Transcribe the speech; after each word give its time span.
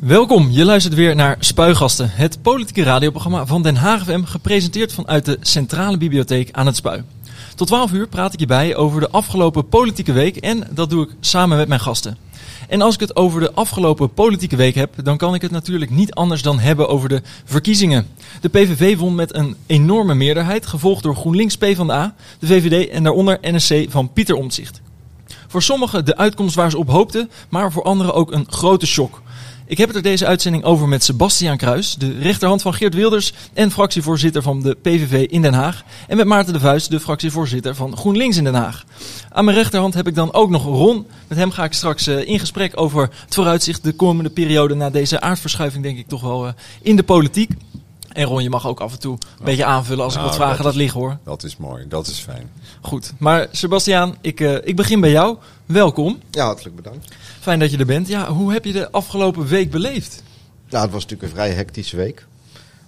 Welkom, 0.00 0.50
je 0.50 0.64
luistert 0.64 0.94
weer 0.94 1.14
naar 1.14 1.36
Spuigasten, 1.38 2.10
het 2.12 2.42
politieke 2.42 2.82
radioprogramma 2.82 3.46
van 3.46 3.62
Den 3.62 3.76
Haag 3.76 4.04
FM, 4.04 4.22
gepresenteerd 4.22 4.92
vanuit 4.92 5.24
de 5.24 5.38
Centrale 5.40 5.96
Bibliotheek 5.96 6.48
aan 6.52 6.66
het 6.66 6.76
Spui. 6.76 7.02
Tot 7.56 7.66
12 7.66 7.92
uur 7.92 8.08
praat 8.08 8.32
ik 8.32 8.40
je 8.40 8.46
bij 8.46 8.76
over 8.76 9.00
de 9.00 9.10
afgelopen 9.10 9.68
politieke 9.68 10.12
week 10.12 10.36
en 10.36 10.68
dat 10.70 10.90
doe 10.90 11.04
ik 11.04 11.10
samen 11.20 11.56
met 11.56 11.68
mijn 11.68 11.80
gasten. 11.80 12.16
En 12.68 12.82
als 12.82 12.94
ik 12.94 13.00
het 13.00 13.16
over 13.16 13.40
de 13.40 13.52
afgelopen 13.52 14.14
politieke 14.14 14.56
week 14.56 14.74
heb, 14.74 14.94
dan 15.04 15.16
kan 15.16 15.34
ik 15.34 15.42
het 15.42 15.50
natuurlijk 15.50 15.90
niet 15.90 16.14
anders 16.14 16.42
dan 16.42 16.58
hebben 16.58 16.88
over 16.88 17.08
de 17.08 17.22
verkiezingen. 17.44 18.06
De 18.40 18.48
PVV 18.48 18.96
won 18.96 19.14
met 19.14 19.34
een 19.34 19.56
enorme 19.66 20.14
meerderheid, 20.14 20.66
gevolgd 20.66 21.02
door 21.02 21.16
GroenLinks 21.16 21.56
PvdA, 21.56 22.14
de 22.38 22.46
VVD 22.46 22.88
en 22.88 23.02
daaronder 23.02 23.38
NSC 23.42 23.84
van 23.88 24.12
Pieter 24.12 24.34
Omtzigt. 24.34 24.80
Voor 25.48 25.62
sommigen 25.62 26.04
de 26.04 26.16
uitkomst 26.16 26.54
waar 26.54 26.70
ze 26.70 26.78
op 26.78 26.88
hoopten, 26.88 27.30
maar 27.48 27.72
voor 27.72 27.82
anderen 27.82 28.14
ook 28.14 28.32
een 28.32 28.46
grote 28.48 28.86
shock. 28.86 29.22
Ik 29.70 29.78
heb 29.78 29.88
het 29.88 29.96
er 29.96 30.02
deze 30.02 30.26
uitzending 30.26 30.64
over 30.64 30.88
met 30.88 31.04
Sebastiaan 31.04 31.56
Kruis, 31.56 31.94
de 31.94 32.18
rechterhand 32.18 32.62
van 32.62 32.74
Geert 32.74 32.94
Wilders 32.94 33.32
en 33.52 33.70
fractievoorzitter 33.70 34.42
van 34.42 34.62
de 34.62 34.76
PVV 34.82 35.26
in 35.26 35.42
Den 35.42 35.52
Haag. 35.52 35.84
En 36.08 36.16
met 36.16 36.26
Maarten 36.26 36.52
de 36.52 36.60
Vuist, 36.60 36.90
de 36.90 37.00
fractievoorzitter 37.00 37.74
van 37.74 37.96
GroenLinks 37.96 38.36
in 38.36 38.44
Den 38.44 38.54
Haag. 38.54 38.84
Aan 39.28 39.44
mijn 39.44 39.56
rechterhand 39.56 39.94
heb 39.94 40.06
ik 40.06 40.14
dan 40.14 40.32
ook 40.32 40.50
nog 40.50 40.64
Ron. 40.64 41.06
Met 41.28 41.38
hem 41.38 41.50
ga 41.50 41.64
ik 41.64 41.72
straks 41.72 42.08
uh, 42.08 42.28
in 42.28 42.38
gesprek 42.38 42.80
over 42.80 43.02
het 43.24 43.34
vooruitzicht 43.34 43.82
de 43.82 43.92
komende 43.92 44.30
periode 44.30 44.74
na 44.74 44.90
deze 44.90 45.20
aardverschuiving, 45.20 45.82
denk 45.82 45.98
ik 45.98 46.08
toch 46.08 46.20
wel 46.20 46.46
uh, 46.46 46.52
in 46.82 46.96
de 46.96 47.02
politiek. 47.02 47.50
En 48.12 48.24
Ron, 48.24 48.42
je 48.42 48.50
mag 48.50 48.66
ook 48.66 48.80
af 48.80 48.92
en 48.92 49.00
toe 49.00 49.12
een 49.12 49.44
beetje 49.44 49.64
aanvullen 49.64 50.04
als 50.04 50.12
ik 50.12 50.18
Nou, 50.18 50.30
wat 50.30 50.40
vragen 50.40 50.56
dat 50.56 50.66
laat 50.66 50.74
liggen 50.74 51.00
hoor. 51.00 51.18
Dat 51.24 51.42
is 51.42 51.56
mooi, 51.56 51.84
dat 51.88 52.06
is 52.06 52.18
fijn. 52.18 52.50
Goed. 52.80 53.12
Maar 53.18 53.48
Sebastiaan, 53.50 54.16
ik, 54.20 54.40
uh, 54.40 54.56
ik 54.62 54.76
begin 54.76 55.00
bij 55.00 55.10
jou. 55.10 55.36
Welkom. 55.66 56.20
Ja, 56.30 56.44
hartelijk 56.44 56.76
bedankt. 56.76 57.12
Fijn 57.40 57.58
dat 57.58 57.70
je 57.70 57.78
er 57.78 57.86
bent. 57.86 58.08
Ja, 58.08 58.32
hoe 58.32 58.52
heb 58.52 58.64
je 58.64 58.72
de 58.72 58.90
afgelopen 58.90 59.46
week 59.46 59.70
beleefd? 59.70 60.22
Nou, 60.68 60.82
het 60.82 60.92
was 60.92 61.02
natuurlijk 61.02 61.22
een 61.32 61.38
vrij 61.38 61.50
hectische 61.50 61.96
week. 61.96 62.26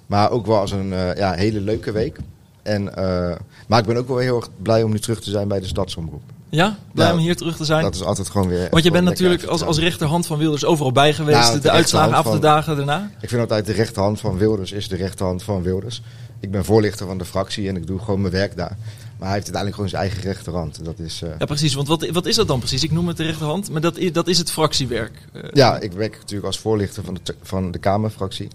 Maar 0.07 0.31
ook 0.31 0.47
wel 0.47 0.59
als 0.59 0.71
een 0.71 0.93
eh, 0.93 1.17
ja, 1.17 1.33
hele 1.33 1.61
leuke 1.61 1.93
week. 1.93 2.19
En, 2.63 2.97
eh, 2.97 3.37
maar 3.67 3.79
ik 3.79 3.87
ben 3.87 3.97
ook 3.97 4.09
wel 4.09 4.19
heel 4.19 4.37
erg 4.37 4.49
blij 4.63 4.83
om 4.83 4.91
nu 4.91 4.99
terug 4.99 5.21
te 5.21 5.31
zijn 5.31 5.49
bij 5.49 5.61
de 5.61 5.67
stadsomroep. 5.67 6.23
Ja, 6.49 6.79
blij 6.95 7.13
om 7.13 7.19
hier 7.19 7.37
terug 7.37 7.57
te 7.57 7.65
zijn. 7.65 7.83
Dat 7.83 7.95
is 7.95 8.03
altijd 8.03 8.31
gewoon 8.31 8.49
weer... 8.49 8.69
Want 8.71 8.85
je 8.85 8.91
bent 8.91 9.05
natuurlijk 9.05 9.45
als, 9.45 9.63
als 9.63 9.79
rechterhand 9.79 10.27
van 10.27 10.39
Wilders 10.39 10.65
overal 10.65 10.93
bij 10.93 11.13
geweest. 11.15 11.39
Nou, 11.39 11.55
de, 11.55 11.61
de 11.61 11.71
uitslagen 11.71 12.15
af 12.15 12.31
de 12.31 12.39
dagen 12.39 12.77
daarna. 12.77 13.11
Ik 13.21 13.29
vind 13.29 13.41
altijd 13.41 13.67
de 13.67 13.73
rechterhand 13.73 14.21
van 14.21 14.39
Wilders 14.39 14.73
is 14.73 14.89
de 14.89 14.97
rechterhand 14.97 15.43
van 15.43 15.63
Wilders. 15.63 16.03
Ik 16.41 16.51
ben 16.51 16.65
voorlichter 16.65 17.07
van 17.07 17.19
de 17.19 17.25
fractie 17.25 17.69
en 17.69 17.77
ik 17.77 17.87
doe 17.87 17.99
gewoon 17.99 18.21
mijn 18.21 18.33
werk 18.33 18.57
daar. 18.57 18.77
Maar 19.23 19.31
hij 19.31 19.41
heeft 19.41 19.55
uiteindelijk 19.55 19.75
gewoon 19.75 19.91
zijn 19.91 20.03
eigen 20.03 20.23
rechterhand. 20.33 20.79
En 20.79 20.85
dat 20.85 20.99
is... 20.99 21.23
eh, 21.23 21.31
Ja, 21.39 21.45
precies. 21.45 21.75
Want 21.75 21.89
wat, 21.89 22.09
wat 22.11 22.27
is 22.27 22.37
dat 22.37 22.49
dan 22.49 22.59
precies? 22.59 22.83
Ik 22.83 22.91
noem 22.91 23.09
het 23.09 23.17
de 23.17 23.23
rechterhand, 23.23 23.71
maar 23.71 23.81
dat 23.81 23.97
is, 23.97 24.13
dat 24.13 24.29
is 24.29 24.39
het 24.39 24.53
fractiewerk. 24.53 25.13
Eh, 25.33 25.43
Ja, 25.53 25.79
ik 25.79 25.93
werk 25.93 26.13
natuurlijk 26.19 26.47
als 26.47 26.59
voorlichter 26.59 27.05
van 27.05 27.19
de, 27.23 27.35
van 27.43 27.71
de 27.71 27.79
Kamerfractie. 27.79 28.49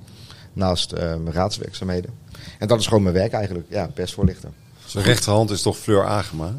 Naast 0.53 0.91
eh, 0.91 0.99
mijn 1.07 1.31
raadswerkzaamheden. 1.33 2.11
En 2.59 2.67
dat 2.67 2.79
is 2.79 2.87
gewoon 2.87 3.03
mijn 3.03 3.15
werk 3.15 3.31
eigenlijk. 3.33 3.65
Ja, 3.69 3.87
persvoorlichter. 3.93 4.49
Zijn 4.85 5.03
rechterhand 5.03 5.49
is 5.49 5.61
toch 5.61 5.77
Fleur 5.77 6.05
Agema? 6.05 6.53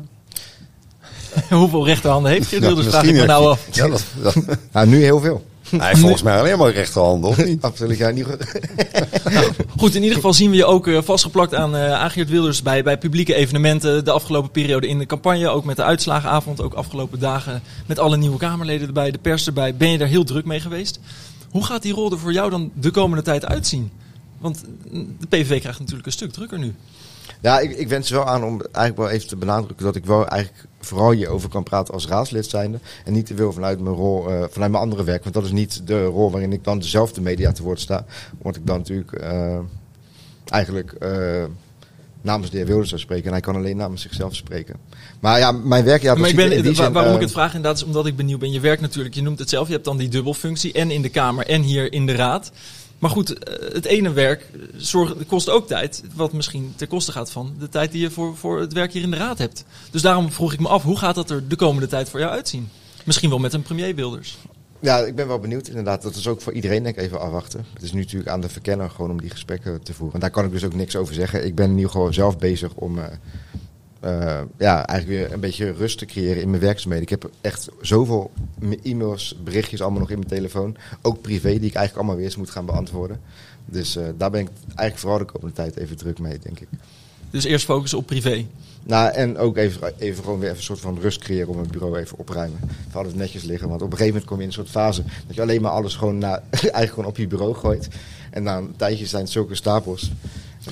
Hoeveel 1.51 1.87
rechterhanden 1.87 2.33
heeft 2.33 2.49
Geert 2.49 2.63
Wilders? 2.63 2.87
Vraag 2.87 3.03
ik 3.03 3.15
me 3.15 3.25
nou 3.27 3.43
hij- 3.43 3.51
af. 3.51 3.67
Ja, 3.73 3.89
dat, 3.89 4.05
dat- 4.23 4.37
Nou, 4.73 4.87
nu 4.87 5.03
heel 5.03 5.21
veel. 5.21 5.45
Hij 5.71 5.89
heeft 5.89 6.01
volgens 6.01 6.23
mij 6.23 6.39
alleen 6.39 6.59
maar 6.59 6.71
rechterhand, 6.71 7.25
of 7.25 7.45
niet? 7.45 7.63
Absoluut. 7.71 7.99
Ja, 7.99 8.11
niet... 8.11 8.27
Goed, 9.79 9.95
in 9.95 10.03
ieder 10.03 10.17
geval 10.17 10.33
zien 10.33 10.51
we 10.51 10.57
je 10.57 10.65
ook 10.65 10.87
eh, 10.87 11.03
vastgeplakt 11.03 11.55
aan, 11.55 11.77
eh 11.77 11.93
aan 11.93 12.11
Geert 12.11 12.29
Wilders 12.29 12.63
bij, 12.63 12.83
bij 12.83 12.99
publieke 12.99 13.35
evenementen 13.35 14.05
de 14.05 14.11
afgelopen 14.11 14.51
periode 14.51 14.89
in 14.89 14.99
de 14.99 15.07
campagne. 15.07 15.49
Ook 15.49 15.65
met 15.65 15.77
de 15.77 15.85
uitslagenavond, 15.85 16.63
ook 16.63 16.75
afgelopen 16.75 17.19
dagen 17.19 17.63
met 17.87 17.99
alle 17.99 18.17
nieuwe 18.17 18.39
Kamerleden 18.39 18.87
erbij, 18.87 19.11
de 19.11 19.19
pers 19.19 19.47
erbij. 19.47 19.75
Ben 19.75 19.91
je 19.91 19.99
daar 19.99 20.09
heel 20.09 20.25
druk 20.25 20.45
mee 20.45 20.61
geweest? 20.61 21.01
Hoe 21.51 21.65
gaat 21.65 21.83
die 21.83 21.93
rol 21.93 22.13
er 22.13 22.19
voor 22.19 22.33
jou 22.33 22.51
dan 22.51 22.71
de 22.75 22.91
komende 22.91 23.23
tijd 23.23 23.47
uitzien? 23.47 23.91
Want 24.39 24.65
mm, 24.91 25.17
de 25.21 25.27
PVV 25.27 25.61
krijgt 25.61 25.79
natuurlijk 25.79 26.07
een 26.07 26.13
stuk 26.13 26.33
drukker 26.33 26.59
nu. 26.59 26.75
Ja, 27.41 27.59
ik, 27.59 27.71
ik 27.71 27.89
wens 27.89 28.11
wel 28.11 28.25
aan 28.25 28.45
om 28.45 28.61
eigenlijk 28.61 28.97
wel 28.97 29.09
even 29.09 29.29
te 29.29 29.37
benadrukken 29.37 29.85
dat 29.87 29.97
ik 29.97 30.05
wel 30.05 30.27
eigenlijk 30.27 30.67
vooral 30.81 31.11
hierover 31.11 31.49
kan 31.49 31.63
praten 31.63 31.95
als 31.95 32.07
raadslid 32.07 32.47
zijnde. 32.47 32.79
En 33.05 33.13
niet 33.13 33.27
te 33.27 33.35
veel 33.35 33.53
vanuit 33.53 33.81
mijn 33.81 33.95
rol, 33.95 34.31
eh, 34.31 34.45
vanuit 34.51 34.71
mijn 34.71 34.83
andere 34.83 35.05
werk. 35.05 35.23
Want 35.23 35.35
dat 35.35 35.45
is 35.45 35.51
niet 35.51 35.87
de 35.87 36.05
rol 36.05 36.31
waarin 36.31 36.53
ik 36.53 36.65
dan 36.65 36.79
dezelfde 36.79 37.21
media 37.21 37.53
te 37.53 37.63
woord 37.63 37.81
sta. 37.81 38.05
Want 38.43 38.57
ik 38.57 38.67
dan 38.67 38.79
natuurlijk 38.79 39.13
eh, 39.13 39.59
eigenlijk 40.45 40.93
eh, 40.93 41.45
namens 42.21 42.51
de 42.51 42.57
heer 42.57 42.67
Wilders 42.67 42.89
zou 42.89 43.01
spreken. 43.01 43.27
En 43.27 43.33
hij 43.33 43.41
kan 43.41 43.57
alleen 43.57 43.77
namens 43.77 44.03
zichzelf 44.03 44.35
spreken. 44.35 44.77
Maar 45.21 45.39
ja, 45.39 45.53
mijn 45.53 45.85
werk, 45.85 46.03
ja, 46.03 46.15
maar 46.15 46.29
ik 46.29 46.37
ben, 46.37 46.93
waarom 46.93 47.15
ik 47.15 47.21
het 47.21 47.31
vraag 47.31 47.55
inderdaad 47.55 47.77
is 47.77 47.85
omdat 47.85 48.07
ik 48.07 48.17
benieuwd 48.17 48.41
ben. 48.41 48.51
Je 48.51 48.61
werkt 48.61 48.81
natuurlijk, 48.81 49.15
je 49.15 49.23
noemt 49.23 49.39
het 49.39 49.49
zelf, 49.49 49.67
je 49.67 49.73
hebt 49.73 49.85
dan 49.85 49.97
die 49.97 50.09
dubbelfunctie 50.09 50.73
en 50.73 50.91
in 50.91 51.03
de 51.03 51.09
Kamer 51.09 51.47
en 51.47 51.63
hier 51.63 51.93
in 51.93 52.07
de 52.07 52.15
Raad. 52.15 52.51
Maar 52.99 53.11
goed, 53.11 53.39
eh, 53.39 53.75
het 53.75 53.85
ene 53.85 54.13
werk 54.13 54.47
eh, 54.93 55.09
kost 55.27 55.51
ook 55.51 55.67
tijd, 55.67 56.03
wat 56.15 56.33
misschien 56.33 56.73
ten 56.77 56.89
koste 56.89 57.13
gaat 57.13 57.31
van 57.31 57.55
de 57.59 57.69
tijd 57.69 57.93
die 57.93 58.01
je 58.01 58.11
voor, 58.11 58.37
voor 58.37 58.61
het 58.61 58.73
werk 58.73 58.93
hier 58.93 59.03
in 59.03 59.11
de 59.11 59.17
Raad 59.17 59.39
hebt. 59.39 59.65
Dus 59.91 60.03
daarom 60.03 60.33
vroeg 60.33 60.53
ik 60.53 60.61
me 60.61 60.69
af, 60.69 60.83
hoe 60.83 60.99
gaat 60.99 61.15
dat 61.15 61.31
er 61.31 61.49
de 61.49 61.57
komende 61.57 61.87
tijd 61.87 62.09
voor 62.09 62.21
jou 62.21 62.33
uitzien? 62.33 62.69
Misschien 63.05 63.31
wel 63.31 63.39
met 63.39 63.53
een 63.53 63.63
premier 63.63 63.95
Wilders. 63.95 64.39
Ja, 64.81 64.99
ik 64.99 65.15
ben 65.15 65.29
wel 65.29 65.39
benieuwd 65.39 65.69
inderdaad. 65.69 66.03
Dat 66.03 66.15
is 66.15 66.27
ook 66.27 66.41
voor 66.41 66.53
iedereen 66.53 66.83
denk 66.83 66.97
ik 66.97 67.03
even 67.03 67.21
afwachten. 67.21 67.67
Het 67.73 67.83
is 67.83 67.93
nu 67.93 68.01
natuurlijk 68.01 68.31
aan 68.31 68.41
de 68.41 68.49
verkenner 68.49 68.91
gewoon 68.91 69.11
om 69.11 69.21
die 69.21 69.31
gesprekken 69.31 69.83
te 69.83 69.95
voeren. 69.95 70.15
En 70.15 70.21
daar 70.21 70.31
kan 70.31 70.45
ik 70.45 70.51
dus 70.51 70.65
ook 70.65 70.75
niks 70.75 70.97
over 70.97 71.15
zeggen. 71.15 71.47
Ik 71.47 71.55
ben 71.55 71.71
ieder 71.71 71.91
geval 71.91 72.13
zelf 72.13 72.39
bezig 72.39 72.75
om 72.75 72.99
eh, 72.99 73.05
eh, 74.01 74.41
ja, 74.59 74.87
eigenlijk 74.87 75.21
weer 75.21 75.33
een 75.33 75.41
beetje 75.41 75.73
rust 75.73 75.99
te 75.99 76.07
creëren 76.07 76.43
in 76.43 76.51
mijn 76.51 76.63
werkzaamheden. 76.63 77.05
Ik 77.05 77.23
heb 77.23 77.31
echt 77.41 77.69
zoveel 77.81 78.31
e-mails, 78.83 79.37
berichtjes 79.45 79.83
allemaal 79.83 80.01
nog 80.01 80.11
in 80.11 80.19
mijn 80.19 80.31
telefoon. 80.31 80.77
Ook 81.03 81.21
privé, 81.21 81.49
die 81.49 81.69
ik 81.69 81.75
eigenlijk 81.75 81.95
allemaal 81.95 82.17
weer 82.17 82.25
eens 82.25 82.37
moet 82.37 82.51
gaan 82.51 82.67
beantwoorden. 82.67 83.21
Dus 83.65 83.97
eh, 83.97 84.05
daar 84.17 84.31
ben 84.31 84.41
ik 84.41 84.49
eigenlijk 84.67 84.99
vooral 84.99 85.19
de 85.19 85.25
komende 85.25 85.55
tijd 85.55 85.77
even 85.77 85.97
druk 85.97 86.19
mee, 86.19 86.39
denk 86.39 86.61
ik. 86.61 86.69
Dus 87.31 87.45
eerst 87.45 87.65
focussen 87.65 87.99
op 87.99 88.07
privé. 88.07 88.47
Nou, 88.85 89.13
en 89.13 89.39
ook 89.39 89.57
even, 89.57 89.93
even 89.99 90.25
gewoon 90.25 90.39
weer 90.39 90.49
even 90.49 90.59
een 90.59 90.65
soort 90.65 90.81
van 90.81 90.99
rust 91.01 91.19
creëren 91.19 91.49
om 91.49 91.59
het 91.59 91.71
bureau 91.71 91.99
even 91.99 92.19
opruimen. 92.19 92.61
Voor 92.91 93.01
alles 93.01 93.15
netjes 93.15 93.43
liggen. 93.43 93.69
Want 93.69 93.83
op 93.83 93.91
een 93.91 93.97
gegeven 93.97 94.13
moment 94.13 94.31
kom 94.31 94.37
je 94.37 94.43
in 94.43 94.49
een 94.49 94.55
soort 94.55 94.71
fase 94.71 95.03
dat 95.27 95.37
je 95.37 95.43
alleen 95.43 95.63
maar 95.63 95.71
alles 95.71 95.95
gewoon, 95.95 96.19
na, 96.19 96.43
eigenlijk 96.51 96.89
gewoon 96.89 97.09
op 97.09 97.17
je 97.17 97.27
bureau 97.27 97.55
gooit. 97.55 97.89
En 98.31 98.43
na 98.43 98.57
een 98.57 98.77
tijdje 98.77 99.07
zijn 99.07 99.23
het 99.23 99.33
zulke 99.33 99.55
stapels. 99.55 100.11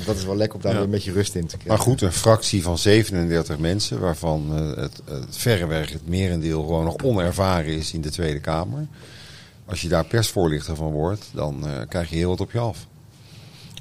Dat 0.07 0.17
is 0.17 0.25
wel 0.25 0.37
lekker 0.37 0.57
om 0.57 0.63
daar 0.63 0.73
Ja. 0.73 0.77
weer 0.79 0.87
een 0.87 0.93
beetje 0.93 1.13
rust 1.13 1.35
in 1.35 1.47
te 1.47 1.57
krijgen. 1.57 1.69
Maar 1.69 1.79
goed, 1.79 2.03
een 2.03 2.13
fractie 2.13 2.63
van 2.63 2.79
37 2.79 3.59
mensen, 3.59 4.01
waarvan 4.01 4.51
eh, 4.55 4.83
het, 4.83 5.01
het 5.05 5.37
verreweg 5.37 5.93
het 5.93 6.09
merendeel 6.09 6.61
gewoon 6.63 6.85
nog 6.85 6.97
onervaren 7.03 7.73
is 7.77 7.93
in 7.93 8.01
de 8.01 8.11
Tweede 8.11 8.41
Kamer. 8.41 8.87
Als 9.67 9.81
je 9.83 9.89
daar 9.89 10.05
persvoorlichter 10.05 10.77
van 10.77 10.91
wordt, 10.91 11.25
dan 11.33 11.67
eh, 11.67 11.73
krijg 11.89 12.11
je 12.11 12.17
heel 12.17 12.29
wat 12.29 12.41
op 12.41 12.53
je 12.53 12.59
af. 12.59 12.87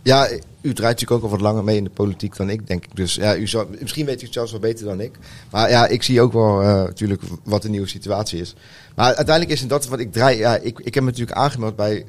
Ja, 0.04 0.30
u 0.62 0.74
draait 0.74 1.00
natuurlijk 1.00 1.12
ook 1.12 1.24
al 1.24 1.30
wat 1.30 1.42
langer 1.42 1.64
mee 1.64 1.78
in 1.78 1.84
de 1.84 1.90
politiek 1.90 2.36
dan 2.36 2.50
ik, 2.50 2.68
denk 2.68 2.84
ik. 2.86 2.96
Dus 2.96 3.16
ja, 3.16 3.36
u 3.36 3.48
zou, 3.48 3.68
misschien 3.82 4.06
weet 4.06 4.22
u 4.22 4.26
het 4.26 4.34
zelfs 4.34 4.52
wel 4.52 4.60
beter 4.60 4.86
dan 4.86 5.00
ik. 5.02 5.12
Maar 5.52 5.70
ja, 5.70 5.88
ik 5.88 6.04
zie 6.04 6.22
ook 6.22 6.34
wel 6.34 6.62
eh, 6.62 6.68
natuurlijk 6.68 7.22
wat 7.44 7.62
de 7.62 7.70
nieuwe 7.70 7.88
situatie 7.88 8.40
is. 8.40 8.56
Maar 8.96 9.06
uiteindelijk 9.16 9.50
is 9.56 9.60
het 9.60 9.70
dat 9.70 9.88
wat 9.88 10.00
ik 10.00 10.12
draai. 10.12 10.38
Ja, 10.38 10.56
ik, 10.58 10.80
ik 10.80 10.94
heb 10.94 11.04
me 11.04 11.10
natuurlijk 11.10 11.38
aangemeld 11.38 11.76
bij, 11.76 12.06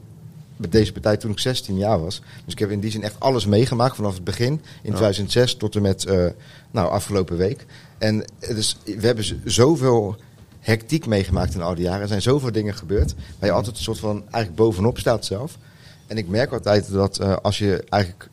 bij 0.56 0.71
deze 0.71 0.93
partij 0.93 1.17
toen 1.17 1.31
ik 1.31 1.39
16 1.39 1.77
jaar 1.77 2.00
was. 2.00 2.21
Dus 2.44 2.53
ik 2.53 2.59
heb 2.59 2.71
in 2.71 2.81
die 2.81 2.91
zin 2.91 3.03
echt 3.03 3.21
alles 3.21 3.47
meegemaakt 3.47 3.97
vanaf 3.97 4.15
het 4.15 4.25
begin. 4.25 4.53
In 4.83 4.93
2006 4.93 5.55
tot 5.55 5.77
en 5.77 5.83
met 5.83 6.05
eh, 6.05 6.27
nou, 6.71 6.91
afgelopen 6.91 7.37
week. 7.37 7.67
En 7.99 8.25
eh, 8.39 8.55
dus, 8.55 8.77
we 8.84 9.06
hebben 9.06 9.25
zoveel 9.45 10.16
hectiek 10.61 11.06
meegemaakt 11.06 11.55
in 11.55 11.62
al 11.62 11.75
die 11.75 11.84
jaren. 11.84 12.00
Er 12.00 12.09
zijn 12.09 12.22
zoveel 12.22 12.53
dingen 12.53 12.75
gebeurd. 12.75 13.15
Waar 13.39 13.49
je 13.49 13.55
altijd 13.55 13.77
een 13.77 13.83
soort 13.83 13.99
van 13.99 14.22
eigenlijk 14.31 14.55
bovenop 14.55 14.99
staat 14.99 15.25
zelf. 15.25 15.59
En 16.06 16.16
ik 16.16 16.28
merk 16.28 16.53
altijd 16.53 16.93
dat 16.93 17.19
eh, 17.19 17.37
als 17.43 17.59
je 17.59 17.84
eigenlijk 17.89 18.28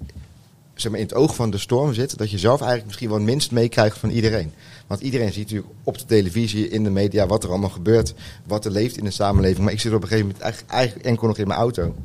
zeg 0.73 0.91
maar, 0.91 1.00
in 1.00 1.06
het 1.06 1.16
oog 1.16 1.35
van 1.35 1.50
de 1.50 1.57
storm 1.57 1.94
zit, 1.94 2.17
dat 2.17 2.31
je 2.31 2.38
zelf 2.38 2.59
eigenlijk 2.59 2.85
misschien 2.85 3.09
wel 3.09 3.17
het 3.17 3.28
minst 3.28 3.51
meekrijgt 3.51 3.97
van 3.97 4.09
iedereen. 4.09 4.53
Want 4.88 5.01
iedereen 5.01 5.33
ziet 5.33 5.44
natuurlijk 5.44 5.73
op 5.83 5.97
de 5.97 6.05
televisie, 6.05 6.69
in 6.69 6.83
de 6.83 6.89
media, 6.89 7.27
wat 7.27 7.44
er 7.44 7.49
allemaal 7.49 7.69
gebeurt, 7.69 8.13
wat 8.45 8.66
er 8.66 8.71
leeft 8.71 8.97
in 8.97 9.03
de 9.03 9.11
samenleving. 9.11 9.63
Maar 9.63 9.73
ik 9.73 9.79
zit 9.79 9.94
op 9.94 10.01
een 10.01 10.07
gegeven 10.07 10.25
moment 10.25 10.44
eigenlijk, 10.44 10.73
eigenlijk 10.73 11.05
enkel 11.05 11.27
nog 11.27 11.38
in 11.38 11.47
mijn 11.47 11.59
auto. 11.59 11.95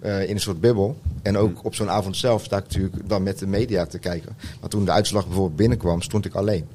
eh, 0.00 0.22
in 0.28 0.34
een 0.34 0.40
soort 0.40 0.60
bubbel. 0.60 0.96
En 1.22 1.36
ook 1.36 1.64
op 1.64 1.74
zo'n 1.74 1.90
avond 1.90 2.16
zelf 2.16 2.44
sta 2.44 2.56
ik 2.56 2.62
natuurlijk 2.62 3.08
dan 3.08 3.22
met 3.22 3.38
de 3.38 3.46
media 3.46 3.86
te 3.86 3.98
kijken. 3.98 4.36
Maar 4.60 4.70
toen 4.70 4.84
de 4.84 4.90
uitslag 4.90 5.26
bijvoorbeeld 5.26 5.56
binnenkwam, 5.56 6.02
stond 6.02 6.24
ik 6.24 6.34
alleen. 6.34 6.66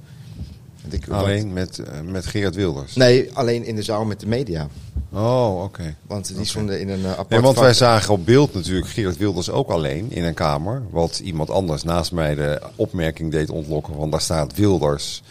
Ik- 0.94 1.08
Alleen 1.10 1.54
met, 1.54 1.80
eh, 1.80 2.02
met 2.02 2.26
Gerard 2.26 2.56
Wilders. 2.56 2.96
Nee, 2.96 3.30
alleen 3.34 3.64
in 3.66 3.76
de 3.76 3.84
zaal 3.84 4.06
met 4.06 4.20
de 4.20 4.28
media. 4.28 4.68
Oh, 5.14 5.64
oké. 5.64 5.96
Want 6.08 6.36
die 6.36 6.46
stonden 6.46 6.80
in 6.80 6.90
een 6.90 7.04
eh, 7.06 7.12
apart 7.12 7.30
Nee, 7.30 7.40
want 7.42 7.54
vak. 7.56 7.64
wij 7.64 7.74
zagen 7.74 8.14
op 8.14 8.26
beeld 8.26 8.54
natuurlijk 8.54 8.88
Gerard 8.88 9.18
Wilders 9.18 9.50
ook 9.50 9.70
alleen 9.70 10.12
in 10.12 10.24
een 10.24 10.34
kamer. 10.34 10.82
Wat 10.90 11.20
iemand 11.24 11.50
anders 11.50 11.84
naast 11.84 12.12
mij 12.12 12.36
de 12.36 12.62
opmerking 12.76 13.32
deed 13.32 13.50
ontlokken. 13.50 13.96
Want 13.98 14.12
daar 14.12 14.22
staat 14.22 14.56
Wilders 14.56 15.24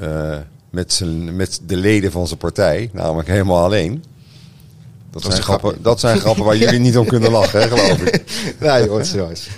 eh, 0.00 0.36
met, 0.70 0.92
zijn, 0.92 1.36
met 1.36 1.60
de 1.66 1.76
leden 1.76 2.10
van 2.12 2.26
zijn 2.26 2.38
partij, 2.38 2.90
namelijk 2.92 3.28
helemaal 3.28 3.64
alleen. 3.64 4.04
Dat, 5.10 5.22
zijn, 5.22 5.42
grappen, 5.42 5.82
dat 5.82 6.00
zijn 6.00 6.18
grappen 6.18 6.44
waar 6.44 6.56
jullie 6.56 6.78
niet 6.78 6.98
om 6.98 7.06
kunnen 7.06 7.30
lachen, 7.30 7.60
hè, 7.60 7.68
geloof 7.68 8.02
ik. 8.02 8.24
Nee, 8.60 8.88
hoor, 8.88 9.04
zo 9.04 9.28
is. 9.28 9.48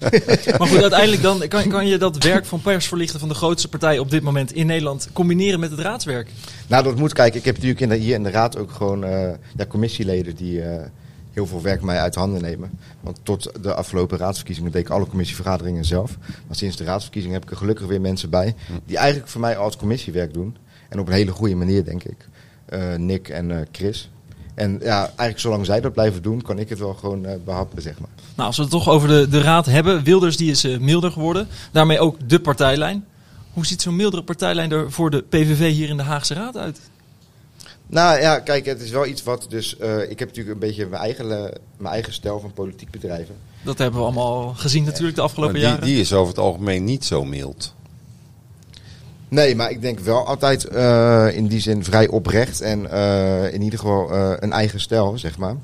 Maar 0.58 0.68
goed, 0.68 0.80
uiteindelijk 0.80 1.22
dan 1.22 1.48
kan, 1.48 1.68
kan 1.68 1.86
je 1.86 1.98
dat 1.98 2.22
werk 2.22 2.44
van 2.46 2.60
persverlichten 2.60 3.20
van 3.20 3.28
de 3.28 3.34
grootste 3.34 3.68
partij 3.68 3.98
op 3.98 4.10
dit 4.10 4.22
moment 4.22 4.52
in 4.52 4.66
Nederland 4.66 5.08
combineren 5.12 5.60
met 5.60 5.70
het 5.70 5.80
raadswerk. 5.80 6.30
Nou, 6.66 6.84
dat 6.84 6.96
moet 6.96 7.12
kijken. 7.12 7.38
Ik 7.38 7.44
heb 7.44 7.54
natuurlijk 7.54 7.80
in 7.80 7.88
de, 7.88 7.96
hier 7.96 8.14
in 8.14 8.22
de 8.22 8.30
raad 8.30 8.58
ook 8.58 8.70
gewoon 8.70 9.04
eh, 9.04 9.28
ja, 9.56 9.66
commissieleden 9.66 10.36
die 10.36 10.62
eh, 10.62 10.84
heel 11.32 11.46
veel 11.46 11.62
werk 11.62 11.82
mij 11.82 11.98
uit 11.98 12.14
handen 12.14 12.42
nemen. 12.42 12.70
Want 13.00 13.18
tot 13.22 13.50
de 13.62 13.74
afgelopen 13.74 14.18
raadsverkiezingen 14.18 14.72
deed 14.72 14.82
ik 14.82 14.90
alle 14.90 15.06
commissievergaderingen 15.06 15.84
zelf. 15.84 16.16
Maar 16.46 16.56
sinds 16.56 16.76
de 16.76 16.84
raadsverkiezingen 16.84 17.36
heb 17.36 17.44
ik 17.44 17.50
er 17.50 17.56
gelukkig 17.56 17.86
weer 17.86 18.00
mensen 18.00 18.30
bij 18.30 18.54
die 18.86 18.96
eigenlijk 18.96 19.28
voor 19.28 19.40
mij 19.40 19.56
als 19.56 19.76
commissiewerk 19.76 20.34
doen. 20.34 20.56
En 20.88 20.98
op 20.98 21.06
een 21.06 21.12
hele 21.12 21.30
goede 21.30 21.54
manier, 21.54 21.84
denk 21.84 22.04
ik. 22.04 22.28
Eh, 22.66 22.94
Nick 22.94 23.28
en 23.28 23.50
eh, 23.50 23.66
Chris. 23.72 24.10
En 24.56 24.78
ja, 24.82 25.00
eigenlijk 25.04 25.38
zolang 25.38 25.66
zij 25.66 25.80
dat 25.80 25.92
blijven 25.92 26.22
doen, 26.22 26.42
kan 26.42 26.58
ik 26.58 26.68
het 26.68 26.78
wel 26.78 26.94
gewoon 26.94 27.24
eh, 27.26 27.34
behappen, 27.44 27.82
zeg 27.82 27.98
maar. 27.98 28.08
Nou, 28.34 28.46
als 28.46 28.56
we 28.56 28.62
het 28.62 28.70
toch 28.70 28.88
over 28.88 29.08
de, 29.08 29.28
de 29.28 29.40
raad 29.40 29.66
hebben. 29.66 30.02
Wilders 30.02 30.36
die 30.36 30.50
is 30.50 30.64
eh, 30.64 30.78
milder 30.78 31.10
geworden. 31.12 31.48
Daarmee 31.72 31.98
ook 32.00 32.28
de 32.28 32.40
partijlijn. 32.40 33.04
Hoe 33.52 33.66
ziet 33.66 33.82
zo'n 33.82 33.96
mildere 33.96 34.22
partijlijn 34.22 34.70
er 34.72 34.92
voor 34.92 35.10
de 35.10 35.22
PVV 35.28 35.72
hier 35.72 35.88
in 35.88 35.96
de 35.96 36.02
Haagse 36.02 36.34
Raad 36.34 36.56
uit? 36.56 36.80
Nou 37.86 38.20
ja, 38.20 38.38
kijk, 38.38 38.66
het 38.66 38.80
is 38.80 38.90
wel 38.90 39.06
iets 39.06 39.22
wat 39.22 39.46
dus... 39.48 39.76
eh, 39.76 40.10
ik 40.10 40.18
heb 40.18 40.28
natuurlijk 40.28 40.54
een 40.54 40.68
beetje 40.68 40.86
mijn 40.86 41.02
eigen, 41.02 41.26
mijn 41.76 41.92
eigen 41.94 42.12
stijl 42.12 42.40
van 42.40 42.52
politiek 42.52 42.90
bedrijven. 42.90 43.34
Dat 43.62 43.78
hebben 43.78 44.00
we 44.00 44.06
allemaal 44.06 44.54
gezien 44.54 44.84
natuurlijk 44.84 45.14
de 45.16 45.20
Maar 45.20 45.30
afgelopen 45.30 45.54
die, 45.54 45.64
jaren. 45.64 45.84
die 45.84 46.00
is 46.00 46.12
over 46.12 46.28
het 46.28 46.38
algemeen 46.44 46.84
niet 46.84 47.04
zo 47.04 47.24
mild. 47.24 47.74
Nee, 49.28 49.54
maar 49.56 49.70
ik 49.70 49.80
denk 49.80 49.98
wel 50.00 50.26
altijd 50.26 50.64
eh, 50.64 51.26
in 51.36 51.46
die 51.46 51.60
zin 51.60 51.84
vrij 51.84 52.08
oprecht. 52.08 52.60
En 52.60 52.90
eh, 52.90 53.52
in 53.54 53.62
ieder 53.62 53.78
geval 53.78 54.10
eh, 54.12 54.32
een 54.38 54.52
eigen 54.52 54.80
stijl, 54.80 55.18
zeg 55.18 55.38
maar. 55.38 55.56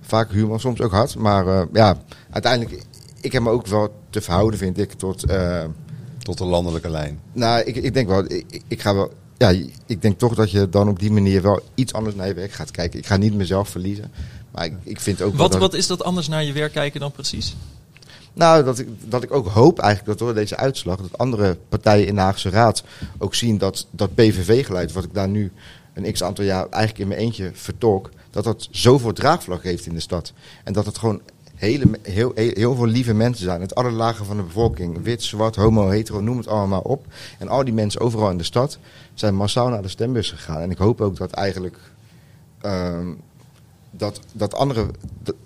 Vaak 0.00 0.30
humor, 0.30 0.60
soms 0.60 0.80
ook 0.80 0.92
hard. 0.92 1.16
Maar 1.16 1.46
eh, 1.46 1.62
ja, 1.72 1.96
uiteindelijk... 2.30 2.82
Ik 3.20 3.32
heb 3.32 3.42
me 3.42 3.50
ook 3.50 3.66
wel 3.66 3.94
te 4.10 4.20
verhouden, 4.20 4.58
vind 4.58 4.78
ik, 4.78 4.92
tot... 4.92 5.24
eh, 5.24 5.64
Tot 6.22 6.38
de 6.38 6.44
landelijke 6.44 6.90
lijn. 6.90 7.20
nou, 7.32 7.60
ik, 7.62 7.76
ik 7.76 7.94
denk 7.94 8.08
wel... 8.08 8.24
Ik, 8.26 8.62
ik 8.68 8.80
ga 8.80 8.94
wel... 8.94 9.12
Ja, 9.36 9.48
ik 9.86 10.02
denk 10.02 10.18
toch 10.18 10.34
dat 10.34 10.50
je 10.50 10.68
dan 10.68 10.88
op 10.88 10.98
die 10.98 11.10
manier 11.12 11.42
wel 11.42 11.60
iets 11.74 11.92
anders 11.92 12.16
naar 12.16 12.26
je 12.26 12.34
werk 12.34 12.52
gaat 12.52 12.70
kijken. 12.70 12.98
Ik 12.98 13.06
ga 13.06 13.16
niet 13.16 13.34
mezelf 13.34 13.68
verliezen. 13.68 14.10
Maar 14.50 14.64
ik, 14.64 14.72
ik 14.82 15.00
vind 15.00 15.22
ook 15.22 15.30
wel 15.30 15.40
Wat, 15.40 15.52
dat- 15.52 15.60
wat 15.60 15.74
is 15.74 15.86
dat 15.86 16.02
anders 16.04 16.28
naar 16.28 16.44
je 16.44 16.52
werk 16.52 16.72
kijken 16.72 17.00
dan 17.00 17.12
precies? 17.12 17.56
Nou, 18.32 18.64
dat 18.64 18.78
ik, 18.78 18.88
dat 19.10 19.22
ik 19.22 19.32
ook 19.32 19.48
hoop 19.48 19.78
eigenlijk 19.78 20.18
dat 20.18 20.26
door 20.26 20.34
deze 20.34 20.56
uitslag... 20.56 20.96
dat 20.96 21.18
andere 21.18 21.56
partijen 21.68 22.06
in 22.06 22.14
de 22.14 22.20
Haagse 22.20 22.50
Raad 22.50 22.82
ook 23.18 23.34
zien 23.34 23.58
dat 23.58 23.86
dat 23.90 24.14
PVV-geluid... 24.14 24.92
wat 24.92 25.04
ik 25.04 25.14
daar 25.14 25.28
nu 25.28 25.52
een 25.94 26.12
x-aantal 26.12 26.44
jaar 26.44 26.66
eigenlijk 26.68 26.98
in 26.98 27.08
mijn 27.08 27.20
eentje 27.20 27.50
vertolk... 27.54 28.10
dat 28.30 28.44
dat 28.44 28.68
zoveel 28.70 29.12
draagvlak 29.12 29.62
heeft 29.62 29.86
in 29.86 29.94
de 29.94 30.00
stad. 30.00 30.32
En 30.64 30.72
dat 30.72 30.86
het 30.86 30.98
gewoon 30.98 31.20
hele, 31.54 31.90
heel, 32.02 32.32
heel, 32.34 32.50
heel 32.54 32.74
veel 32.74 32.86
lieve 32.86 33.14
mensen 33.14 33.44
zijn... 33.44 33.60
uit 33.60 33.74
alle 33.74 33.90
lagen 33.90 34.26
van 34.26 34.36
de 34.36 34.42
bevolking. 34.42 35.02
Wit, 35.02 35.22
zwart, 35.22 35.56
homo, 35.56 35.88
hetero, 35.88 36.20
noem 36.20 36.36
het 36.36 36.48
allemaal 36.48 36.80
op. 36.80 37.06
En 37.38 37.48
al 37.48 37.64
die 37.64 37.74
mensen 37.74 38.00
overal 38.00 38.30
in 38.30 38.38
de 38.38 38.44
stad 38.44 38.78
zijn 39.14 39.34
massaal 39.34 39.68
naar 39.68 39.82
de 39.82 39.88
stembus 39.88 40.30
gegaan. 40.30 40.60
En 40.60 40.70
ik 40.70 40.78
hoop 40.78 41.00
ook 41.00 41.16
dat 41.16 41.30
eigenlijk... 41.30 41.78
ehm, 42.60 43.08
dat, 43.90 44.20
dat, 44.32 44.54
andere, 44.54 44.86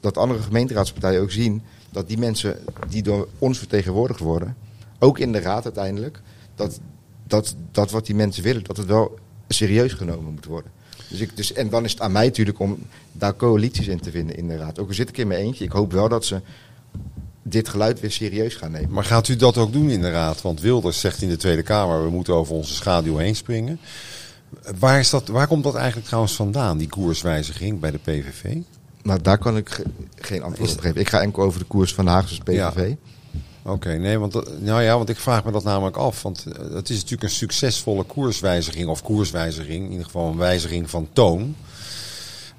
dat 0.01 0.17
andere 0.17 0.43
gemeenteraadspartijen 0.43 1.21
ook 1.21 1.31
zien 1.31 1.63
dat 1.95 2.09
die 2.09 2.19
mensen 2.19 2.59
die 2.89 3.03
door 3.03 3.29
ons 3.39 3.59
vertegenwoordigd 3.59 4.21
worden, 4.21 4.57
ook 4.99 5.19
in 5.19 5.33
de 5.33 5.41
raad 5.41 5.65
uiteindelijk, 5.65 6.21
dat, 6.55 6.81
dat, 7.27 7.57
dat 7.71 7.91
wat 7.91 8.07
die 8.07 8.15
mensen 8.15 8.43
willen, 8.43 8.65
dat 8.65 8.77
het 8.77 8.87
wel 8.87 9.19
serieus 9.49 9.93
genomen 9.93 10.33
moet 10.33 10.45
worden. 10.45 10.71
Dus 11.09 11.21
ik, 11.21 11.37
dus, 11.37 11.53
en 11.53 11.69
dan 11.69 11.85
is 11.85 11.91
het 11.91 12.01
aan 12.01 12.13
mij 12.13 12.25
natuurlijk 12.25 12.59
om 12.59 12.79
daar 13.13 13.37
coalities 13.37 13.87
in 13.87 14.01
te 14.01 14.11
vinden 14.11 14.37
in 14.37 14.49
de 14.49 14.57
raad. 14.57 14.79
Ook 14.79 14.89
al 14.89 14.95
zit 14.95 15.09
ik 15.09 15.19
in 15.19 15.27
mijn 15.27 15.41
eentje, 15.41 15.65
ik 15.65 15.73
hoop 15.73 15.93
wel 15.93 16.09
dat 16.09 16.25
ze 16.25 16.41
dit 17.43 17.69
geluid 17.69 18.01
weer 18.01 18.13
serieus 18.13 18.55
gaan 18.55 18.71
nemen. 18.71 18.91
Maar 18.91 19.05
gaat 19.05 19.29
u 19.29 19.37
dat 19.37 19.57
ook 19.57 19.73
doen 19.73 19.91
in 19.91 20.01
de 20.01 20.11
raad? 20.11 20.43
Want 20.43 20.61
Wilders 20.61 21.01
zegt 21.01 21.23
in 21.23 21.29
de 21.29 21.37
Tweede 21.37 21.63
Kamer, 21.63 22.03
we 22.03 22.11
moeten 22.11 22.35
over 22.35 22.55
onze 22.55 22.75
schaduw 22.75 23.17
heen 23.17 23.37
springen. 23.37 23.81
Waar, 24.79 24.99
is 24.99 25.11
dat, 25.11 25.29
waar 25.29 25.47
komt 25.47 25.65
dat 25.65 25.75
eigenlijk 25.75 26.07
trouwens 26.07 26.35
vandaan, 26.35 26.79
die 26.79 26.89
koerswijziging 26.89 27.81
bij 27.81 27.91
de 27.91 27.99
PVV? 27.99 28.57
Maar 29.05 29.23
daar 29.23 29.39
kan 29.39 29.57
ik 29.57 29.69
ge- 29.69 29.85
geen 30.15 30.43
antwoord 30.43 30.71
op 30.73 30.81
geven. 30.81 31.01
Ik 31.01 31.09
ga 31.09 31.21
enkel 31.21 31.43
over 31.43 31.59
de 31.59 31.65
koers 31.67 31.95
van 31.95 32.07
Haagse 32.07 32.41
PVV. 32.43 32.95
Oké, 33.63 33.93
nee, 33.97 34.19
want, 34.19 34.33
dat- 34.33 34.61
nou 34.61 34.83
ja, 34.83 34.97
want 34.97 35.09
ik 35.09 35.17
vraag 35.17 35.45
me 35.45 35.53
dat 35.53 35.65
namelijk 35.65 35.97
af. 35.97 36.23
Want 36.23 36.45
eh, 36.47 36.75
het 36.75 36.89
is 36.91 36.97
natuurlijk 36.97 37.23
een 37.23 37.31
succesvolle 37.31 38.03
koerswijziging, 38.05 38.89
of 38.89 39.03
koerswijziging, 39.03 39.85
in 39.85 39.91
ieder 39.91 40.05
geval 40.05 40.29
een 40.31 40.37
wijziging 40.37 40.91
van 40.91 41.09
toon. 41.13 41.55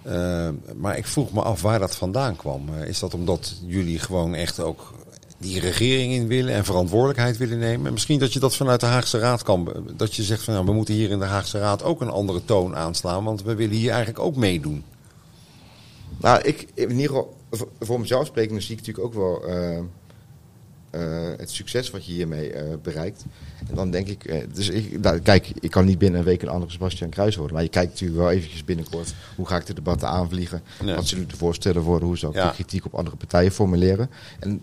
Eh, 0.01 0.49
maar 0.75 0.97
ik 0.97 1.05
vroeg 1.05 1.31
me 1.33 1.41
af 1.41 1.61
waar 1.61 1.79
dat 1.79 1.95
vandaan 1.95 2.35
kwam. 2.35 2.69
Eh, 2.79 2.87
is 2.87 2.99
dat 2.99 3.13
omdat 3.13 3.53
jullie 3.65 3.99
gewoon 3.99 4.33
echt 4.35 4.59
ook 4.59 4.93
die 5.37 5.59
regering 5.59 6.13
in 6.13 6.27
willen 6.27 6.53
en 6.53 6.65
verantwoordelijkheid 6.65 7.37
willen 7.37 7.59
nemen? 7.59 7.85
En 7.87 7.93
misschien 7.93 8.19
dat 8.19 8.33
je 8.33 8.39
dat 8.39 8.55
vanuit 8.55 8.79
de 8.79 8.85
Haagse 8.85 9.19
Raad 9.19 9.43
kan. 9.43 9.73
Dat 9.97 10.15
je 10.15 10.23
zegt 10.23 10.43
van 10.43 10.53
nou, 10.53 10.65
we 10.65 10.73
moeten 10.73 10.93
hier 10.93 11.09
in 11.09 11.19
de 11.19 11.25
Haagse 11.25 11.59
Raad 11.59 11.83
ook 11.83 12.01
een 12.01 12.09
andere 12.09 12.45
toon 12.45 12.75
aanslaan. 12.75 13.23
Want 13.23 13.43
we 13.43 13.55
willen 13.55 13.75
hier 13.75 13.89
eigenlijk 13.89 14.19
ook 14.19 14.35
meedoen. 14.35 14.83
Nou, 16.25 16.41
ik, 16.41 16.67
in 16.73 16.89
ieder 16.91 17.05
geval, 17.07 17.35
voor- 17.79 17.99
mezelf 17.99 18.25
sprekende 18.27 18.61
zie 18.61 18.77
ik 18.77 18.85
natuurlijk 18.85 19.05
ook 19.07 19.13
wel 19.13 19.47
eh, 19.47 19.77
eh, 20.89 21.37
het 21.37 21.51
succes 21.51 21.91
wat 21.91 22.05
je 22.05 22.11
hiermee 22.11 22.53
eh, 22.53 22.73
bereikt. 22.81 23.25
En 23.69 23.75
dan 23.75 23.91
denk 23.91 24.07
ik, 24.07 24.45
dus 24.55 24.69
ik, 24.69 24.99
nou, 25.01 25.19
kijk, 25.19 25.51
ik 25.59 25.71
kan 25.71 25.85
niet 25.85 25.97
binnen 25.97 26.19
een 26.19 26.25
week 26.25 26.41
een 26.41 26.47
andere 26.47 26.71
Sebastian 26.71 27.09
Kruis 27.09 27.35
worden. 27.35 27.53
Maar 27.53 27.63
je 27.63 27.69
kijkt 27.69 27.91
natuurlijk 27.91 28.19
wel 28.19 28.31
eventjes 28.31 28.63
binnenkort, 28.63 29.15
hoe 29.35 29.47
ga 29.47 29.57
ik 29.57 29.65
de 29.65 29.73
debatten 29.73 30.07
aanvliegen? 30.07 30.61
Ja. 30.83 30.95
Wat 30.95 31.07
zullen 31.07 31.27
de 31.27 31.37
voorstellen 31.37 31.81
worden? 31.81 32.07
Hoe 32.07 32.17
zal 32.17 32.29
ik 32.29 32.35
Ja. 32.35 32.47
de 32.47 32.53
kritiek 32.53 32.85
op 32.85 32.93
andere 32.95 33.15
partijen 33.15 33.51
formuleren? 33.51 34.09
En 34.39 34.61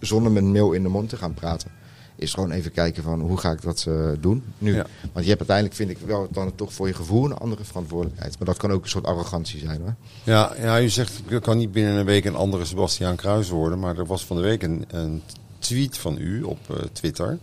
zonder 0.00 0.32
met 0.32 0.42
een 0.42 0.52
mail 0.52 0.72
in 0.72 0.82
de 0.82 0.88
mond 0.88 1.08
te 1.08 1.16
gaan 1.16 1.34
praten. 1.34 1.70
Is 2.18 2.34
gewoon 2.34 2.50
even 2.50 2.72
kijken 2.72 3.02
van 3.02 3.20
hoe 3.20 3.38
ga 3.38 3.50
ik 3.50 3.62
dat 3.62 3.84
eh, 3.88 4.10
doen 4.20 4.44
nu. 4.58 4.74
Ja. 4.74 4.86
Want 5.12 5.24
je 5.24 5.30
hebt 5.30 5.48
uiteindelijk, 5.48 5.76
vind 5.76 5.90
ik, 5.90 5.98
wel 6.06 6.28
dan 6.30 6.54
toch 6.54 6.72
voor 6.72 6.86
je 6.86 6.94
gevoel 6.94 7.24
een 7.24 7.38
andere 7.38 7.64
verantwoordelijkheid. 7.64 8.38
Maar 8.38 8.46
dat 8.46 8.56
kan 8.56 8.72
ook 8.72 8.82
een 8.82 8.88
soort 8.88 9.06
arrogantie 9.06 9.58
zijn 9.58 9.80
hoor. 9.80 9.94
Ja, 10.24 10.52
ja, 10.60 10.80
u 10.80 10.88
zegt 10.88 11.20
ik 11.28 11.42
kan 11.42 11.56
niet 11.56 11.72
binnen 11.72 11.94
een 11.94 12.04
week 12.04 12.24
een 12.24 12.36
andere 12.36 12.64
Sebastiaan 12.64 13.16
Kruis 13.16 13.48
worden. 13.48 13.78
Maar 13.78 13.98
er 13.98 14.06
was 14.06 14.24
van 14.24 14.36
de 14.36 14.42
week 14.42 14.62
een, 14.62 14.84
een 14.88 15.22
tweet 15.58 15.98
van 15.98 16.18
u 16.18 16.42
op 16.42 16.58
eh, 16.70 16.76
Twitter. 16.92 17.38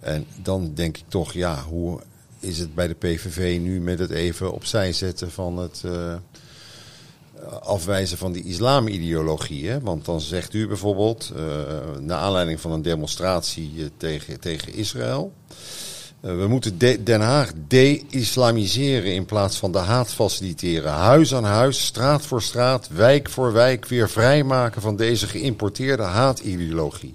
En 0.00 0.26
dan 0.42 0.74
denk 0.74 0.96
ik 0.96 1.04
toch, 1.08 1.32
ja, 1.32 1.62
hoe 1.62 2.00
is 2.40 2.58
het 2.58 2.74
bij 2.74 2.86
de 2.86 2.94
PVV 2.94 3.58
nu 3.60 3.80
met 3.80 3.98
het 3.98 4.10
even 4.10 4.52
opzij 4.52 4.92
zetten 4.92 5.30
van 5.30 5.58
het 5.58 5.82
eh, 5.84 6.14
afwijzen 7.62 8.18
van 8.18 8.32
die 8.32 8.44
islamideologie? 8.44 9.68
Hè? 9.68 9.80
Want 9.80 10.04
dan 10.04 10.20
zegt 10.20 10.54
u 10.54 10.66
bijvoorbeeld, 10.66 11.32
eh 11.36 11.42
naar 12.00 12.18
aanleiding 12.18 12.60
van 12.60 12.72
een 12.72 12.82
demonstratie 12.82 13.72
eh, 13.78 13.84
tegen, 13.96 14.40
tegen 14.40 14.74
Israël. 14.74 15.32
Eh, 16.20 16.36
we 16.36 16.46
moeten 16.46 16.78
de- 16.78 17.02
Den 17.02 17.20
Haag 17.20 17.52
de-islamiseren 17.68 19.14
in 19.14 19.24
plaats 19.24 19.56
van 19.56 19.72
de 19.72 19.78
haat 19.78 20.12
faciliteren. 20.12 20.90
Huis 20.92 21.34
aan 21.34 21.44
huis, 21.44 21.84
straat 21.84 22.26
voor 22.26 22.42
straat, 22.42 22.88
wijk 22.88 23.30
voor 23.30 23.52
wijk 23.52 23.86
weer 23.86 24.08
vrijmaken 24.10 24.82
van 24.82 24.96
deze 24.96 25.26
geïmporteerde 25.26 26.02
haatideologie. 26.02 27.14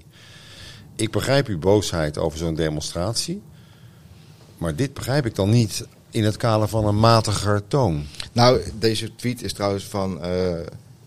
Ik 0.96 1.10
begrijp 1.10 1.46
uw 1.46 1.58
boosheid 1.58 2.18
over 2.18 2.38
zo'n 2.38 2.54
demonstratie. 2.54 3.42
Maar 4.58 4.76
dit 4.76 4.94
begrijp 4.94 5.26
ik 5.26 5.34
dan 5.34 5.50
niet 5.50 5.86
in 6.12 6.24
het 6.24 6.36
kader 6.36 6.68
van 6.68 6.86
een 6.86 6.98
matiger 6.98 7.62
toon. 7.68 8.06
Nou, 8.32 8.60
deze 8.78 9.14
tweet 9.16 9.42
is 9.42 9.52
trouwens 9.52 9.84
van 9.84 10.22
eh, 10.22 10.30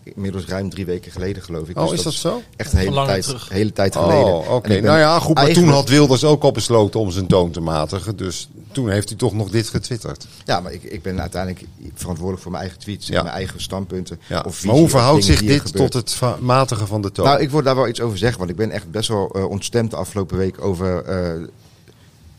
inmiddels 0.02 0.44
ruim 0.44 0.70
drie 0.70 0.86
weken 0.86 1.12
geleden, 1.12 1.42
geloof 1.42 1.68
ik. 1.68 1.78
Oh, 1.78 1.88
Dus 1.88 1.98
is 1.98 2.04
dat 2.04 2.12
zo? 2.12 2.42
Echt 2.56 2.72
een 2.72 2.78
hele 2.78 3.04
tijd, 3.04 3.24
terug. 3.24 3.48
hele 3.48 3.72
tijd 3.72 3.96
geleden. 3.96 4.34
Oh, 4.34 4.52
oké. 4.54 4.80
Nou 4.80 4.98
ja, 4.98 5.18
goed. 5.18 5.34
Maar 5.34 5.52
toen 5.52 5.68
had 5.68 5.88
Wilders 5.88 6.24
ook 6.24 6.42
al 6.42 6.52
besloten 6.52 7.00
om 7.00 7.10
zijn 7.10 7.26
toon 7.26 7.50
te 7.50 7.60
matigen. 7.60 8.16
Dus 8.16 8.48
toen 8.72 8.90
heeft 8.90 9.10
u 9.10 9.16
toch 9.16 9.32
nog 9.32 9.50
dit 9.50 9.68
getwitterd. 9.68 10.26
Ja, 10.44 10.60
maar 10.60 10.72
ik, 10.72 10.82
ik 10.82 11.02
ben 11.02 11.20
uiteindelijk 11.20 11.64
verantwoordelijk 11.94 12.42
voor 12.42 12.52
mijn 12.52 12.62
eigen 12.62 12.82
tweets 12.82 13.06
Ja. 13.06 13.16
en 13.16 13.22
mijn 13.22 13.36
eigen 13.36 13.60
standpunten. 13.60 14.20
Ja. 14.26 14.42
Of 14.46 14.54
visie 14.54 14.70
maar 14.70 14.78
hoe 14.78 14.88
verhoudt 14.88 15.24
zich 15.24 15.40
dit 15.40 15.74
tot 15.74 15.92
het 15.92 16.20
matigen 16.40 16.86
van 16.86 17.02
de 17.02 17.12
toon? 17.12 17.26
Nou, 17.26 17.40
ik 17.40 17.50
wil 17.50 17.62
daar 17.62 17.76
wel 17.76 17.88
iets 17.88 18.00
over 18.00 18.18
zeggen, 18.18 18.38
want 18.38 18.50
ik 18.50 18.56
ben 18.56 18.70
echt 18.70 18.90
best 18.90 19.08
wel 19.08 19.30
eh, 19.34 19.48
ontstemd 19.50 19.90
de 19.90 19.96
afgelopen 19.96 20.36
week 20.36 20.64
over 20.64 21.04
eh, 21.04 21.42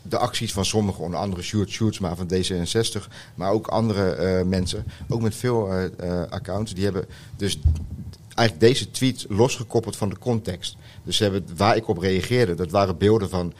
de 0.08 0.18
acties 0.18 0.52
van 0.52 0.64
sommigen, 0.64 1.04
onder 1.04 1.20
andere 1.20 1.42
Sjoerd 1.42 1.70
Sjoerdsma 1.70 2.16
van 2.16 2.30
D66, 2.34 3.08
maar 3.34 3.50
ook 3.50 3.66
andere 3.66 4.10
eh, 4.10 4.46
mensen, 4.46 4.84
ook 5.08 5.22
met 5.22 5.34
veel 5.34 5.72
eh, 5.72 5.84
eh, 5.84 6.30
accounts, 6.30 6.74
die 6.74 6.84
hebben 6.84 7.06
dus 7.36 7.58
eigenlijk 8.34 8.68
deze 8.68 8.90
tweet 8.90 9.26
losgekoppeld 9.28 9.96
van 9.96 10.08
de 10.08 10.18
context. 10.18 10.76
Dus 11.04 11.16
ze 11.16 11.22
hebben, 11.22 11.46
waar 11.56 11.76
ik 11.76 11.88
op 11.88 11.98
reageerde, 11.98 12.54
dat 12.54 12.70
waren 12.70 12.98
beelden 12.98 13.28
van 13.28 13.52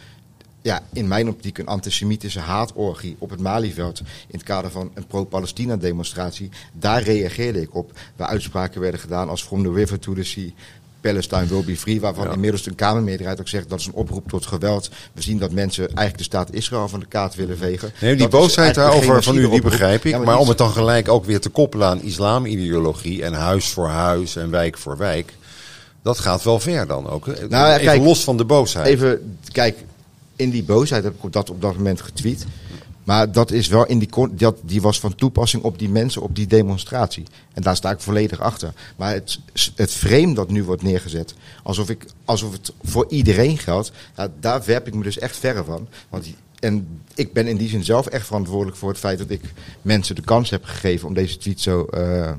ja, 0.63 0.83
in 0.93 1.09
mijn 1.09 1.29
optiek 1.29 1.59
een 1.59 1.67
antisemitische 1.67 2.41
haatorgie 2.41 3.17
op 3.19 3.31
het 3.31 3.41
Malieveld. 3.41 3.99
In 4.01 4.07
het 4.29 4.43
kader 4.43 4.71
van 4.71 4.91
een 4.95 5.07
pro-Palestina 5.07 5.77
demonstratie. 5.77 6.51
Daar 6.73 7.03
reageerde 7.03 7.61
ik 7.61 7.75
op. 7.75 7.93
Waar 8.17 8.29
uitspraken 8.29 8.81
werden 8.81 9.01
gedaan 9.01 9.29
als 9.29 9.43
From 9.43 9.63
the 9.63 9.73
River 9.73 9.99
to 9.99 10.15
the 10.15 10.25
Sea. 10.25 10.51
Palestine 11.09 11.47
will 11.47 11.65
be 11.65 11.77
free. 11.77 12.01
Waarvan 12.01 12.25
Ja. 12.25 12.33
inmiddels 12.33 12.67
een 12.67 12.75
Kamermeerderheid 12.75 13.41
ook 13.41 13.49
zegt 13.49 13.69
dat 13.69 13.81
is 13.81 13.87
een 13.87 13.93
oproep 13.93 14.29
tot 14.29 14.47
geweld. 14.47 14.91
We 15.13 15.23
zien 15.23 15.39
dat 15.39 15.53
mensen 15.53 15.85
eigenlijk 15.87 16.19
de 16.19 16.25
staat 16.25 16.53
Israël 16.53 16.89
van 16.89 17.01
de 17.01 17.07
kaart 17.07 17.35
willen 17.35 17.57
vegen. 17.59 17.93
Nee, 18.01 18.11
die 18.11 18.21
Dat 18.21 18.31
boosheid 18.31 18.75
daarover 18.75 19.23
van 19.23 19.37
u, 19.37 19.49
die 19.49 19.63
begrijp 19.63 20.05
ik. 20.05 20.13
Ja, 20.13 20.19
maar 20.19 20.39
om 20.39 20.49
het 20.49 20.59
dan 20.59 20.71
gelijk 20.71 21.09
ook 21.09 21.25
weer 21.25 21.41
te 21.41 21.49
koppelen 21.49 21.89
aan 21.89 22.03
islamideologie 22.03 23.23
en 23.23 23.33
huis 23.33 23.69
voor 23.69 23.89
huis 23.89 24.37
en 24.37 24.51
wijk 24.51 24.79
voor 24.79 24.97
wijk. 24.97 25.33
Dat 26.03 26.19
gaat 26.19 26.43
wel 26.43 26.61
ver 26.61 26.87
dan 26.87 27.09
ook. 27.09 27.27
Nou 27.27 27.49
ja, 27.51 27.73
Even 27.75 27.85
kijk, 27.87 28.03
los 28.03 28.25
van 28.25 28.37
de 28.37 28.45
boosheid. 28.45 28.87
Even, 28.87 29.37
kijk, 29.53 29.79
in 30.37 30.51
die 30.51 30.63
boosheid 30.63 31.05
heb 31.05 31.15
ik 31.15 31.25
op 31.25 31.33
dat, 31.33 31.51
op 31.51 31.61
dat 31.61 31.77
moment 31.77 32.01
getweet. 32.01 32.47
Maar 33.09 33.33
dat 33.33 33.51
is 33.51 33.69
wel 33.69 33.87
in 33.87 33.99
die, 33.99 34.09
dat, 34.31 34.57
die 34.63 34.81
was 34.81 35.01
van 35.01 35.15
toepassing 35.15 35.63
op 35.63 35.79
die 35.79 35.89
mensen 35.89 36.23
op 36.23 36.37
die 36.37 36.47
demonstratie. 36.47 37.25
En 37.53 37.63
daar 37.63 37.77
sta 37.77 37.91
ik 37.91 38.01
volledig 38.01 38.41
achter. 38.41 38.73
Maar 38.97 39.13
het, 39.13 39.39
het 39.75 39.91
frame 39.91 40.35
dat 40.35 40.51
nu 40.51 40.65
wordt 40.65 40.83
neergezet, 40.83 41.35
alsof, 41.63 41.91
ik, 41.91 42.07
alsof 42.25 42.53
het 42.53 42.73
voor 42.83 43.07
iedereen 43.09 43.59
geldt, 43.59 43.93
daar 44.41 44.65
werp 44.65 44.87
ik 44.87 44.95
me 44.95 45.03
dus 45.03 45.19
echt 45.19 45.37
verre 45.37 45.65
van. 45.65 45.89
Want 46.09 46.27
en 46.59 47.03
ik 47.15 47.33
ben 47.33 47.47
in 47.47 47.57
die 47.57 47.69
zin 47.69 47.85
zelf 47.85 48.07
echt 48.07 48.27
verantwoordelijk 48.27 48.77
voor 48.77 48.89
het 48.89 48.99
feit 48.99 49.19
dat 49.19 49.31
ik 49.31 49.43
mensen 49.83 50.15
de 50.15 50.23
kans 50.23 50.51
heb 50.51 50.65
gegeven 50.65 51.09
om 51.09 51.15
deze 51.15 51.37
tweet 51.37 51.61
zo 51.61 51.85
eh, 51.85 52.31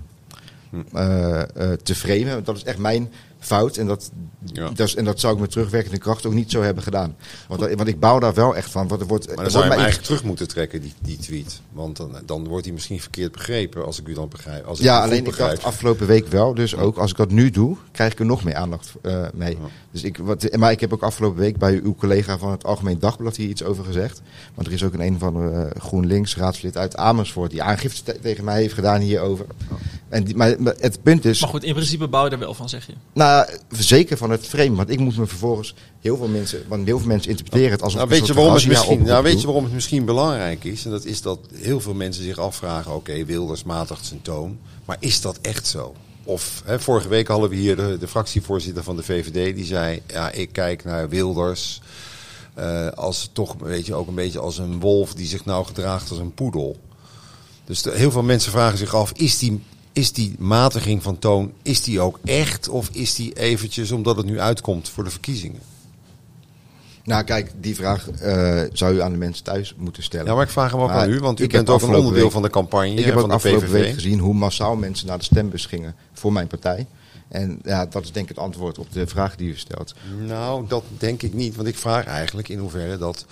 eh, 0.93 1.41
eh, 1.41 1.71
te 1.83 1.95
framen. 1.95 2.43
Dat 2.43 2.55
is 2.55 2.63
echt 2.63 2.77
mijn 2.77 3.11
fout. 3.39 3.77
En 3.77 3.87
dat, 3.87 4.11
Ja. 4.43 4.69
dat 4.69 4.87
is, 4.87 4.95
en 4.95 5.05
dat 5.05 5.19
zou 5.19 5.33
ik 5.33 5.39
met 5.39 5.51
terugwerkende 5.51 5.97
kracht 5.97 6.25
ook 6.25 6.33
niet 6.33 6.51
zo 6.51 6.61
hebben 6.61 6.83
gedaan. 6.83 7.15
Want, 7.47 7.59
dat- 7.59 7.73
want 7.73 7.87
ik 7.87 7.99
bouw 7.99 8.19
daar 8.19 8.33
wel 8.33 8.55
echt 8.55 8.71
van. 8.71 8.87
Want 8.87 9.01
er 9.01 9.07
wordt, 9.07 9.25
Maar 9.27 9.35
zou 9.35 9.45
je 9.47 9.51
wordt 9.51 9.59
hem 9.67 9.67
mij 9.75 9.77
eigenlijk 9.77 10.07
terug 10.07 10.23
moeten 10.23 10.47
trekken, 10.47 10.81
die, 10.81 10.93
die 11.01 11.17
tweet. 11.17 11.61
Want 11.71 11.97
dan, 11.97 12.15
dan 12.25 12.47
wordt 12.47 12.65
hij 12.65 12.73
misschien 12.73 13.01
verkeerd 13.01 13.31
begrepen, 13.31 13.85
als 13.85 13.99
ik 13.99 14.07
u 14.07 14.13
dan 14.13 14.29
begrijp. 14.29 14.65
Als 14.65 14.79
ik 14.79 14.85
Ja, 14.85 15.01
alleen 15.03 15.17
ik 15.17 15.23
begrijp. 15.23 15.51
dacht 15.51 15.63
afgelopen 15.63 16.07
week 16.07 16.27
wel. 16.27 16.53
Dus 16.53 16.75
ook 16.75 16.97
als 16.97 17.11
ik 17.11 17.17
dat 17.17 17.31
nu 17.31 17.49
doe, 17.49 17.77
krijg 17.91 18.11
ik 18.11 18.19
er 18.19 18.25
nog 18.25 18.43
meer 18.43 18.55
aandacht 18.55 18.91
eh, 19.01 19.25
mee. 19.33 19.57
Dus 19.91 20.03
ik, 20.03 20.17
wat, 20.17 20.55
maar 20.57 20.71
ik 20.71 20.79
heb 20.79 20.93
ook 20.93 21.01
afgelopen 21.03 21.39
week 21.39 21.57
bij 21.57 21.79
uw 21.83 21.95
collega 21.95 22.37
van 22.37 22.51
het 22.51 22.63
Algemeen 22.63 22.99
Dagblad 22.99 23.35
hier 23.35 23.49
iets 23.49 23.63
over 23.63 23.83
gezegd. 23.85 24.21
Want 24.55 24.67
er 24.67 24.73
is 24.73 24.83
ook 24.83 24.93
een 24.93 25.01
een 25.01 25.19
van 25.19 25.33
de 25.33 25.69
GroenLinks 25.79 26.35
raadslid 26.35 26.77
uit 26.77 26.95
Amersfoort 26.95 27.51
die 27.51 27.63
aangifte 27.63 28.03
te- 28.03 28.19
tegen 28.21 28.43
mij 28.43 28.61
heeft 28.61 28.73
gedaan 28.73 29.01
hierover. 29.01 29.45
En 30.09 30.23
die, 30.23 30.35
maar, 30.35 30.55
het 30.79 31.03
punt 31.03 31.25
is, 31.25 31.41
Maar 31.41 31.49
goed, 31.49 31.63
in 31.63 31.73
principe 31.73 32.07
bouw 32.07 32.25
je 32.25 32.31
er 32.31 32.39
wel 32.39 32.53
van, 32.53 32.69
zeg 32.69 32.85
je. 32.87 32.93
nou, 33.13 33.49
zeker 33.69 34.17
van 34.17 34.29
het 34.29 34.47
frame. 34.47 34.75
Want 34.75 34.89
ik 34.89 34.99
moet 34.99 35.17
me 35.17 35.25
vervolgens 35.27 35.73
heel 35.99 36.17
veel 36.17 36.27
mensen, 36.27 36.63
want 36.67 36.85
heel 36.87 36.97
veel 36.99 37.07
mensen 37.07 37.29
interpreteren 37.29 37.71
het 37.71 37.81
als 37.81 37.93
Nou, 37.93 38.05
een 38.05 38.11
weet 38.17 38.27
je, 38.27 38.33
waarom 38.33 38.53
het 38.53 38.67
misschien, 38.67 39.03
nou, 39.03 39.23
weet 39.23 39.39
je 39.39 39.45
waarom 39.45 39.63
het 39.63 39.73
misschien 39.73 40.05
belangrijk 40.05 40.63
is? 40.63 40.85
En 40.85 40.91
dat 40.91 41.05
is 41.05 41.21
dat 41.21 41.39
heel 41.53 41.79
veel 41.79 41.93
mensen 41.93 42.23
zich 42.23 42.37
afvragen: 42.37 42.95
oké, 42.95 43.25
Wilders 43.25 43.63
matigt 43.63 44.05
zijn 44.05 44.21
toon. 44.21 44.57
Maar 44.85 44.97
is 44.99 45.21
dat 45.21 45.39
echt 45.41 45.67
zo? 45.67 45.95
Of 46.23 46.61
hè, 46.65 46.79
vorige 46.79 47.07
week 47.07 47.27
hadden 47.27 47.49
we 47.49 47.55
hier 47.55 47.75
de, 47.75 47.97
de 47.99 48.07
fractievoorzitter 48.07 48.83
van 48.83 48.95
de 48.95 49.03
VVD 49.03 49.55
die 49.55 49.65
zei: 49.65 50.01
ja, 50.07 50.31
ik 50.31 50.51
kijk 50.51 50.83
naar 50.83 51.09
Wilders. 51.09 51.81
eh, 52.53 52.87
als 52.87 53.29
toch 53.33 53.55
weet 53.59 53.85
je, 53.85 53.93
ook 53.93 54.07
een 54.07 54.15
beetje 54.15 54.39
als 54.39 54.57
een 54.57 54.79
wolf 54.79 55.13
die 55.13 55.27
zich 55.27 55.45
nou 55.45 55.65
gedraagt 55.65 56.09
als 56.09 56.19
een 56.19 56.33
poedel. 56.33 56.77
Dus 57.65 57.81
de- 57.81 57.91
heel 57.97 58.11
veel 58.11 58.23
mensen 58.23 58.51
vragen 58.51 58.77
zich 58.77 58.95
af: 58.95 59.11
is 59.15 59.37
die, 59.37 59.63
is 59.99 60.11
die 60.13 60.35
matiging 60.37 61.03
van 61.03 61.19
toon 61.19 61.51
is 61.61 61.81
die 61.83 61.99
ook 61.99 62.19
echt? 62.23 62.69
Of 62.69 62.89
is 62.91 63.15
die 63.15 63.33
eventjes 63.33 63.91
omdat 63.91 64.17
het 64.17 64.25
nu 64.25 64.39
uitkomt 64.39 64.89
voor 64.89 65.03
de 65.03 65.09
verkiezingen? 65.09 65.59
Nou, 67.03 67.23
kijk, 67.23 67.51
die 67.59 67.75
vraag 67.75 68.09
eh, 68.09 68.61
zou 68.73 68.95
u 68.95 69.01
aan 69.01 69.11
de 69.11 69.17
mensen 69.17 69.43
thuis 69.43 69.75
moeten 69.77 70.03
stellen. 70.03 70.25
Ja, 70.25 70.33
maar 70.33 70.43
ik 70.43 70.49
vraag 70.49 70.71
hem 70.71 70.79
ook 70.81 70.87
Maar 70.87 70.97
aan 70.97 71.09
u, 71.09 71.19
want 71.19 71.39
u 71.39 71.47
bent 71.47 71.69
ook 71.69 71.81
een 71.81 71.87
onderdeel 71.95 72.23
week- 72.23 72.31
van 72.31 72.41
de 72.41 72.49
campagne 72.49 72.93
Ik 72.93 73.05
heb 73.05 73.13
van 73.13 73.23
ook 73.23 73.27
de 73.29 73.33
afgelopen 73.35 73.67
PVV. 73.67 73.71
week 73.71 73.93
gezien 73.93 74.19
hoe 74.19 74.33
massaal 74.33 74.75
mensen 74.75 75.07
naar 75.07 75.17
de 75.17 75.23
stembus 75.23 75.65
gingen 75.65 75.95
voor 76.13 76.33
mijn 76.33 76.47
partij. 76.47 76.87
En 77.27 77.59
ja, 77.63 77.85
dat 77.85 78.03
is 78.03 78.11
denk 78.11 78.29
ik 78.29 78.35
het 78.35 78.43
antwoord 78.45 78.77
op 78.77 78.91
de 78.91 79.07
vraag 79.07 79.35
die 79.35 79.49
u 79.49 79.57
stelt. 79.57 79.93
Nou, 80.27 80.65
dat 80.67 80.83
denk 80.97 81.21
ik 81.21 81.33
niet, 81.33 81.55
want 81.55 81.67
ik 81.67 81.77
vraag 81.77 82.05
eigenlijk 82.05 82.49
in 82.49 82.59
hoeverre 82.59 82.97
dat. 82.97 83.25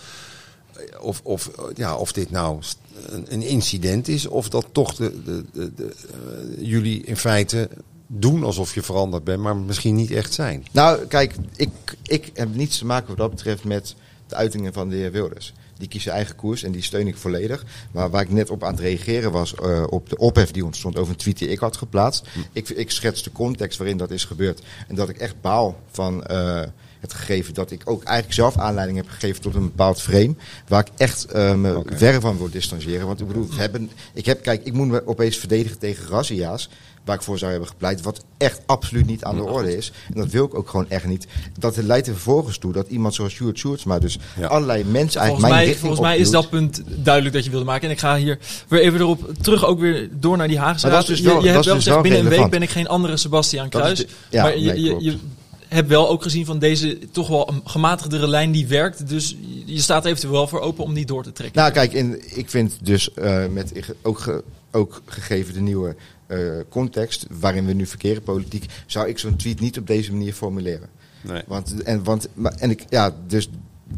Of, 0.99 1.21
of, 1.23 1.51
ja, 1.75 1.95
of 1.95 2.11
dit 2.11 2.31
nou 2.31 2.61
een, 3.07 3.41
incident 3.41 4.07
is, 4.07 4.27
of 4.27 4.49
dat 4.49 4.67
toch 4.71 4.95
de, 4.95 5.23
de, 5.23 5.43
de, 5.53 5.73
de, 5.73 5.85
eh, 5.85 6.67
jullie 6.67 7.03
in 7.03 7.17
feite 7.17 7.69
doen 8.07 8.43
alsof 8.43 8.73
je 8.73 8.81
veranderd 8.81 9.23
bent, 9.23 9.39
maar 9.39 9.55
misschien 9.55 9.95
niet 9.95 10.11
echt 10.11 10.33
zijn. 10.33 10.65
Nou, 10.71 11.05
kijk, 11.05 11.35
ik, 11.55 11.69
ik 12.03 12.31
heb 12.33 12.55
niets 12.55 12.77
te 12.77 12.85
maken 12.85 13.07
wat 13.07 13.17
dat 13.17 13.29
betreft 13.29 13.63
met 13.63 13.95
de 14.27 14.35
uitingen 14.35 14.73
van 14.73 14.89
de 14.89 14.95
heer 14.95 15.11
Wilders. 15.11 15.53
Die 15.77 15.87
kiest 15.87 16.03
zijn 16.03 16.15
eigen 16.15 16.35
koers 16.35 16.63
en 16.63 16.71
die 16.71 16.81
steun 16.81 17.07
ik 17.07 17.17
volledig. 17.17 17.65
Maar 17.91 18.09
waar 18.09 18.21
ik 18.21 18.31
net 18.31 18.49
op 18.49 18.63
aan 18.63 18.71
het 18.71 18.79
reageren 18.79 19.31
was, 19.31 19.55
eh, 19.55 19.83
op 19.89 20.09
de 20.09 20.17
ophef 20.17 20.51
die 20.51 20.65
ontstond 20.65 20.97
over 20.97 21.11
een 21.11 21.19
tweet 21.19 21.37
die 21.37 21.47
ik 21.47 21.59
had 21.59 21.77
geplaatst. 21.77 22.27
Ik, 22.51 22.69
ik 22.69 22.91
schets 22.91 23.23
de 23.23 23.31
context 23.31 23.77
waarin 23.77 23.97
dat 23.97 24.11
is 24.11 24.25
gebeurd. 24.25 24.61
En 24.87 24.95
dat 24.95 25.09
ik 25.09 25.17
echt 25.17 25.41
baal 25.41 25.79
van 25.91 26.23
eh, 26.23 26.63
het 26.99 27.13
gegeven 27.13 27.53
dat 27.53 27.71
ik 27.71 27.81
ook 27.85 28.03
eigenlijk 28.03 28.35
zelf 28.37 28.57
aanleiding 28.57 28.97
heb 28.97 29.09
gegeven 29.09 29.41
tot 29.41 29.55
een 29.55 29.61
bepaald 29.65 30.01
frame. 30.01 30.35
Waar 30.67 30.79
ik 30.81 30.91
echt 30.97 31.25
eh, 31.25 31.53
me 31.53 31.81
verre 31.85 32.19
van 32.19 32.37
wil 32.37 32.49
distancieren. 32.49 33.07
Want 33.07 33.19
ik 33.21 33.27
bedoel, 33.27 33.47
we 33.49 33.55
hebben, 33.55 33.89
ik 34.13 34.25
heb, 34.25 34.41
kijk, 34.41 34.61
ik 34.65 34.73
moet 34.73 34.87
me 34.87 35.07
opeens 35.07 35.37
verdedigen 35.37 35.77
tegen 35.79 36.07
razzia's. 36.09 36.69
Waar 37.05 37.15
ik 37.15 37.21
voor 37.21 37.37
zou 37.37 37.51
hebben 37.51 37.69
gepleit. 37.69 38.01
Wat 38.01 38.23
echt 38.37 38.61
absoluut 38.65 39.05
niet 39.05 39.23
aan 39.23 39.35
de 39.35 39.43
orde 39.43 39.77
is. 39.77 39.91
En 40.13 40.19
dat 40.19 40.29
wil 40.29 40.45
ik 40.45 40.55
ook 40.55 40.69
gewoon 40.69 40.89
echt 40.89 41.05
niet. 41.05 41.27
Dat 41.59 41.75
leidt 41.77 42.07
er 42.07 42.13
vervolgens 42.13 42.57
toe 42.57 42.73
dat 42.73 42.87
iemand 42.87 43.13
zoals 43.13 43.33
Sjoerd 43.33 43.57
Sjoerdsma 43.57 43.99
dus 43.99 44.19
Ja. 44.39 44.47
allerlei 44.47 44.83
mensen 44.83 44.95
eigenlijk 45.21 45.27
Volgens 45.27 45.49
mijn 45.51 45.65
mij, 45.65 45.75
volgens 45.75 46.01
mij 46.01 46.17
is 46.17 46.29
dat 46.29 46.49
punt 46.49 46.81
duidelijk 47.03 47.35
dat 47.35 47.43
je 47.45 47.49
wilde 47.49 47.65
maken. 47.65 47.87
En 47.87 47.93
ik 47.93 47.99
ga 47.99 48.15
hier 48.17 48.39
weer 48.67 48.81
even 48.81 48.99
erop 48.99 49.31
terug, 49.41 49.65
ook 49.65 49.79
weer 49.79 50.09
door 50.11 50.37
naar 50.37 50.47
die 50.47 50.59
Haagse 50.59 50.87
Maar 50.87 50.95
dat 50.95 51.07
Raad. 51.07 51.17
is 51.17 51.21
dus 51.23 51.25
wel- 51.33 51.35
je 51.35 51.45
je 51.45 51.51
hebt 51.51 51.55
dat 51.57 51.65
wel 51.65 51.75
dus 51.75 51.83
gezegd, 51.83 52.01
binnen 52.03 52.21
een 52.21 52.39
week 52.41 52.49
ben 52.49 52.61
ik 52.61 52.69
geen 52.69 52.87
andere 52.87 53.17
Sebastian 53.17 53.69
Dat 53.69 53.81
is 53.81 53.93
Kruis. 53.93 53.99
de- 53.99 54.07
ja, 54.37 54.43
maar 54.43 54.57
je, 54.57 54.71
nee, 54.71 55.03
je, 55.03 55.17
hebt 55.67 55.87
wel 55.87 56.09
ook 56.09 56.21
gezien 56.23 56.45
van 56.45 56.59
deze 56.59 56.99
toch 57.11 57.27
wel 57.27 57.49
een 57.49 57.61
gematigdere 57.63 58.27
lijn 58.27 58.51
die 58.51 58.67
werkt. 58.67 59.09
Dus 59.09 59.37
je 59.65 59.81
staat 59.81 60.05
eventueel 60.05 60.33
wel 60.33 60.47
voor 60.47 60.59
open 60.59 60.83
om 60.83 60.93
die 60.93 61.05
door 61.05 61.23
te 61.23 61.31
trekken. 61.31 61.61
Nou, 61.61 61.73
kijk, 61.73 61.93
in, 61.93 62.37
ik 62.37 62.49
vind 62.49 62.77
dus 62.81 63.13
eh, 63.13 63.45
met 63.47 63.93
ook, 64.01 64.19
ge- 64.19 64.43
ook 64.71 65.01
gegeven 65.05 65.53
de 65.53 65.59
nieuwe 65.59 65.95
eh, 66.27 66.39
context 66.69 67.25
waarin 67.39 67.65
we 67.65 67.73
nu 67.73 67.85
verkeren, 67.85 68.23
politiek, 68.23 68.65
zou 68.85 69.07
ik 69.07 69.19
zo'n 69.19 69.35
tweet 69.35 69.59
niet 69.59 69.77
op 69.77 69.87
deze 69.87 70.11
manier 70.11 70.33
formuleren. 70.33 70.89
Nee. 71.21 71.41
Want, 71.47 71.83
en, 71.83 72.03
want, 72.03 72.27
maar, 72.33 72.53
en 72.53 72.69
ik, 72.69 72.85
ja, 72.89 73.15
dus 73.27 73.49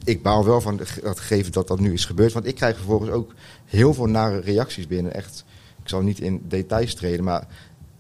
ik 0.04 0.22
baal 0.22 0.46
wel 0.46 0.62
van 0.62 0.78
dat 1.04 1.20
gegeven 1.20 1.52
dat 1.52 1.68
dat 1.68 1.80
nu 1.80 1.94
is 1.94 2.06
gebeurd. 2.06 2.34
Want 2.34 2.46
ik 2.46 2.56
krijg 2.56 2.76
vervolgens 2.76 3.12
ook 3.12 3.34
heel 3.66 3.94
veel 3.94 4.06
nare 4.06 4.40
reacties 4.40 4.88
binnen. 4.88 5.14
Echt, 5.14 5.44
ik 5.84 5.90
zal 5.90 6.02
niet 6.02 6.20
in 6.20 6.42
details 6.48 6.94
treden, 6.96 7.24
maar 7.24 7.48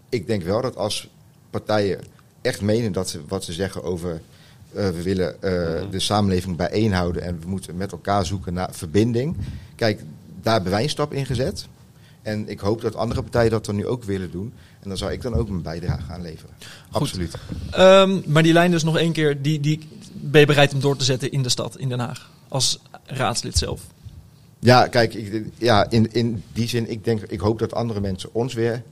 ik 0.10 0.28
denk 0.28 0.44
wel 0.44 0.62
dat 0.62 0.76
als 0.76 1.10
partijen 1.50 2.00
echt 2.42 2.62
menen 2.62 2.92
dat 2.92 3.10
ze 3.10 3.22
wat 3.28 3.44
ze 3.44 3.54
zeggen 3.54 3.84
over. 3.84 4.22
eh, 4.74 4.90
we 4.90 5.02
willen 5.02 5.42
eh, 5.42 5.92
de 5.92 6.00
samenleving 6.00 6.56
bijeenhouden 6.56 7.22
en 7.22 7.40
we 7.42 7.48
moeten 7.48 7.78
met 7.78 7.92
elkaar 7.92 8.26
zoeken 8.26 8.54
naar 8.54 8.70
verbinding. 8.72 9.38
Kijk, 9.76 10.02
daar 10.42 10.54
hebben 10.54 10.72
wij 10.72 10.84
een 10.84 10.90
stap 10.90 11.14
in 11.14 11.26
gezet. 11.26 11.68
En 12.22 12.50
ik 12.50 12.60
hoop 12.60 12.82
dat 12.82 12.96
andere 12.96 13.22
partijen 13.22 13.52
dat 13.52 13.66
dan 13.66 13.76
nu 13.76 13.88
ook 13.88 14.04
willen 14.04 14.32
doen. 14.32 14.54
En 14.80 14.90
dan 14.90 14.98
zou 14.98 15.12
ik 15.12 15.22
dan 15.22 15.34
ook 15.34 15.50
mijn 15.50 15.62
bijdrage 15.62 16.12
aan 16.12 16.22
leveren. 16.22 16.56
Absoluut. 16.92 17.34
Ehm, 17.72 18.20
maar 18.26 18.44
die 18.44 18.54
lijn 18.54 18.72
dus 18.72 18.84
nog 18.84 18.98
één 18.98 19.12
keer, 19.12 19.42
die, 19.42 19.60
die 19.60 19.88
ben 20.14 20.40
je 20.40 20.48
bereid 20.48 20.74
om 20.74 20.80
door 20.80 20.98
te 20.98 21.04
zetten 21.04 21.32
in 21.32 21.44
de 21.44 21.50
stad, 21.50 21.78
in 21.78 21.90
Den 21.90 22.00
Haag. 22.00 22.30
Als 22.48 22.80
raadslid 23.06 23.58
zelf. 23.58 23.82
Ja, 24.60 24.88
kijk, 24.88 25.14
ik, 25.14 25.46
ja, 25.58 25.90
in, 25.90 26.14
in 26.14 26.44
die 26.54 26.68
zin, 26.68 26.90
ik, 26.90 27.04
denk, 27.04 27.22
ik 27.22 27.40
hoop 27.40 27.60
dat 27.60 27.74
andere 27.74 28.00
mensen 28.00 28.30
ons 28.34 28.54
weer, 28.54 28.84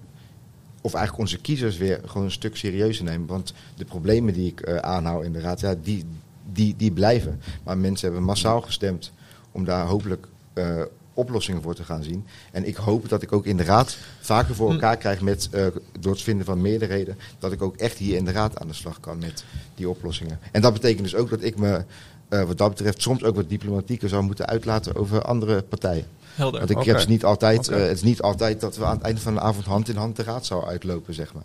of 0.88 0.94
eigenlijk 0.94 1.24
onze 1.30 1.42
kiezers 1.42 1.78
weer, 1.78 2.02
gewoon 2.06 2.24
een 2.24 2.32
stuk 2.32 2.58
serieuzer 2.58 3.04
nemen. 3.04 3.28
Want 3.28 3.54
de 3.76 3.86
problemen 3.86 4.34
die 4.34 4.48
ik 4.48 4.60
eh, 4.60 4.76
aanhoud 4.76 5.24
in 5.24 5.34
de 5.34 5.40
raad, 5.40 5.60
ja, 5.60 5.76
die, 5.84 6.06
die, 6.52 6.76
die 6.78 6.92
blijven. 6.92 7.42
Maar 7.64 7.78
mensen 7.78 8.08
hebben 8.08 8.26
massaal 8.26 8.62
gestemd 8.62 9.12
om 9.52 9.66
daar 9.66 9.86
hopelijk 9.86 10.28
eh, 10.54 10.82
oplossingen 11.14 11.62
voor 11.62 11.76
te 11.76 11.84
gaan 11.84 12.04
zien. 12.04 12.26
En 12.52 12.68
ik 12.68 12.76
hoop 12.76 13.10
dat 13.10 13.22
ik 13.22 13.32
ook 13.32 13.46
in 13.46 13.58
de 13.58 13.64
raad 13.64 13.98
vaker 14.20 14.56
voor 14.56 14.72
elkaar 14.72 14.98
krijg 14.98 15.22
met, 15.22 15.50
eh, 15.52 15.66
door 16.00 16.12
het 16.12 16.22
vinden 16.22 16.46
van 16.46 16.62
meerderheden, 16.62 17.18
dat 17.40 17.52
ik 17.52 17.62
ook 17.62 17.76
echt 17.76 17.98
hier 17.98 18.16
in 18.16 18.26
de 18.26 18.32
raad 18.32 18.60
aan 18.60 18.68
de 18.68 18.74
slag 18.74 19.00
kan 19.00 19.18
met 19.20 19.44
die 19.76 19.90
oplossingen. 19.90 20.40
En 20.52 20.62
dat 20.62 20.74
betekent 20.74 21.04
dus 21.04 21.16
ook 21.16 21.30
dat 21.30 21.44
ik 21.44 21.58
me, 21.58 21.84
wat 22.30 22.58
dat 22.58 22.70
betreft, 22.70 23.02
soms 23.02 23.24
ook 23.24 23.36
wat 23.36 23.50
diplomatieker 23.50 24.10
zou 24.10 24.24
moeten 24.24 24.48
uitlaten 24.48 24.96
over 24.96 25.22
andere 25.22 25.62
partijen. 25.62 26.06
Helder. 26.38 26.60
Want 26.60 26.72
ik 26.80 26.84
heb 26.86 26.98
het 26.98 27.08
niet 27.08 27.24
altijd, 27.26 27.68
eh, 27.68 27.80
het 27.80 27.92
is 27.98 28.02
niet 28.04 28.22
altijd 28.22 28.62
dat 28.62 28.78
we 28.78 28.86
aan 28.86 28.96
het 28.96 29.02
einde 29.06 29.22
van 29.22 29.34
de 29.34 29.40
avond 29.40 29.66
hand 29.66 29.90
in 29.90 29.96
hand 29.96 30.16
de 30.16 30.24
raad 30.24 30.46
zouden 30.46 30.70
uitlopen, 30.70 31.14
zeg 31.14 31.34
maar. 31.34 31.44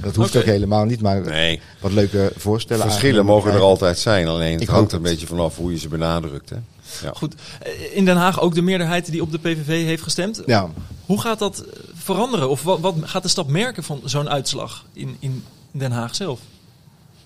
Dat 0.00 0.14
hoeft 0.14 0.36
ook 0.36 0.42
helemaal 0.44 0.84
niet, 0.84 1.00
maar 1.00 1.20
Nee, 1.20 1.60
wat 1.80 1.92
leuke 1.92 2.32
voorstellen. 2.36 2.82
verschillen 2.86 3.24
mogen 3.24 3.52
er 3.52 3.60
altijd 3.60 3.98
zijn, 3.98 4.26
alleen 4.28 4.52
het 4.52 4.62
Ik 4.62 4.68
hangt 4.68 4.92
er 4.92 4.98
een 4.98 5.02
het. 5.04 5.12
beetje 5.12 5.26
vanaf 5.26 5.56
hoe 5.56 5.70
je 5.72 5.78
ze 5.78 5.88
benadrukt. 5.88 6.50
Hè? 6.50 6.56
Ja. 7.02 7.12
Goed. 7.14 7.34
Eh, 7.62 7.96
In 7.96 8.04
Den 8.04 8.16
Haag 8.16 8.40
ook 8.40 8.54
de 8.54 8.62
meerderheid 8.62 9.10
die 9.10 9.22
op 9.22 9.30
de 9.32 9.38
PVV 9.38 9.84
heeft 9.84 10.02
gestemd. 10.02 10.42
Ja, 10.46 10.68
Hoe 11.06 11.20
gaat 11.20 11.38
dat 11.38 11.58
eh, 11.58 11.80
veranderen? 11.94 12.48
Of 12.48 12.62
wat, 12.62 12.80
wat 12.80 12.94
gaat 13.02 13.22
de 13.22 13.28
stad 13.28 13.46
merken 13.48 13.82
van 13.84 14.00
zo'n 14.04 14.28
uitslag 14.28 14.84
in, 14.92 15.16
in 15.18 15.44
Den 15.70 15.92
Haag 15.92 16.14
zelf? 16.14 16.40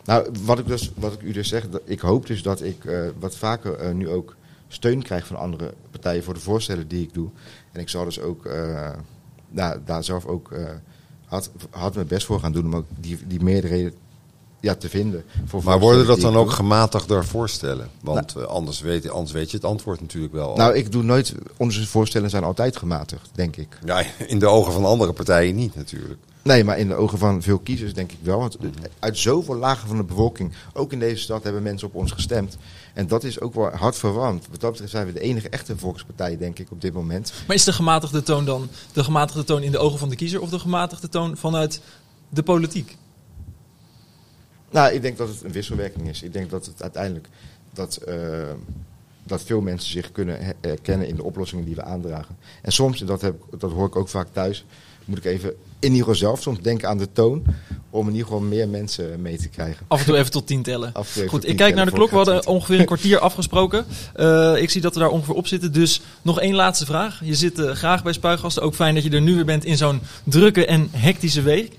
nou, 0.05 0.28
wat 0.45 0.59
ik, 0.59 0.67
dus, 0.67 0.90
wat 0.95 1.12
ik 1.12 1.23
u 1.23 1.33
dus 1.33 1.49
zeg, 1.49 1.69
dat, 1.71 1.81
ik 1.85 2.00
hoop 2.00 2.26
dus 2.26 2.43
dat 2.43 2.62
ik 2.62 2.85
eh, 2.85 3.00
wat 3.19 3.37
vaker 3.37 3.95
nu 3.95 4.09
ook 4.09 4.37
steun 4.69 5.03
krijg 5.03 5.27
van 5.27 5.37
andere 5.37 5.75
partijen 5.91 6.25
voor 6.25 6.35
de 6.35 6.41
voorstellen 6.41 6.89
die 6.89 7.03
ik 7.03 7.15
doe. 7.15 7.29
En 7.73 7.81
ik 7.81 7.89
zal 7.89 8.05
dus 8.05 8.21
ook 8.21 8.47
eh, 8.47 8.91
nou, 9.49 9.79
daar 9.85 10.05
zelf 10.05 10.27
ook 10.27 10.53
eh, 10.53 10.65
hard, 11.25 11.51
hard 11.71 11.95
mijn 11.95 12.07
best 12.07 12.27
voor 12.27 12.41
gaan 12.41 12.53
doen 12.53 12.65
om 12.65 12.77
ook 12.77 12.87
die, 13.01 13.19
die 13.27 13.43
meerderheden 13.43 13.93
ja, 14.61 14.75
te 14.75 14.89
vinden. 14.89 15.25
Voor 15.45 15.63
Maar 15.65 15.79
worden 15.79 16.07
dat 16.07 16.21
dan 16.21 16.37
ook 16.37 16.47
doe. 16.47 16.55
gematigder 16.55 17.25
voorstellen? 17.25 17.89
Want 18.01 18.37
eh, 18.37 18.43
anders, 18.43 18.81
weet, 18.81 19.11
anders 19.11 19.33
weet 19.33 19.51
je 19.51 19.57
het 19.57 19.67
antwoord 19.67 20.01
natuurlijk 20.01 20.33
wel. 20.33 20.49
al. 20.49 20.57
Nou, 20.57 20.75
ik 20.75 20.93
doe 20.93 21.03
nooit. 21.03 21.35
Onze 21.57 21.87
voorstellen 21.87 22.31
zijn 22.31 22.45
altijd 22.45 22.77
gematigd, 22.77 23.31
denk 23.33 23.57
ik. 23.57 23.79
ja, 23.85 24.05
in 24.27 24.39
de 24.39 24.47
ogen 24.47 24.73
van 24.73 24.85
andere 24.85 25.13
partijen 25.13 25.55
niet 25.55 25.75
natuurlijk. 25.75 26.21
Nee, 26.42 26.64
maar 26.64 26.78
in 26.78 26.88
de 26.88 26.95
ogen 26.95 27.18
van 27.18 27.42
veel 27.42 27.59
kiezers 27.59 27.95
denk 27.95 28.12
ik 28.12 28.18
wel. 28.23 28.38
Want 28.38 28.57
uit 28.99 29.18
zoveel 29.18 29.57
lagen 29.57 29.88
van 29.88 29.97
de 29.97 30.02
bevolking, 30.04 30.52
ook 30.73 30.92
in 30.92 30.99
deze 30.99 31.23
stad, 31.23 31.42
hebben 31.42 31.62
mensen 31.62 31.88
op 31.88 31.95
ons 31.95 32.12
gestemd. 32.12 32.57
En 32.95 33.07
dat 33.07 33.25
is 33.25 33.40
ook 33.40 33.54
wel 33.54 33.71
hard 33.71 33.97
verwarrend. 33.97 34.47
Wat 34.50 34.61
dat 34.61 34.71
betreft 34.71 34.90
zijn 34.92 35.07
we 35.07 35.12
de 35.12 35.21
enige 35.21 35.49
echte 35.49 35.76
volkspartij, 35.76 36.37
denk 36.37 36.59
ik, 36.59 36.71
op 36.71 36.80
dit 36.80 36.92
moment. 36.92 37.33
Maar 37.47 37.57
is 37.57 37.64
de 37.64 37.73
gematigde 37.73 38.23
toon 38.23 38.45
dan 38.45 38.68
de 38.92 39.04
gematigde 39.04 39.45
toon 39.45 39.62
in 39.62 39.71
de 39.71 39.78
ogen 39.78 39.99
van 39.99 40.09
de 40.09 40.16
kiezer 40.16 40.40
of 40.40 40.50
de 40.50 40.59
gematigde 40.59 41.09
toon 41.09 41.37
vanuit 41.37 41.80
de 42.28 42.42
politiek? 42.42 42.97
Nou, 44.71 44.92
ik 44.92 45.02
denk 45.02 45.16
dat 45.18 45.28
het 45.28 45.45
een 45.45 45.52
wisselwerking 45.52 46.09
is. 46.09 46.23
Ik 46.23 46.33
denk 46.33 46.50
dat 46.50 46.66
het 46.66 46.83
uiteindelijk 46.83 47.28
dat, 47.73 47.97
eh, 47.97 48.16
dat 49.25 49.42
veel 49.42 49.61
mensen 49.61 49.90
zich 49.90 50.12
kunnen 50.12 50.45
he- 50.45 50.52
herkennen 50.61 51.09
in 51.09 51.16
de 51.16 51.23
oplossingen 51.23 51.64
die 51.64 51.75
we 51.75 51.83
aandragen. 51.83 52.37
En 52.62 52.73
soms, 52.73 53.00
en 53.00 53.07
dat, 53.07 53.21
heb, 53.21 53.42
dat 53.59 53.73
hoor 53.73 53.87
ik 53.87 53.97
ook 53.97 54.09
vaak 54.09 54.28
thuis, 54.33 54.64
moet 55.09 55.19
ik 55.19 55.25
even 55.25 55.49
in 55.79 55.91
ieder 55.93 55.99
geval 55.99 56.15
zelf 56.15 56.43
soms 56.43 56.61
denken 56.61 56.88
aan 56.88 56.99
de 56.99 57.12
toon. 57.12 57.45
Om 57.91 58.07
in 58.07 58.12
ieder 58.12 58.27
geval 58.27 58.41
meer 58.41 58.69
mensen 58.69 59.23
mee 59.23 59.38
te 59.38 59.49
krijgen. 59.49 59.87
Af 59.88 60.00
en 60.00 60.07
toe 60.07 60.17
even 60.17 60.31
tot 60.31 60.47
tien 60.47 60.62
tellen. 60.62 60.93
Af 60.93 61.07
en 61.07 61.12
toe 61.12 61.23
even 61.23 61.35
Goed, 61.35 61.49
ik 61.49 61.57
kijk 61.57 61.75
naar 61.75 61.85
de 61.85 61.93
klok. 61.93 62.11
We 62.11 62.17
hadden 62.17 62.47
ongeveer 62.47 62.79
een 62.79 62.87
kwartier 62.95 63.19
afgesproken. 63.19 63.85
Eh, 64.15 64.55
ik 64.57 64.71
zie 64.71 64.81
dat 64.81 64.95
we 64.95 65.00
daar 65.00 65.09
ongeveer 65.09 65.35
op 65.35 65.47
zitten. 65.47 65.73
Dus 65.73 66.00
nog 66.23 66.41
één 66.41 66.55
laatste 66.55 66.87
vraag. 66.87 67.21
Je 67.25 67.35
zit 67.35 67.59
eh, 67.59 67.71
graag 67.71 68.03
bij 68.03 68.12
Spuigasten. 68.12 68.62
Ook 68.62 68.75
fijn 68.75 68.95
dat 68.95 69.05
je 69.05 69.11
er 69.11 69.21
nu 69.21 69.35
weer 69.35 69.45
bent 69.45 69.65
in 69.65 69.77
zo'n 69.77 70.00
drukke 70.25 70.67
en 70.67 70.88
hectische 70.93 71.43
week. 71.43 71.73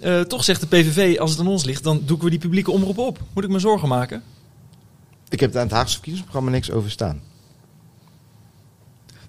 Eh, 0.00 0.20
toch 0.20 0.44
zegt 0.44 0.60
de 0.60 0.66
PVV, 0.66 1.18
als 1.18 1.30
het 1.30 1.40
aan 1.40 1.46
ons 1.46 1.64
ligt, 1.64 1.82
dan 1.82 2.02
doe 2.04 2.16
ik 2.16 2.22
weer 2.22 2.30
die 2.30 2.40
publieke 2.40 2.70
omroep 2.70 2.98
op. 2.98 3.18
Moet 3.34 3.44
ik 3.44 3.50
me 3.50 3.58
zorgen 3.58 3.88
maken? 3.88 4.22
Ik 5.28 5.40
heb 5.40 5.52
daar 5.52 5.62
in 5.62 5.68
het 5.68 5.76
Haagse 5.76 5.94
verkiezingsprogramma 5.94 6.50
niks 6.50 6.70
over 6.70 6.90
staan. 6.90 7.20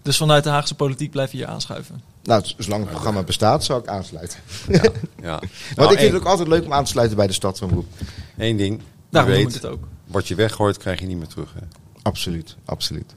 Dus 0.05 0.17
vanuit 0.17 0.43
de 0.43 0.49
Haagse 0.49 0.75
politiek 0.75 1.11
blijf 1.11 1.31
je 1.31 1.37
hier 1.37 1.47
aanschuiven. 1.47 2.01
Nou, 2.23 2.43
zolang 2.57 2.81
het 2.81 2.91
programma 2.91 3.23
bestaat, 3.23 3.63
zou 3.63 3.79
ik 3.81 3.87
aansluiten. 3.87 4.39
Ja. 4.67 4.81
Want 4.81 5.21
Nou, 5.21 5.39
ik 5.41 5.87
vind 5.87 5.99
één- 5.99 6.11
het 6.13 6.21
ook 6.21 6.27
altijd 6.27 6.47
leuk 6.47 6.65
om 6.65 6.73
aan 6.73 6.83
te 6.83 6.89
sluiten 6.91 7.17
bij 7.17 7.27
de 7.27 7.33
stad 7.33 7.57
van 7.57 7.67
Broek. 7.67 7.85
Één 8.37 8.57
ding. 8.57 8.77
Je 8.77 8.83
Daarom 9.09 9.31
weet, 9.31 9.53
dit 9.53 9.65
ook. 9.65 9.83
wat 10.07 10.27
je 10.27 10.35
weggooit, 10.35 10.77
krijg 10.77 10.99
je 10.99 11.05
niet 11.05 11.17
meer 11.17 11.27
terug. 11.27 11.53
Hè? 11.53 11.65
Absoluut, 12.01 12.55
absoluut. 12.65 13.15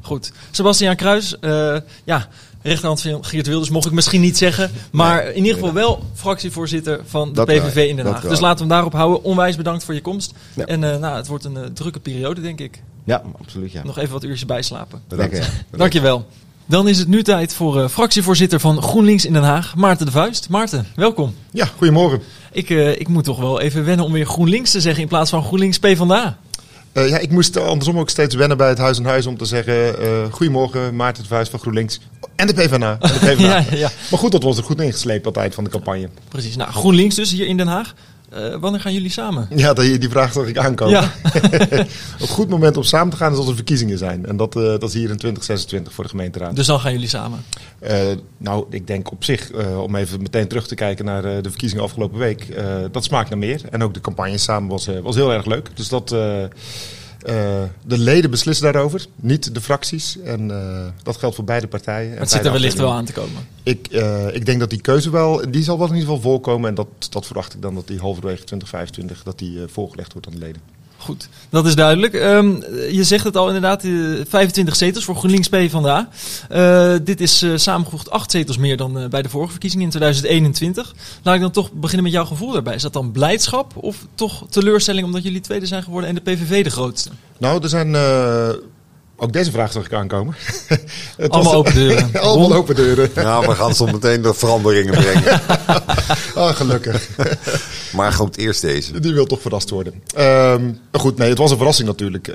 Goed. 0.00 0.32
Sebastiaan 0.50 0.96
Kruis, 0.96 1.38
eh, 1.38 1.76
ja, 2.04 2.28
rechterhand 2.62 3.00
van 3.02 3.24
Geert 3.24 3.46
Wilders 3.46 3.70
mocht 3.70 3.86
ik 3.86 3.92
misschien 3.92 4.20
niet 4.20 4.36
zeggen. 4.36 4.70
Maar 4.92 5.26
in 5.26 5.36
ieder 5.36 5.54
geval 5.54 5.72
wel 5.72 6.04
fractievoorzitter 6.14 7.00
van 7.06 7.28
de 7.28 7.34
Dat 7.34 7.46
PVV 7.46 7.74
wel, 7.74 7.84
in 7.86 7.96
Den 7.96 8.06
Haag. 8.06 8.20
Dus 8.20 8.40
laten 8.40 8.54
we 8.54 8.60
hem 8.60 8.68
daarop 8.68 8.92
houden. 8.92 9.22
Onwijs 9.22 9.56
bedankt 9.56 9.84
voor 9.84 9.94
je 9.94 10.00
komst. 10.00 10.32
Ja. 10.54 10.64
En 10.66 10.84
eh, 10.92 10.98
nou, 10.98 11.16
het 11.16 11.26
wordt 11.26 11.44
een 11.44 11.56
eh, 11.56 11.64
drukke 11.64 12.00
periode, 12.00 12.40
denk 12.40 12.60
ik. 12.60 12.82
Ja, 13.04 13.22
absoluut, 13.40 13.72
ja. 13.72 13.82
Nog 13.84 13.98
even 13.98 14.12
wat 14.12 14.24
uurtjes 14.24 14.46
bijslapen. 14.46 15.02
Bedankt. 15.08 15.36
Ja. 15.36 15.44
Dankjewel. 15.78 16.26
Dan 16.66 16.88
is 16.88 16.98
het 16.98 17.08
nu 17.08 17.22
tijd 17.22 17.54
voor 17.54 17.82
eh, 17.82 17.88
fractievoorzitter 17.88 18.60
van 18.60 18.82
GroenLinks 18.82 19.24
in 19.24 19.32
Den 19.32 19.42
Haag, 19.42 19.76
Maarten 19.76 20.06
de 20.06 20.12
Vuist. 20.12 20.48
Maarten, 20.48 20.86
welkom. 20.94 21.34
Ja, 21.50 21.68
goedemorgen. 21.76 22.22
Ik, 22.52 22.70
eh, 22.70 22.90
ik 23.00 23.08
moet 23.08 23.24
toch 23.24 23.38
wel 23.38 23.60
even 23.60 23.84
wennen 23.84 24.04
om 24.04 24.12
weer 24.12 24.26
GroenLinks 24.26 24.70
te 24.70 24.80
zeggen 24.80 25.02
in 25.02 25.08
plaats 25.08 25.30
van 25.30 25.42
GroenLinks 25.44 25.78
PvdA. 25.78 26.38
Eh 26.92 27.08
ja, 27.08 27.18
ik 27.18 27.30
moest 27.30 27.56
andersom 27.56 27.98
ook 27.98 28.10
steeds 28.10 28.34
wennen 28.34 28.56
bij 28.56 28.68
het 28.68 28.78
Huis 28.78 28.98
en 28.98 29.04
Huis 29.04 29.26
om 29.26 29.36
te 29.36 29.44
zeggen... 29.44 29.98
eh 30.00 30.32
goedemorgen, 30.32 30.96
Maarten 30.96 31.22
de 31.22 31.28
Vuist 31.28 31.50
van 31.50 31.60
GroenLinks. 31.60 32.00
En 32.36 32.46
de 32.46 32.52
PvdA. 32.52 32.98
En 33.00 33.12
de 33.12 33.18
PvdA. 33.18 33.58
Ja, 33.70 33.76
ja. 33.76 33.90
Maar 34.10 34.18
goed, 34.18 34.32
dat 34.32 34.42
was 34.42 34.56
er 34.56 34.64
goed 34.64 34.80
ingesleept 34.80 35.26
altijd 35.26 35.54
van 35.54 35.64
de 35.64 35.70
campagne. 35.70 36.08
Precies. 36.28 36.56
Nou, 36.56 36.72
GroenLinks 36.72 37.14
dus 37.14 37.30
hier 37.30 37.46
in 37.46 37.56
Den 37.56 37.66
Haag. 37.66 37.94
Eh, 38.32 38.54
wanneer 38.60 38.80
gaan 38.80 38.92
jullie 38.92 39.10
samen? 39.10 39.48
Ja, 39.54 39.72
die, 39.72 39.98
die 39.98 40.08
vraag 40.08 40.32
zag 40.32 40.46
ik 40.46 40.58
aankomen. 40.58 41.00
Ja. 41.00 41.12
Een 42.20 42.28
goed 42.28 42.48
moment 42.48 42.76
om 42.76 42.82
samen 42.82 43.10
te 43.10 43.16
gaan 43.16 43.32
is 43.32 43.38
als 43.38 43.48
er 43.48 43.54
verkiezingen 43.54 43.98
zijn. 43.98 44.26
En 44.26 44.36
dat, 44.36 44.56
eh, 44.56 44.62
dat 44.62 44.82
is 44.82 44.94
hier 44.94 45.10
in 45.10 45.16
2026 45.16 45.92
voor 45.92 46.04
de 46.04 46.10
gemeenteraad. 46.10 46.56
Dus 46.56 46.66
dan 46.66 46.80
gaan 46.80 46.92
jullie 46.92 47.08
samen. 47.08 47.44
Eh, 47.78 47.98
nou, 48.38 48.66
ik 48.70 48.86
denk 48.86 49.10
op 49.10 49.24
zich, 49.24 49.50
om 49.76 49.96
even 49.96 50.22
meteen 50.22 50.48
terug 50.48 50.66
te 50.66 50.74
kijken 50.74 51.04
naar 51.04 51.22
de 51.22 51.50
verkiezingen 51.50 51.84
afgelopen 51.84 52.18
week, 52.18 52.46
dat 52.92 53.04
smaakt 53.04 53.30
naar 53.30 53.38
meer. 53.38 53.60
En 53.70 53.82
ook 53.82 53.94
de 53.94 54.00
campagne 54.00 54.38
samen 54.38 54.68
was, 54.68 54.88
was 55.02 55.14
heel 55.14 55.32
erg 55.32 55.46
leuk. 55.46 55.70
Dus 55.74 55.88
dat, 55.88 56.14
de 57.22 57.98
leden 57.98 58.30
beslissen 58.30 58.72
daarover, 58.72 59.06
niet 59.16 59.54
de 59.54 59.60
fracties. 59.60 60.18
En 60.18 60.50
eh, 60.50 60.86
dat 61.02 61.16
geldt 61.16 61.34
voor 61.34 61.44
beide 61.44 61.66
partijen. 61.66 62.12
en 62.12 62.18
Het 62.18 62.30
zit 62.30 62.44
er 62.44 62.52
wellicht 62.52 62.78
wel 62.78 62.92
aan 62.92 63.04
te 63.04 63.12
komen. 63.12 63.46
Ik, 63.62 63.86
eh, 63.86 64.34
ik 64.34 64.46
denk 64.46 64.60
dat 64.60 64.70
die 64.70 64.80
keuze 64.80 65.10
wel, 65.10 65.50
die 65.50 65.62
zal 65.62 65.78
wel 65.78 65.88
in 65.88 65.94
ieder 65.94 66.08
geval 66.08 66.30
voorkomen. 66.30 66.68
En 66.68 66.74
dat, 66.74 66.88
dat 67.10 67.26
verwacht 67.26 67.54
ik 67.54 67.62
dan 67.62 67.74
dat 67.74 67.86
die 67.86 67.98
halverwege 67.98 68.44
2025 68.44 69.22
dat 69.22 69.38
die, 69.38 69.62
eh, 69.62 69.68
voorgelegd 69.68 70.12
wordt 70.12 70.26
aan 70.26 70.32
de 70.32 70.38
leden. 70.38 70.62
Goed, 71.02 71.28
dat 71.50 71.66
is 71.66 71.74
duidelijk. 71.74 72.14
Ehm, 72.14 72.54
je 72.90 73.04
zegt 73.04 73.24
het 73.24 73.36
al 73.36 73.46
inderdaad, 73.46 73.84
eh, 73.84 73.92
25 74.28 74.76
zetels 74.76 75.04
voor 75.04 75.16
GroenLinks 75.16 75.48
PvdA. 75.48 76.08
Eh 76.48 76.94
dit 77.04 77.20
is 77.20 77.42
eh, 77.42 77.50
samengevoegd 77.56 78.10
acht 78.10 78.30
zetels 78.30 78.56
meer 78.56 78.76
dan 78.76 78.98
eh, 78.98 79.08
bij 79.08 79.22
de 79.22 79.28
vorige 79.28 79.50
verkiezingen 79.50 79.84
in 79.84 79.90
2021. 79.90 80.94
Laat 81.22 81.34
ik 81.34 81.40
dan 81.40 81.50
toch 81.50 81.72
beginnen 81.72 82.04
met 82.04 82.12
jouw 82.12 82.24
gevoel 82.24 82.52
daarbij. 82.52 82.74
Is 82.74 82.82
dat 82.82 82.92
dan 82.92 83.12
blijdschap 83.12 83.72
of 83.76 84.06
toch 84.14 84.46
teleurstelling 84.50 85.06
omdat 85.06 85.22
jullie 85.22 85.40
tweede 85.40 85.66
zijn 85.66 85.82
geworden 85.82 86.08
en 86.08 86.14
de 86.14 86.20
PVV 86.20 86.64
de 86.64 86.70
grootste? 86.70 87.10
Nou, 87.38 87.62
er 87.62 87.68
zijn. 87.68 87.96
Ook 89.22 89.32
deze 89.32 89.50
vraag 89.50 89.72
zag 89.72 89.84
ik 89.84 89.92
aankomen. 89.92 90.34
Het 91.16 91.30
Allemaal 91.30 91.42
was- 91.52 91.54
open 91.54 91.74
deuren. 91.74 92.10
Allemaal 92.20 92.48
Ron? 92.48 92.56
open 92.56 92.74
deuren. 92.74 93.10
Nou, 93.14 93.46
we 93.46 93.54
gaan 93.54 93.74
zo 93.74 93.86
meteen 93.86 94.22
de 94.22 94.34
veranderingen 94.34 94.92
brengen. 94.94 95.40
Ah, 96.34 96.54
gelukkig. 96.54 97.08
Maar 97.92 98.12
goed, 98.12 98.36
eerst 98.36 98.60
deze. 98.60 99.00
Die 99.00 99.12
wil 99.14 99.26
toch 99.26 99.40
verrast 99.40 99.70
worden. 99.70 100.02
Ehm, 100.14 100.72
goed, 100.92 101.16
nee, 101.18 101.28
het 101.28 101.38
was 101.38 101.50
een 101.50 101.56
verrassing 101.56 101.88
natuurlijk, 101.88 102.28
eh, 102.28 102.34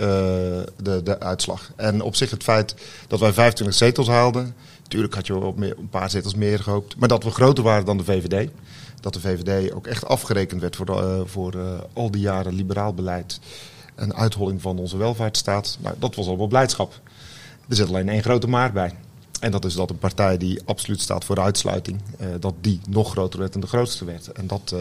de, 0.82 1.02
de 1.04 1.20
uitslag. 1.20 1.72
En 1.76 2.02
op 2.02 2.16
zich 2.16 2.30
het 2.32 2.44
feit 2.44 2.76
dat 3.08 3.20
wij 3.20 3.34
25 3.34 3.78
zetels 3.78 4.08
haalden. 4.08 4.56
Natuurlijk 4.84 5.16
had 5.16 5.28
je 5.28 5.34
wel 5.40 5.42
op 5.48 5.58
meer, 5.58 5.76
een 5.78 5.90
paar 5.90 6.10
zetels 6.10 6.36
meer 6.36 6.60
gehoopt. 6.60 6.96
Maar 6.98 7.08
dat 7.08 7.24
we 7.24 7.30
groter 7.32 7.64
waren 7.64 7.86
dan 7.86 7.98
de 7.98 8.04
VVD. 8.04 8.50
Dat 9.02 9.14
de 9.14 9.20
VVD 9.20 9.72
ook 9.74 9.88
echt 9.88 10.06
afgerekend 10.06 10.62
werd 10.62 10.76
voor, 10.76 10.86
de, 10.86 10.92
eh, 10.94 11.20
voor 11.26 11.54
eh, 11.54 11.60
al 11.94 12.12
die 12.12 12.22
jaren 12.22 12.54
liberaal 12.56 12.94
beleid. 12.94 13.40
En 13.98 14.16
uitholling 14.16 14.62
van 14.62 14.80
onze 14.80 14.98
welvaartsstaat. 14.98 15.78
Nou, 15.82 15.96
dat 16.00 16.16
was 16.16 16.28
al 16.28 16.38
wel 16.38 16.48
blijdschap. 16.48 17.00
Er 17.70 17.76
zit 17.76 17.88
alleen 17.88 18.10
één 18.10 18.24
grote 18.24 18.48
maar 18.48 18.72
bij. 18.72 18.94
En 19.40 19.52
dat 19.52 19.66
is 19.66 19.74
dat 19.74 19.90
een 19.90 19.98
partij 19.98 20.38
die 20.38 20.62
absoluut 20.66 21.02
staat 21.02 21.26
voor 21.26 21.40
uitsluiting, 21.40 22.02
eh, 22.18 22.28
dat 22.40 22.54
die 22.62 22.80
nog 22.90 23.12
groter 23.12 23.40
werd 23.40 23.56
en 23.56 23.62
de 23.62 23.68
grootste 23.68 24.06
werd. 24.06 24.32
En 24.32 24.48
dat, 24.48 24.72
eh, 24.74 24.80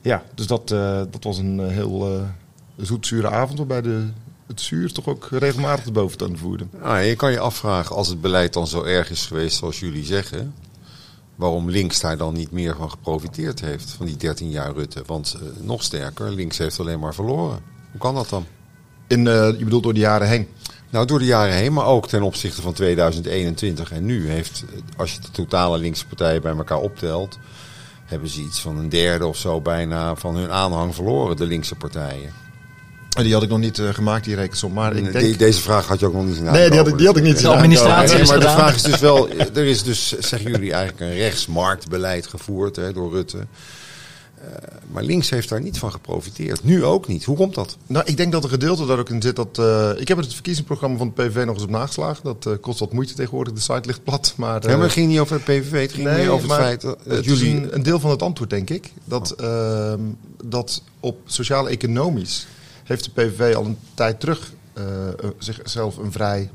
ja, 0.00 0.22
dus 0.34 0.46
dat, 0.46 0.70
eh, 0.70 1.02
dat 1.10 1.24
was 1.24 1.38
een 1.38 1.68
heel 1.68 2.26
zoetzure 2.76 3.28
avond 3.28 3.58
waarbij 3.58 3.82
de, 3.82 4.06
het 4.46 4.60
zuur 4.60 4.92
toch 4.92 5.06
ook 5.06 5.28
regelmatig 5.30 5.84
de 5.84 5.92
boventoon 5.92 6.36
voerde. 6.36 6.66
Nou, 6.82 6.98
je 6.98 7.16
kan 7.16 7.32
je 7.32 7.38
afvragen, 7.38 7.96
als 7.96 8.08
het 8.08 8.20
beleid 8.20 8.52
dan 8.52 8.66
zo 8.66 8.82
erg 8.82 9.10
is 9.10 9.26
geweest 9.26 9.56
zoals 9.56 9.80
jullie 9.80 10.04
zeggen... 10.04 10.54
waarom 11.36 11.70
links 11.70 12.00
daar 12.00 12.16
dan 12.16 12.34
niet 12.34 12.50
meer 12.50 12.76
van 12.76 12.90
geprofiteerd 12.90 13.60
heeft, 13.60 13.90
van 13.90 14.06
die 14.06 14.16
13 14.16 14.50
jaar 14.50 14.72
Rutte. 14.72 15.02
Want 15.06 15.36
nog 15.60 15.82
sterker, 15.82 16.30
links 16.30 16.58
heeft 16.58 16.80
alleen 16.80 17.00
maar 17.00 17.14
verloren. 17.14 17.62
Hoe 17.90 18.00
kan 18.00 18.14
dat 18.14 18.28
dan? 18.28 18.46
In, 19.06 19.26
eh, 19.26 19.48
je 19.58 19.64
bedoelt 19.64 19.82
door 19.82 19.94
de 19.94 20.00
jaren 20.00 20.28
heen. 20.28 20.48
Nou, 20.90 21.06
door 21.06 21.18
de 21.18 21.24
jaren 21.24 21.54
heen, 21.54 21.72
maar 21.72 21.86
ook 21.86 22.08
ten 22.08 22.22
opzichte 22.22 22.62
van 22.62 22.72
2021 22.72 23.92
en 23.92 24.04
nu 24.04 24.28
heeft, 24.30 24.64
eh, 24.74 24.80
als 24.96 25.12
je 25.12 25.20
de 25.20 25.30
totale 25.30 25.78
linkse 25.78 26.06
partijen 26.06 26.42
bij 26.42 26.56
elkaar 26.56 26.78
optelt, 26.78 27.38
hebben 28.04 28.28
ze 28.28 28.40
iets 28.40 28.60
van 28.60 28.78
een 28.78 28.88
derde 28.88 29.26
of 29.26 29.36
zo 29.36 29.60
bijna 29.60 30.14
van 30.16 30.36
hun 30.36 30.50
aanhang 30.50 30.94
verloren, 30.94 31.36
de 31.36 31.46
linkse 31.46 31.74
partijen. 31.74 32.32
En 33.16 33.22
Die 33.24 33.32
had 33.32 33.42
ik 33.42 33.48
nog 33.48 33.58
niet 33.58 33.78
eh, 33.78 33.88
gemaakt, 33.94 34.24
die 34.24 34.34
rekensom. 34.34 34.72
Maar 34.72 34.96
ik 34.96 35.04
De- 35.04 35.10
denk... 35.12 35.38
deze 35.38 35.60
vraag 35.60 35.86
had 35.86 36.00
je 36.00 36.06
ook 36.06 36.12
nog 36.12 36.24
niet 36.26 36.34
zien 36.34 36.44
Nee, 36.44 36.68
die 36.68 36.78
had 36.78 36.88
ik, 36.88 36.98
die 36.98 37.06
had 37.06 37.16
ik 37.16 37.22
niet 37.22 37.40
De 37.40 37.48
administratie. 37.48 38.16
Nee, 38.16 38.24
maar 38.26 38.34
de 38.34 38.40
gedaan. 38.40 38.56
vraag 38.58 38.74
is 38.74 38.82
dus 38.82 39.00
wel, 39.00 39.28
er 39.54 39.64
is 39.64 39.82
dus, 39.82 40.18
zeggen 40.18 40.50
jullie, 40.50 40.72
eigenlijk 40.72 41.00
een 41.12 41.18
rechtsmarktbeleid 41.18 42.26
gevoerd 42.26 42.76
hè, 42.76 42.92
door 42.92 43.12
Rutte. 43.12 43.46
Eh, 44.40 44.46
maar 44.90 45.02
links 45.02 45.30
heeft 45.30 45.48
daar 45.48 45.60
niet 45.60 45.78
van 45.78 45.92
geprofiteerd. 45.92 46.64
Nu 46.64 46.84
ook 46.84 47.06
niet. 47.06 47.24
Hoe 47.24 47.36
komt 47.36 47.54
dat? 47.54 47.76
Nou, 47.86 48.04
ik 48.06 48.16
denk 48.16 48.32
dat 48.32 48.44
een 48.44 48.50
gedeelte 48.50 48.86
daar 48.86 48.98
ook 48.98 49.08
in 49.08 49.22
zit. 49.22 49.36
Dat, 49.36 49.58
eh, 49.58 49.90
ik 49.96 50.08
heb 50.08 50.16
het 50.18 50.34
verkiezingsprogramma 50.34 50.98
van 50.98 51.12
de 51.14 51.22
PVV 51.22 51.44
nog 51.44 51.54
eens 51.54 51.64
op 51.64 51.70
nageslagen. 51.70 52.24
Dat 52.24 52.46
eh, 52.46 52.52
kost 52.60 52.78
wat 52.78 52.92
moeite 52.92 53.14
tegenwoordig. 53.14 53.52
De 53.52 53.60
site 53.60 53.82
ligt 53.84 54.04
plat. 54.04 54.34
Maar, 54.36 54.68
Ja, 54.68 54.74
maar 54.74 54.84
het 54.84 54.92
ging 54.92 55.08
niet 55.08 55.18
over 55.18 55.34
het 55.34 55.44
PVV, 55.44 55.80
het 55.82 55.92
ging 55.92 56.06
Nee, 56.06 56.16
meer 56.16 56.30
over 56.30 56.48
het 56.48 56.58
feit 56.58 56.80
dat, 56.80 56.98
het 57.04 57.24
jullie... 57.24 57.56
een, 57.56 57.74
een 57.74 57.82
deel 57.82 58.00
van 58.00 58.10
het 58.10 58.22
antwoord, 58.22 58.50
denk 58.50 58.70
ik. 58.70 58.92
Dat, 59.04 59.30
ehm, 59.30 60.00
dat 60.44 60.82
op 61.00 61.18
sociaal-economisch 61.24 62.46
heeft 62.84 63.04
de 63.04 63.10
PVV 63.10 63.54
al 63.54 63.64
een 63.64 63.78
tijd 63.94 64.20
terug 64.20 64.52
zichzelf 65.38 65.96
een 65.96 66.12
vrij, 66.12 66.50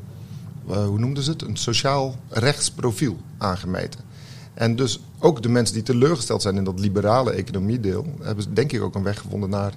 hoe 0.65 0.99
noemden 0.99 1.23
ze 1.23 1.31
het, 1.31 1.41
een 1.41 1.57
sociaal 1.57 2.15
rechtsprofiel 2.29 3.17
aangemeten. 3.37 3.99
En 4.55 4.75
dus 4.75 4.99
ook 5.19 5.41
de 5.41 5.49
mensen 5.49 5.73
die 5.75 5.83
teleurgesteld 5.83 6.41
zijn 6.41 6.55
in 6.55 6.63
dat 6.63 6.79
liberale 6.79 7.31
economiedeel, 7.31 8.05
hebben 8.21 8.53
denk 8.53 8.71
ik 8.71 8.81
ook 8.81 8.95
een 8.95 9.03
weg 9.03 9.19
gevonden 9.19 9.49
naar 9.49 9.73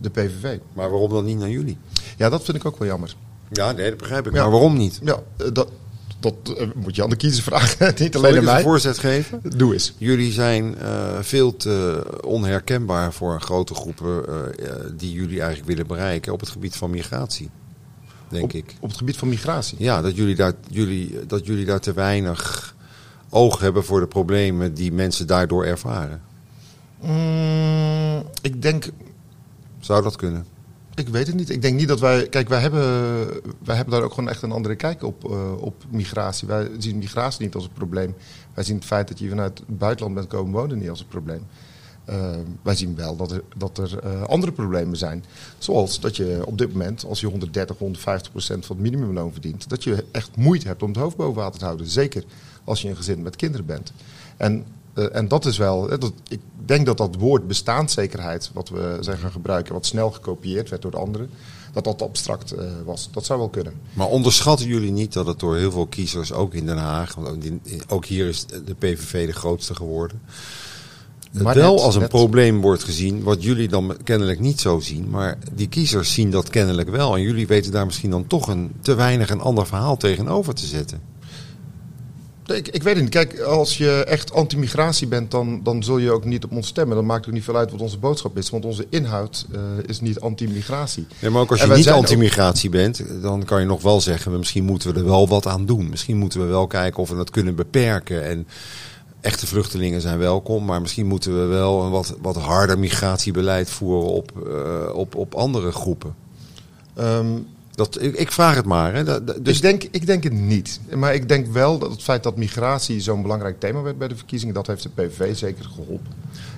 de 0.00 0.10
PVV. 0.10 0.58
Maar 0.72 0.90
waarom 0.90 1.10
dan 1.10 1.24
niet 1.24 1.38
naar 1.38 1.50
jullie? 1.50 1.78
Ja, 2.16 2.28
dat 2.28 2.44
vind 2.44 2.56
ik 2.56 2.64
ook 2.64 2.78
wel 2.78 2.88
jammer. 2.88 3.16
Ja, 3.52 3.72
nee, 3.72 3.88
dat 3.88 3.98
begrijp 3.98 4.26
ik. 4.26 4.32
Ja. 4.34 4.42
Maar 4.42 4.50
waarom 4.50 4.76
niet? 4.76 5.00
Ja, 5.02 5.22
eh, 5.36 5.46
dat, 5.52 5.68
dat 6.20 6.34
eh, 6.56 6.66
moet 6.74 6.96
je 6.96 7.02
aan 7.02 7.10
de 7.10 7.16
kiezers 7.16 7.44
vragen, 7.44 7.94
niet 7.98 8.16
alleen 8.16 8.30
ik 8.30 8.36
aan 8.36 8.42
eens 8.42 8.46
een 8.46 8.54
mij. 8.54 8.62
voorzet 8.62 8.98
geven? 8.98 9.40
Doe 9.56 9.72
eens. 9.72 9.94
Jullie 9.98 10.32
zijn 10.32 10.78
eh, 10.78 11.18
veel 11.20 11.56
te 11.56 12.02
onherkenbaar 12.24 13.12
voor 13.12 13.40
grote 13.40 13.74
groepen 13.74 14.24
die 14.96 15.12
jullie 15.12 15.38
eigenlijk 15.38 15.68
willen 15.68 15.86
bereiken 15.86 16.32
op 16.32 16.40
het 16.40 16.48
gebied 16.48 16.76
van 16.76 16.90
migratie. 16.90 17.50
Denk 18.28 18.44
Op, 18.44 18.52
ik. 18.52 18.74
op 18.80 18.88
het 18.88 18.98
gebied 18.98 19.16
van 19.16 19.28
migratie. 19.28 19.76
Ja, 19.80 20.02
dat 20.02 20.16
jullie, 20.16 20.34
daar, 20.34 20.52
jullie, 20.68 21.26
dat 21.26 21.46
jullie 21.46 21.64
daar 21.64 21.80
te 21.80 21.92
weinig 21.92 22.74
oog 23.30 23.60
hebben 23.60 23.84
voor 23.84 24.00
de 24.00 24.06
problemen 24.06 24.74
die 24.74 24.92
mensen 24.92 25.26
daardoor 25.26 25.64
ervaren? 25.64 26.20
Mm, 27.00 28.22
ik 28.42 28.62
denk 28.62 28.88
Zou 29.80 30.02
dat 30.02 30.16
kunnen? 30.16 30.46
Ik 30.94 31.08
weet 31.08 31.26
het 31.26 31.36
niet. 31.36 31.50
Ik 31.50 31.62
denk 31.62 31.78
niet 31.78 31.88
dat 31.88 32.00
wij. 32.00 32.28
Kijk, 32.28 32.48
wij 32.48 32.60
hebben, 32.60 32.82
wij 33.64 33.76
hebben 33.76 33.94
daar 33.94 34.02
ook 34.02 34.12
gewoon 34.12 34.28
echt 34.28 34.42
een 34.42 34.52
andere 34.52 34.76
kijk 34.76 35.02
op, 35.02 35.30
eh, 35.30 35.62
op 35.62 35.84
migratie. 35.90 36.48
Wij 36.48 36.70
zien 36.78 36.98
migratie 36.98 37.44
niet 37.44 37.54
als 37.54 37.64
een 37.64 37.72
probleem. 37.72 38.14
Wij 38.54 38.64
zien 38.64 38.76
het 38.76 38.84
feit 38.84 39.08
dat 39.08 39.18
je 39.18 39.28
vanuit 39.28 39.58
het 39.58 39.78
buitenland 39.78 40.14
bent 40.14 40.26
komen 40.26 40.52
wonen 40.52 40.78
niet 40.78 40.90
als 40.90 41.00
een 41.00 41.06
probleem. 41.06 41.42
Eh, 42.04 42.36
wij 42.62 42.74
zien 42.74 42.96
wel 42.96 43.16
dat 43.16 43.30
er, 43.30 43.42
dat 43.56 43.78
er 43.78 43.98
eh, 43.98 44.22
andere 44.22 44.52
problemen 44.52 44.96
zijn. 44.96 45.24
Zoals 45.58 46.00
dat 46.00 46.16
je 46.16 46.42
op 46.44 46.58
dit 46.58 46.72
moment, 46.72 47.04
als 47.04 47.20
je 47.20 47.26
130, 47.26 47.78
150 47.78 48.30
procent 48.30 48.66
van 48.66 48.76
het 48.76 48.84
minimumloon 48.84 49.32
verdient, 49.32 49.68
dat 49.68 49.84
je 49.84 50.04
echt 50.12 50.36
moeite 50.36 50.66
hebt 50.66 50.82
om 50.82 50.88
het 50.88 50.98
hoofd 50.98 51.16
boven 51.16 51.42
water 51.42 51.58
te 51.58 51.64
houden. 51.64 51.86
Zeker 51.86 52.24
als 52.66 52.82
je 52.82 52.88
een 52.88 52.96
gezin 52.96 53.22
met 53.22 53.36
kinderen 53.36 53.66
bent. 53.66 53.92
En 54.36 54.64
eh, 54.94 55.16
en 55.16 55.28
dat 55.28 55.44
is 55.44 55.56
wel, 55.58 55.90
eh, 55.90 55.98
dat, 55.98 56.12
ik 56.28 56.40
denk 56.64 56.86
dat 56.86 56.96
dat 56.98 57.14
woord 57.18 57.46
bestaanszekerheid, 57.46 58.50
wat 58.54 58.68
we 58.68 58.96
zijn 59.00 59.18
gaan 59.18 59.30
gebruiken, 59.30 59.72
wat 59.72 59.86
snel 59.86 60.10
gekopieerd 60.10 60.68
werd 60.68 60.82
door 60.82 60.90
de 60.90 60.96
anderen, 60.96 61.30
dat 61.72 61.84
dat 61.84 62.02
abstract 62.02 62.52
eh, 62.52 62.64
was. 62.84 63.08
Dat 63.12 63.24
zou 63.24 63.38
wel 63.38 63.48
kunnen. 63.48 63.72
Maar 63.92 64.06
onderschatten 64.08 64.66
jullie 64.66 64.90
niet 64.92 65.12
dat 65.12 65.26
het 65.26 65.38
door 65.40 65.56
heel 65.56 65.70
veel 65.70 65.86
kiezers, 65.86 66.32
ook 66.32 66.54
in 66.54 66.66
Den 66.66 66.76
Haag, 66.78 67.14
want 67.14 67.28
ook 67.28 67.42
in- 67.44 67.60
ook 67.88 68.04
hier 68.04 68.28
is 68.28 68.46
de 68.46 68.74
PVV 68.78 69.26
de 69.26 69.32
grootste 69.32 69.74
geworden, 69.74 70.20
Maar 71.32 71.54
wel 71.54 71.74
net- 71.74 71.82
als 71.82 71.94
een 71.94 72.00
net- 72.00 72.10
probleem 72.10 72.60
wordt 72.60 72.84
gezien, 72.84 73.22
wat 73.22 73.42
jullie 73.42 73.68
dan 73.68 73.96
kennelijk 74.04 74.40
niet 74.40 74.60
zo 74.60 74.80
zien, 74.80 75.10
maar 75.10 75.38
die 75.54 75.68
kiezers 75.68 76.12
zien 76.12 76.30
dat 76.30 76.48
kennelijk 76.50 76.88
wel. 76.88 77.14
En 77.14 77.22
jullie 77.22 77.46
weten 77.46 77.72
daar 77.72 77.86
misschien 77.86 78.10
dan 78.10 78.26
toch 78.26 78.48
een, 78.48 78.72
te 78.80 78.94
weinig 78.94 79.30
een 79.30 79.40
ander 79.40 79.66
verhaal 79.66 79.96
tegenover 79.96 80.54
te 80.54 80.66
zetten. 80.66 81.00
Ik, 82.46 82.68
ik 82.68 82.82
weet 82.82 82.94
het 82.94 83.02
niet. 83.02 83.12
Kijk, 83.12 83.40
als 83.40 83.78
je 83.78 84.04
echt 84.04 84.32
anti-migratie 84.32 85.06
bent, 85.06 85.30
dan, 85.30 85.60
dan 85.62 85.82
zul 85.82 85.98
je 85.98 86.10
ook 86.10 86.24
niet 86.24 86.44
op 86.44 86.52
ons 86.52 86.66
stemmen. 86.66 86.96
Dan 86.96 87.06
maakt 87.06 87.18
het 87.18 87.28
ook 87.28 87.34
niet 87.34 87.44
veel 87.44 87.56
uit 87.56 87.70
wat 87.70 87.80
onze 87.80 87.98
boodschap 87.98 88.38
is. 88.38 88.50
Want 88.50 88.64
onze 88.64 88.86
inhoud 88.90 89.46
eh, 89.52 89.60
is 89.86 90.00
niet 90.00 90.20
anti-migratie. 90.20 91.06
Ja, 91.18 91.30
maar 91.30 91.40
ook 91.40 91.50
als 91.50 91.60
je 91.60 91.66
niet 91.66 91.90
anti-migratie 91.90 92.70
bent, 92.70 93.02
dan 93.22 93.44
kan 93.44 93.60
je 93.60 93.66
nog 93.66 93.82
wel 93.82 94.00
zeggen, 94.00 94.38
misschien 94.38 94.64
moeten 94.64 94.92
we 94.92 94.98
er 94.98 95.06
wel 95.06 95.28
wat 95.28 95.46
aan 95.46 95.66
doen. 95.66 95.88
Misschien 95.88 96.16
moeten 96.16 96.40
we 96.40 96.46
wel 96.46 96.66
kijken 96.66 97.02
of 97.02 97.08
we 97.08 97.16
dat 97.16 97.30
kunnen 97.30 97.54
beperken. 97.54 98.24
En 98.24 98.46
echte 99.20 99.46
vluchtelingen 99.46 100.00
zijn 100.00 100.18
welkom, 100.18 100.64
maar 100.64 100.80
misschien 100.80 101.06
moeten 101.06 101.40
we 101.40 101.46
wel 101.46 101.82
een 101.82 101.90
wat, 101.90 102.16
wat 102.22 102.36
harder 102.36 102.78
migratiebeleid 102.78 103.70
voeren 103.70 104.10
op, 104.10 104.32
eh, 104.46 104.94
op, 104.94 105.14
op 105.14 105.34
andere 105.34 105.72
groepen. 105.72 106.14
Ehm, 106.94 107.26
Dat, 107.76 108.02
ik, 108.02 108.14
ik 108.16 108.32
vraag 108.32 108.54
het 108.56 108.64
maar. 108.64 108.94
Hè. 108.94 109.04
Dat- 109.04 109.26
dat- 109.26 109.44
dus 109.44 109.56
ik, 109.56 109.62
denk, 109.62 109.82
ik 109.90 110.06
denk 110.06 110.22
het 110.24 110.32
niet. 110.32 110.80
Maar 110.94 111.14
ik 111.14 111.28
denk 111.28 111.46
wel 111.46 111.78
dat 111.78 111.90
het 111.90 112.02
feit 112.02 112.22
dat 112.22 112.36
migratie 112.36 113.00
zo'n 113.00 113.22
belangrijk 113.22 113.60
thema 113.60 113.82
werd 113.82 113.98
bij 113.98 114.08
de 114.08 114.16
verkiezingen, 114.16 114.54
dat 114.54 114.66
heeft 114.66 114.82
de 114.82 114.88
PVV 114.88 115.36
zeker 115.36 115.64
geholpen. 115.64 116.12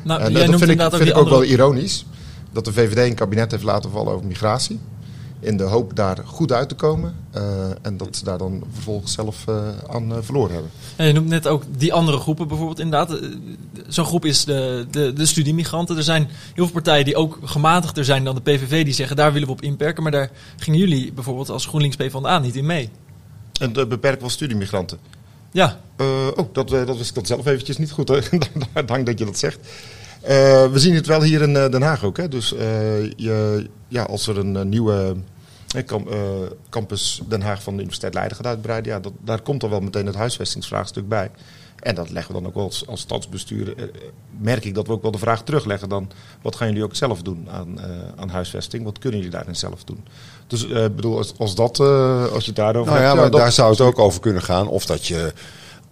Nou, 0.04 0.20
en 0.20 0.30
jij 0.32 0.40
dat 0.40 0.50
noemt 0.50 0.58
vind 0.64 0.78
ik, 0.80 0.84
ook 0.86 0.90
vind 0.90 1.02
die 1.02 1.12
ik 1.12 1.18
ook 1.18 1.28
wel 1.28 1.44
ironisch. 1.44 2.06
Dat 2.52 2.64
de 2.64 2.72
VVD 2.72 2.96
een 3.08 3.14
kabinet 3.14 3.50
heeft 3.50 3.62
laten 3.62 3.90
vallen 3.90 4.12
over 4.12 4.26
migratie. 4.26 4.78
In 5.40 5.56
de 5.56 5.62
hoop 5.64 5.96
daar 5.96 6.18
goed 6.24 6.52
uit 6.52 6.68
te 6.68 6.74
komen. 6.74 7.14
eh, 7.30 7.42
en 7.82 7.96
dat 7.96 8.16
ze 8.16 8.24
daar 8.24 8.38
dan 8.38 8.62
vervolgens 8.72 9.12
zelf 9.12 9.44
eh, 9.48 9.68
aan 9.88 10.12
eh, 10.12 10.18
verloren 10.20 10.52
hebben. 10.52 10.70
Ja, 10.96 11.04
je 11.04 11.12
noemt 11.12 11.28
net 11.28 11.46
ook 11.46 11.62
die 11.76 11.92
andere 11.92 12.18
groepen 12.18 12.48
bijvoorbeeld 12.48 12.78
inderdaad. 12.78 13.20
Zo'n 13.88 14.04
groep 14.04 14.24
is 14.24 14.44
de, 14.44 14.86
de, 14.90 15.12
de 15.12 15.26
studiemigranten. 15.26 15.96
Er 15.96 16.02
zijn 16.02 16.28
heel 16.54 16.64
veel 16.64 16.72
partijen 16.72 17.04
die 17.04 17.16
ook 17.16 17.38
gematigder 17.44 18.04
zijn 18.04 18.24
dan 18.24 18.34
de 18.34 18.40
PVV. 18.40 18.84
Die 18.84 18.94
zeggen 18.94 19.16
daar 19.16 19.32
willen 19.32 19.46
we 19.48 19.54
op 19.54 19.62
inperken. 19.62 20.02
Maar 20.02 20.12
daar 20.12 20.30
gingen 20.56 20.78
jullie 20.78 21.12
bijvoorbeeld 21.12 21.50
als 21.50 21.66
GroenLinks 21.66 21.96
PvdA 21.96 22.38
niet 22.38 22.56
in 22.56 22.66
mee. 22.66 22.90
En 23.60 23.72
de 23.72 23.86
beperken 23.86 24.20
van 24.20 24.30
studiemigranten. 24.30 24.98
Ja, 25.52 25.80
Eh, 25.96 26.06
oh, 26.36 26.52
dat, 26.52 26.68
dat 26.68 26.96
wist 26.96 27.08
ik 27.08 27.14
dat 27.14 27.26
zelf 27.26 27.46
eventjes 27.46 27.78
niet 27.78 27.90
goed. 27.90 28.08
Hè? 28.08 28.18
Dank 28.86 29.06
dat 29.06 29.18
je 29.18 29.24
dat 29.24 29.38
zegt. 29.38 29.58
Eh, 30.20 30.70
we 30.70 30.78
zien 30.78 30.94
het 30.94 31.06
wel 31.06 31.22
hier 31.22 31.42
in 31.42 31.56
eh, 31.56 31.70
Den 31.70 31.82
Haag 31.82 32.04
ook. 32.04 32.16
Hè? 32.16 32.28
Dus 32.28 32.54
eh, 32.54 33.10
je, 33.10 33.66
ja, 33.88 34.02
als 34.02 34.26
er 34.26 34.38
een 34.38 34.68
nieuwe 34.68 35.16
campus 36.70 37.22
Den 37.28 37.42
Haag 37.42 37.62
van 37.62 37.72
de 37.72 37.78
Universiteit 37.78 38.14
Leiden 38.14 38.36
gaat 38.36 38.46
uitbreiden, 38.46 38.92
ja, 38.92 39.00
dat, 39.00 39.12
daar 39.24 39.40
komt 39.42 39.60
dan 39.60 39.70
wel 39.70 39.80
meteen 39.80 40.06
het 40.06 40.14
huisvestingsvraagstuk 40.14 41.08
bij. 41.08 41.30
En 41.78 41.94
dat 41.94 42.10
leggen 42.10 42.34
we 42.34 42.40
dan 42.40 42.48
ook 42.48 42.54
wel 42.54 42.64
als, 42.64 42.86
als 42.86 43.00
stadsbestuur. 43.00 43.76
eh, 43.76 43.84
merk 44.38 44.64
ik 44.64 44.74
dat 44.74 44.86
we 44.86 44.92
ook 44.92 45.02
wel 45.02 45.10
de 45.10 45.18
vraag 45.18 45.42
terugleggen 45.42 45.88
dan, 45.88 46.10
wat 46.42 46.56
gaan 46.56 46.68
jullie 46.68 46.84
ook 46.84 46.94
zelf 46.96 47.22
doen 47.22 47.48
aan, 47.50 47.80
aan 48.16 48.28
huisvesting? 48.28 48.84
Wat 48.84 48.98
kunnen 48.98 49.18
jullie 49.18 49.34
daarin 49.34 49.56
zelf 49.56 49.84
doen? 49.84 50.04
Dus 50.46 50.64
ik 50.64 50.96
bedoel, 50.96 51.16
als, 51.16 51.34
als, 51.38 51.54
dat, 51.54 51.80
eh, 51.80 52.32
als 52.32 52.40
je 52.44 52.46
het 52.50 52.56
daarover 52.56 52.92
nou 52.92 53.04
ja, 53.04 53.14
maar 53.14 53.30
daar 53.30 53.52
zou 53.52 53.70
het 53.70 53.80
ook 53.80 53.98
over 53.98 54.20
kunnen 54.20 54.42
gaan. 54.42 54.68
Of 54.68 54.86
dat 54.86 55.06
je 55.06 55.32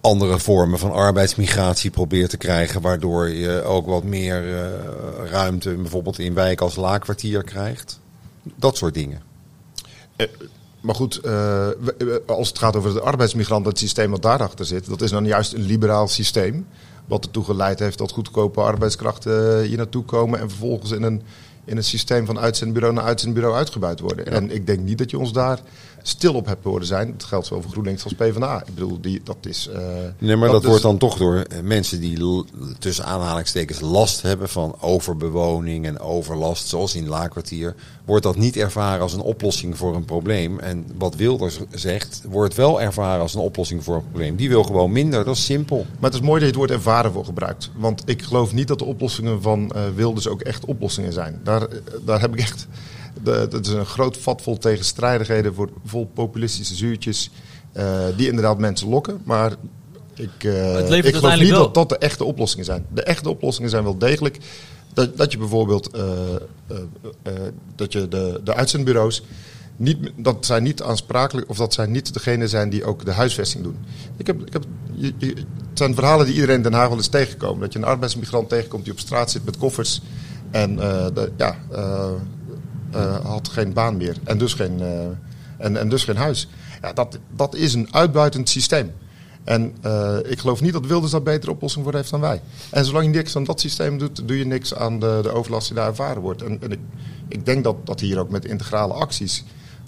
andere 0.07 0.39
vormen 0.39 0.79
van 0.79 0.91
arbeidsmigratie 0.91 1.89
probeert 1.89 2.29
te 2.29 2.37
krijgen, 2.37 2.81
waardoor 2.81 3.29
je 3.29 3.63
ook 3.63 3.85
wat 3.85 4.03
meer 4.03 4.55
eh, 4.55 5.29
ruimte, 5.31 5.75
bijvoorbeeld 5.75 6.19
in 6.19 6.33
wijken 6.33 6.65
als 6.65 6.75
Laakkwartier 6.75 7.43
krijgt. 7.43 7.99
Dat 8.55 8.77
soort 8.77 8.93
dingen. 8.93 9.21
Eh, 10.15 10.27
Maar 10.81 10.95
goed, 10.95 11.17
eh, 11.17 11.67
als 12.25 12.47
het 12.47 12.59
gaat 12.59 12.75
over 12.75 12.93
de 12.93 13.01
arbeidsmigranten, 13.01 13.69
het 13.69 13.79
systeem 13.79 14.11
wat 14.11 14.21
daarachter 14.21 14.65
zit, 14.65 14.89
dat 14.89 15.01
is 15.01 15.11
dan 15.11 15.25
juist 15.25 15.53
een 15.53 15.65
liberaal 15.65 16.07
systeem. 16.07 16.67
Wat 17.05 17.25
ertoe 17.25 17.43
geleid 17.43 17.79
heeft 17.79 17.97
dat 17.97 18.11
goedkope 18.11 18.61
arbeidskrachten 18.61 19.61
hier 19.61 19.77
naartoe 19.77 20.03
komen 20.03 20.39
en 20.39 20.49
vervolgens 20.49 20.91
in 20.91 21.03
een, 21.03 21.21
in 21.67 21.77
een 21.77 21.83
systeem 21.83 22.25
van 22.25 22.39
uitzendbureau 22.39 22.93
naar 22.95 23.03
uitzendbureau 23.03 23.55
uitgebuit 23.55 23.99
worden. 23.99 24.25
En 24.31 24.51
ik 24.51 24.65
denk 24.67 24.79
niet 24.79 24.97
dat 24.97 25.09
je 25.11 25.19
ons 25.19 25.31
daar 25.33 25.59
stil 26.01 26.33
op 26.33 26.45
hebt 26.45 26.63
horen 26.63 26.85
zijn. 26.85 27.11
Dat 27.11 27.23
geldt 27.23 27.45
zowel 27.47 27.61
voor 27.63 27.71
GroenLinks 27.71 28.03
als 28.03 28.13
PvdA. 28.13 28.63
Ik 28.65 28.73
bedoel, 28.73 29.01
die, 29.01 29.21
dat 29.23 29.37
is... 29.41 29.67
eh, 29.73 29.81
Nee, 30.17 30.35
maar 30.35 30.49
dat, 30.49 30.65
wordt 30.65 30.81
dan 30.81 30.97
toch 30.97 31.17
door 31.17 31.35
eh, 31.35 31.59
mensen 31.61 31.99
die 31.99 32.43
tussen 32.79 33.05
aanhalingstekens 33.05 33.79
last 33.79 34.21
hebben 34.21 34.49
van 34.49 34.75
overbewoning 34.81 35.85
en 35.85 35.99
overlast, 35.99 36.67
zoals 36.67 36.95
in 36.95 37.07
Laakkwartier, 37.07 37.75
wordt 38.05 38.23
dat 38.23 38.35
niet 38.35 38.57
ervaren 38.57 39.01
als 39.01 39.13
een 39.13 39.19
oplossing 39.21 39.77
voor 39.77 39.95
een 39.95 40.05
probleem. 40.05 40.59
En 40.59 40.85
wat 40.97 41.15
Wilders 41.15 41.59
zegt, 41.71 42.21
wordt 42.29 42.55
wel 42.55 42.81
ervaren 42.81 43.21
als 43.21 43.33
een 43.33 43.41
oplossing 43.41 43.83
voor 43.83 43.95
een 43.95 44.03
probleem. 44.09 44.35
Die 44.35 44.49
wil 44.49 44.63
gewoon 44.63 44.91
minder, 44.91 45.25
dat 45.25 45.35
is 45.35 45.45
simpel. 45.45 45.85
Maar 45.99 46.09
het 46.11 46.19
is 46.19 46.25
mooi 46.25 46.33
dat 46.33 46.41
je 46.41 46.45
het 46.47 46.55
woord 46.55 46.71
ervaren 46.71 47.11
voor 47.11 47.25
gebruikt. 47.25 47.69
Want 47.75 48.01
ik 48.05 48.21
geloof 48.21 48.53
niet 48.53 48.67
dat 48.67 48.79
de 48.79 48.85
oplossingen 48.85 49.41
van 49.41 49.71
eh 49.71 49.81
Wilders 49.95 50.27
ook 50.27 50.41
echt 50.41 50.65
oplossingen 50.65 51.13
zijn. 51.13 51.39
Daar, 51.43 51.56
daar 52.05 52.21
heb 52.21 52.33
ik 52.33 52.39
echt. 52.39 52.67
Dat 53.23 53.65
is 53.67 53.71
een 53.73 53.85
groot 53.85 54.17
vat 54.17 54.41
vol 54.41 54.57
tegenstrijdigheden, 54.57 55.53
voor, 55.53 55.69
vol 55.85 56.05
populistische 56.13 56.75
zuurtjes. 56.75 57.29
eh, 57.71 58.05
die 58.17 58.27
inderdaad 58.27 58.57
mensen 58.57 58.89
lokken. 58.89 59.21
Maar 59.23 59.51
ik, 60.13 60.29
eh, 60.43 60.53
ik 60.97 61.03
geloof 61.15 61.31
niet 61.39 61.49
wel. 61.51 61.63
dat 61.63 61.73
dat 61.73 61.89
de 61.89 61.97
echte 61.97 62.23
oplossingen 62.23 62.65
zijn. 62.65 62.85
De 62.93 63.03
echte 63.03 63.29
oplossingen 63.29 63.69
zijn 63.69 63.83
wel 63.83 63.97
degelijk. 63.97 64.37
Dat, 64.93 65.17
dat 65.17 65.31
je 65.31 65.37
bijvoorbeeld 65.37 65.89
eh, 65.91 66.03
dat 67.75 67.93
je 67.93 68.07
de, 68.07 68.41
de 68.43 68.53
uitzendbureaus 68.53 69.23
niet, 69.75 69.97
dat 70.15 70.45
zij 70.45 70.59
niet 70.59 70.81
aansprakelijk 70.81 71.49
of 71.49 71.57
dat 71.57 71.73
zij 71.73 71.85
niet 71.85 72.13
degene 72.13 72.47
zijn 72.47 72.69
die 72.69 72.83
ook 72.85 73.05
de 73.05 73.11
huisvesting 73.11 73.63
doen. 73.63 73.77
Ik 74.17 74.27
heb, 74.27 74.41
ik 74.47 74.53
heb, 74.53 74.63
je, 74.93 75.13
je- 75.17 75.27
het 75.69 75.77
zijn 75.85 75.95
verhalen 75.95 76.25
die 76.25 76.35
iedereen 76.35 76.55
in 76.55 76.61
Den 76.63 76.73
Haag 76.73 76.87
wel 76.87 76.97
eens 76.97 77.07
tegenkomen. 77.07 77.59
Dat 77.61 77.73
je 77.73 77.79
een 77.79 77.85
arbeidsmigrant 77.85 78.49
tegenkomt 78.49 78.83
die 78.83 78.93
op 78.93 78.99
straat 78.99 79.31
zit 79.31 79.45
met 79.45 79.57
koffers 79.57 80.01
en 80.51 80.79
eh, 80.79 81.23
ja, 81.37 81.55
eh, 81.71 82.11
eh, 82.91 83.25
had 83.25 83.47
geen 83.47 83.73
baan 83.73 83.97
meer 83.97 84.17
en 84.23 84.37
dus 84.37 84.53
geen, 84.53 84.81
en, 85.57 85.77
en 85.77 85.89
dus 85.89 86.03
geen 86.03 86.17
huis. 86.17 86.47
Ja, 86.81 86.93
dat, 86.93 87.19
dat 87.35 87.55
is 87.55 87.73
een 87.73 87.87
uitbuitend 87.91 88.49
systeem. 88.49 88.91
En 89.43 89.75
ik 90.25 90.39
geloof 90.39 90.61
niet 90.61 90.73
dat 90.73 90.85
Wilders 90.85 91.11
daar 91.11 91.23
betere 91.23 91.51
oplossing 91.51 91.83
voor 91.83 91.93
heeft 91.93 92.09
dan 92.09 92.19
wij. 92.19 92.41
En 92.71 92.85
zolang 92.85 93.05
je 93.05 93.11
niks 93.11 93.35
aan 93.35 93.43
dat 93.43 93.59
systeem 93.59 93.97
doet, 93.97 94.27
doe 94.27 94.37
je 94.37 94.45
niks 94.45 94.75
aan 94.75 94.99
de, 94.99 95.19
de 95.21 95.31
overlast 95.31 95.67
die 95.67 95.75
daar 95.75 95.87
ervaren 95.87 96.21
wordt. 96.21 96.41
En, 96.41 96.61
en 96.61 96.71
ik, 96.71 96.79
ik 97.27 97.45
denk 97.45 97.63
dat, 97.63 97.75
dat 97.85 97.99
hier 97.99 98.19
ook 98.19 98.29
met 98.29 98.45
integrale 98.45 98.93
acties 98.93 99.43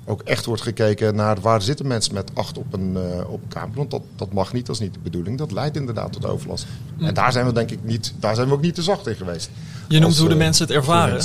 ook 0.10 0.22
echt 0.22 0.46
wordt 0.46 0.62
gekeken 0.62 1.16
naar 1.16 1.42
waar 1.42 1.62
zitten 1.62 1.88
mensen 1.88 2.14
met 2.14 2.32
acht 2.34 2.58
op 2.58 2.74
een, 2.74 2.98
eh, 2.98 3.32
op 3.32 3.42
een 3.42 3.48
kamer. 3.48 3.76
Want 3.76 3.92
dat, 3.92 4.02
dat 4.16 4.34
mag 4.34 4.54
niet, 4.54 4.66
dat 4.66 4.76
is 4.76 4.82
niet 4.82 4.94
de 4.94 5.00
bedoeling. 5.00 5.38
Dat 5.38 5.52
leidt 5.52 5.76
inderdaad 5.76 6.12
tot 6.12 6.26
overlast. 6.26 6.66
En 7.00 7.14
daar 7.14 7.32
zijn 7.32 7.46
we 7.46 7.54
denk 7.54 7.72
ik 7.72 7.84
niet, 7.84 8.14
daar 8.20 8.36
zijn 8.36 8.48
we 8.48 8.54
ook 8.54 8.62
niet 8.62 8.76
te 8.76 8.82
zacht 8.82 9.08
in 9.08 9.16
geweest. 9.16 9.50
je 9.88 9.94
noemt 9.94 10.06
Als, 10.06 10.20
hoe 10.20 10.28
de 10.28 10.34
eh, 10.34 10.40
mensen 10.40 10.66
het 10.68 10.76
ervaren. 10.76 11.22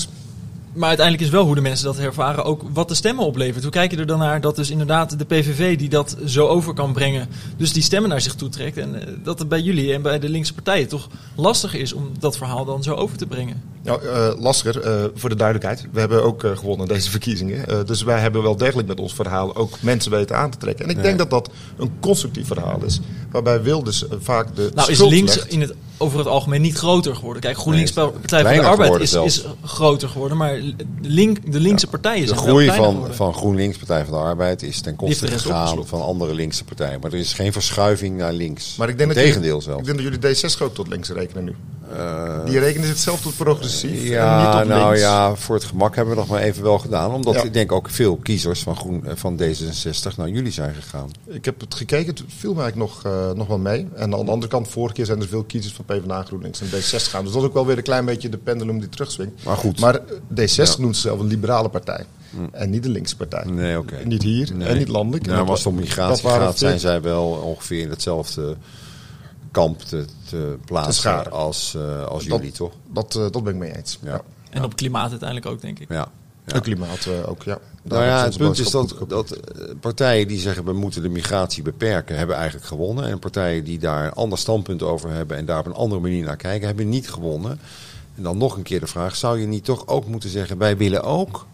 Maar 0.74 0.88
uiteindelijk 0.88 1.26
is 1.26 1.32
wel 1.32 1.44
hoe 1.44 1.54
de 1.54 1.60
mensen 1.60 1.84
dat 1.86 1.98
ervaren 1.98 2.44
ook 2.44 2.62
wat 2.72 2.88
de 2.88 2.94
stemmen 2.94 3.24
oplevert. 3.24 3.62
Hoe 3.62 3.72
kijk 3.72 3.90
je 3.90 3.96
er 3.96 4.06
dan 4.06 4.18
naar 4.18 4.40
dat 4.40 4.56
dus 4.56 4.70
inderdaad 4.70 5.18
de 5.18 5.24
PVV 5.24 5.78
die 5.78 5.88
dat 5.88 6.16
zo 6.26 6.46
over 6.46 6.74
kan 6.74 6.92
brengen, 6.92 7.28
dus 7.56 7.72
die 7.72 7.82
stemmen 7.82 8.10
naar 8.10 8.20
zich 8.20 8.34
toe 8.34 8.48
trekt. 8.48 8.76
En 8.76 9.00
eh, 9.00 9.14
dat 9.22 9.38
het 9.38 9.48
bij 9.48 9.60
jullie 9.60 9.92
en 9.92 10.02
bij 10.02 10.18
de 10.18 10.28
linkse 10.28 10.54
partijen 10.54 10.88
toch 10.88 11.08
lastig 11.34 11.74
is 11.74 11.92
om 11.92 12.10
dat 12.18 12.36
verhaal 12.36 12.64
dan 12.64 12.82
zo 12.82 12.94
over 12.94 13.16
te 13.16 13.26
brengen. 13.26 13.62
Nou, 13.84 14.06
eh, 14.06 14.32
lastiger, 14.38 14.80
eh, 14.80 15.04
voor 15.14 15.28
de 15.28 15.36
duidelijkheid. 15.36 15.86
We 15.92 16.00
hebben 16.00 16.24
ook 16.24 16.44
gewonnen 16.54 16.88
deze 16.88 17.10
verkiezingen. 17.10 17.68
Eh, 17.68 17.84
dus 17.84 18.02
wij 18.02 18.20
hebben 18.20 18.42
wel 18.42 18.56
degelijk 18.56 18.88
met 18.88 19.00
ons 19.00 19.14
verhaal 19.14 19.56
ook 19.56 19.80
mensen 19.80 20.10
weten 20.10 20.36
aan 20.36 20.50
te 20.50 20.58
trekken. 20.58 20.84
En 20.84 20.90
ik 20.90 21.02
denk 21.02 21.18
dat 21.18 21.30
dat 21.30 21.50
een 21.76 21.90
constructief 22.00 22.46
verhaal 22.46 22.84
is. 22.84 23.00
Waarbij 23.30 23.62
Wilders 23.62 24.04
vaak 24.20 24.56
de 24.56 24.70
Nou 24.74 24.90
is 24.90 25.00
links 25.00 25.36
legt. 25.36 25.48
in 25.48 25.60
het 25.60 25.74
over 25.96 26.18
het 26.18 26.26
algemeen 26.28 26.60
niet 26.60 26.76
groter 26.76 27.14
geworden. 27.14 27.42
Kijk, 27.42 27.56
GroenLinks 27.56 27.94
Nee, 27.94 28.08
Partij 28.10 28.42
van 28.44 28.54
de 28.54 28.62
Arbeid 28.62 29.00
is, 29.00 29.12
is 29.14 29.44
groter 29.64 30.08
geworden, 30.08 30.36
maar 30.36 30.54
de, 30.60 30.74
link, 31.02 31.52
de 31.52 31.60
linkse 31.60 31.86
partijen 31.86 32.20
De 32.20 32.26
zijn 32.26 32.38
wel 32.38 32.48
groei 32.48 32.64
kleiner 32.64 32.84
van, 32.86 32.94
geworden. 32.94 33.16
van 33.16 33.34
GroenLinks, 33.34 33.76
Partij 33.76 34.04
van 34.04 34.14
de 34.14 34.20
Arbeid, 34.24 34.62
is 34.62 34.80
ten 34.80 34.96
koste 34.96 35.26
de 35.26 35.32
gegaan 35.38 35.86
van 35.86 36.02
andere 36.02 36.34
linkse 36.34 36.64
partijen. 36.64 37.00
Maar 37.00 37.12
er 37.12 37.18
is 37.18 37.32
geen 37.32 37.52
verschuiving 37.52 38.16
naar 38.16 38.32
links. 38.32 38.76
Maar 38.76 38.88
ik 38.88 38.98
denk 38.98 39.08
dat 39.08 39.18
Integendeel 39.18 39.48
jullie, 39.48 39.62
zelfs. 39.62 39.80
Ik 39.88 39.96
denk 39.96 40.12
dat 40.12 40.22
jullie 40.22 40.56
D60 40.58 40.62
ook 40.62 40.74
tot 40.74 40.88
links 40.88 41.08
rekenen 41.08 41.44
nu. 41.44 41.54
Eh, 41.96 42.44
Die 42.44 42.58
rekenen 42.58 42.86
zichzelf 42.88 43.20
tot 43.20 43.36
progressief 43.36 43.90
en 43.90 43.96
niet 43.98 44.06
Ja, 44.08 44.58
tot 44.60 44.68
nou 44.68 44.84
links. 44.86 45.00
ja, 45.00 45.34
voor 45.34 45.54
het 45.54 45.64
gemak 45.64 45.96
hebben 45.96 46.14
we 46.14 46.20
nog 46.20 46.28
maar 46.28 46.40
even 46.40 46.62
wel 46.62 46.78
gedaan. 46.78 47.10
Omdat 47.12 47.34
Ja. 47.34 47.42
ik 47.42 47.52
denk 47.52 47.72
ook 47.72 47.90
veel 47.90 48.16
kiezers 48.16 48.62
van, 48.62 48.76
Groen, 48.76 49.06
eh, 49.06 49.12
van 49.16 49.36
D66 49.42 50.16
naar 50.16 50.28
jullie 50.28 50.52
zijn 50.52 50.74
gegaan. 50.74 51.10
Ik 51.26 51.44
heb 51.44 51.60
het 51.60 51.74
gekeken, 51.74 52.06
het 52.06 52.22
viel 52.38 52.54
me 52.54 52.62
eigenlijk 52.62 52.90
nog, 52.92 53.12
eh, 53.12 53.30
nog 53.32 53.46
wel 53.46 53.58
mee. 53.58 53.86
En 53.94 54.02
aan 54.14 54.24
de 54.24 54.30
andere 54.30 54.48
kant, 54.48 54.68
vorige 54.68 54.94
keer 54.94 55.04
zijn 55.06 55.20
er 55.20 55.28
veel 55.28 55.42
kiezers 55.44 55.74
van 55.74 55.83
PvdA, 55.86 56.22
GroenLinks 56.22 56.60
en 56.60 56.66
D60 56.66 56.70
gaan. 57.10 57.24
Dus 57.24 57.32
dat 57.32 57.42
is 57.42 57.48
ook 57.48 57.54
wel 57.54 57.66
weer 57.66 57.76
een 57.76 57.82
klein 57.82 58.04
beetje 58.04 58.28
de 58.28 58.38
pendulum 58.38 58.80
die 58.80 58.88
terugswingt. 58.88 59.44
Maar 59.44 59.56
goed. 59.56 59.80
Maar 59.80 59.94
eh, 59.94 60.00
D60 60.40 60.54
Ja. 60.54 60.74
noemt 60.78 60.94
zichzelf 60.96 61.20
een 61.20 61.26
liberale 61.26 61.68
partij. 61.68 62.04
En 62.52 62.70
niet 62.70 62.84
een 62.84 62.90
linkse 62.90 63.16
partij. 63.16 63.44
Nee, 63.44 63.78
oké. 63.78 64.00
Niet 64.04 64.22
hier 64.22 64.54
Nee. 64.54 64.68
en 64.68 64.78
niet 64.78 64.88
landelijk. 64.88 65.26
En 65.26 65.32
Nou, 65.32 65.48
als 65.48 65.58
het 65.58 65.68
om 65.68 65.74
migratie 65.74 66.28
gaat, 66.28 66.58
zijn 66.58 66.80
zij 66.80 67.02
wel 67.02 67.26
ongeveer 67.30 67.80
in 67.80 67.90
hetzelfde 67.90 68.56
kamp 69.50 69.80
te, 69.80 70.04
te 70.28 70.56
plaatsen 70.64 71.30
als, 71.30 71.74
eh, 71.74 72.04
als 72.06 72.24
Dat- 72.26 72.36
jullie, 72.38 72.52
toch? 72.52 72.72
Dat, 72.92 73.14
eh, 73.16 73.26
dat 73.30 73.44
ben 73.44 73.52
ik 73.52 73.58
mee 73.58 73.76
eens. 73.76 73.98
Ja. 74.02 74.10
Ja. 74.10 74.20
En 74.50 74.64
op 74.64 74.76
klimaat 74.76 75.10
uiteindelijk 75.10 75.48
ook, 75.50 75.60
denk 75.60 75.78
ik. 75.78 75.88
Ja. 75.88 76.08
Het 76.44 76.62
klimaat 76.62 77.06
eh, 77.06 77.28
ook, 77.28 77.42
ja. 77.42 77.58
Nou 77.82 78.04
ja, 78.04 78.24
het 78.24 78.36
punt 78.36 78.58
is 78.58 78.70
dat 78.70 78.92
eh, 78.92 79.34
partijen 79.80 80.28
die 80.28 80.38
zeggen 80.38 80.64
we 80.64 80.72
moeten 80.72 81.02
de 81.02 81.08
migratie 81.08 81.62
beperken, 81.62 82.16
hebben 82.16 82.36
eigenlijk 82.36 82.66
gewonnen. 82.66 83.04
En 83.04 83.18
partijen 83.18 83.64
die 83.64 83.78
daar 83.78 84.04
een 84.04 84.12
ander 84.12 84.38
standpunt 84.38 84.82
over 84.82 85.10
hebben 85.10 85.36
en 85.36 85.44
daar 85.44 85.58
op 85.58 85.66
een 85.66 85.74
andere 85.74 86.00
manier 86.00 86.24
naar 86.24 86.36
kijken, 86.36 86.66
hebben 86.66 86.88
niet 86.88 87.10
gewonnen. 87.10 87.60
En 88.16 88.22
dan 88.22 88.38
nog 88.38 88.56
een 88.56 88.62
keer 88.62 88.80
de 88.80 88.86
vraag, 88.86 89.16
zou 89.16 89.40
je 89.40 89.46
niet 89.46 89.64
toch 89.64 89.86
ook 89.86 90.06
moeten 90.06 90.30
zeggen, 90.30 90.58
wij 90.58 90.76
willen 90.76 91.02
ook 91.02 91.46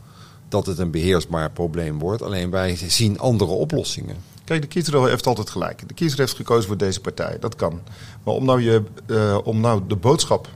dat 0.49 0.67
het 0.67 0.79
een 0.79 0.91
beheersbaar 0.91 1.51
probleem 1.51 1.99
wordt, 1.99 2.23
alleen 2.23 2.51
wij 2.51 2.77
zien 2.77 3.19
andere 3.19 3.51
oplossingen. 3.51 4.17
Kijk, 4.45 4.63
de 4.63 4.69
kiezer 4.69 5.09
heeft 5.09 5.27
altijd 5.27 5.51
gelijk. 5.51 5.89
De 5.89 5.95
kiezer 5.95 6.19
heeft 6.19 6.37
gekozen 6.37 6.67
voor 6.67 6.77
deze 6.77 7.01
partij. 7.01 7.37
Dat 7.41 7.57
kan. 7.57 7.81
Maar 8.23 8.35
om 8.35 8.45
nou, 8.45 8.63
je, 8.63 8.83
eh, 9.07 9.39
om 9.45 9.61
nou 9.61 9.83
de 9.87 9.97
boodschap 9.97 10.49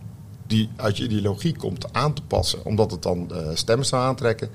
die 0.47 0.69
uit 0.77 0.97
je 0.97 1.05
ideologie 1.05 1.57
komt 1.57 1.93
aan 1.93 2.15
te 2.15 2.23
passen, 2.23 2.65
omdat 2.65 2.91
het 2.91 3.03
dan 3.03 3.31
eh, 3.33 3.49
stemmen 3.55 3.87
zou 3.87 4.03
aantrekken. 4.03 4.49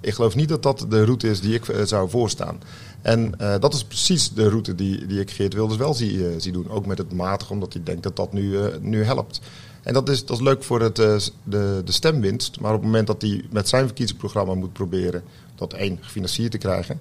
Ik 0.00 0.14
geloof 0.14 0.34
niet 0.34 0.48
dat 0.48 0.62
dat 0.62 0.86
de 0.88 1.04
route 1.04 1.28
is 1.28 1.40
die 1.40 1.54
ik 1.54 1.68
eh, 1.68 1.84
zou 1.84 2.10
voorstaan. 2.10 2.60
En 3.02 3.38
eh, 3.38 3.54
dat 3.60 3.74
is 3.74 3.84
precies 3.84 4.32
de 4.32 4.48
route 4.48 4.74
die, 4.74 5.06
die 5.06 5.20
ik 5.20 5.30
Geert 5.30 5.54
Wilders 5.54 5.78
wel 5.78 5.94
zie, 5.94 6.52
doen. 6.52 6.70
Ook 6.70 6.86
met 6.86 6.98
het 6.98 7.12
matig, 7.12 7.50
omdat 7.50 7.72
hij 7.72 7.82
denkt 7.82 8.02
dat 8.02 8.16
dat 8.16 8.32
nu, 8.32 8.58
nu 8.80 9.04
helpt. 9.04 9.40
En 9.82 9.94
dat 9.94 10.08
is, 10.08 10.24
dat 10.24 10.36
is 10.36 10.42
leuk 10.42 10.62
voor 10.62 10.80
het, 10.80 10.96
de, 10.96 11.82
de 11.84 11.92
stemwinst. 11.92 12.60
Maar 12.60 12.70
op 12.70 12.76
het 12.76 12.86
moment 12.86 13.06
dat 13.06 13.22
hij 13.22 13.44
met 13.50 13.68
zijn 13.68 13.86
verkiezingsprogramma 13.86 14.54
moet 14.54 14.72
proberen 14.72 15.22
dat 15.54 15.72
één, 15.72 15.98
gefinancierd 16.00 16.50
te 16.50 16.58
krijgen. 16.58 17.00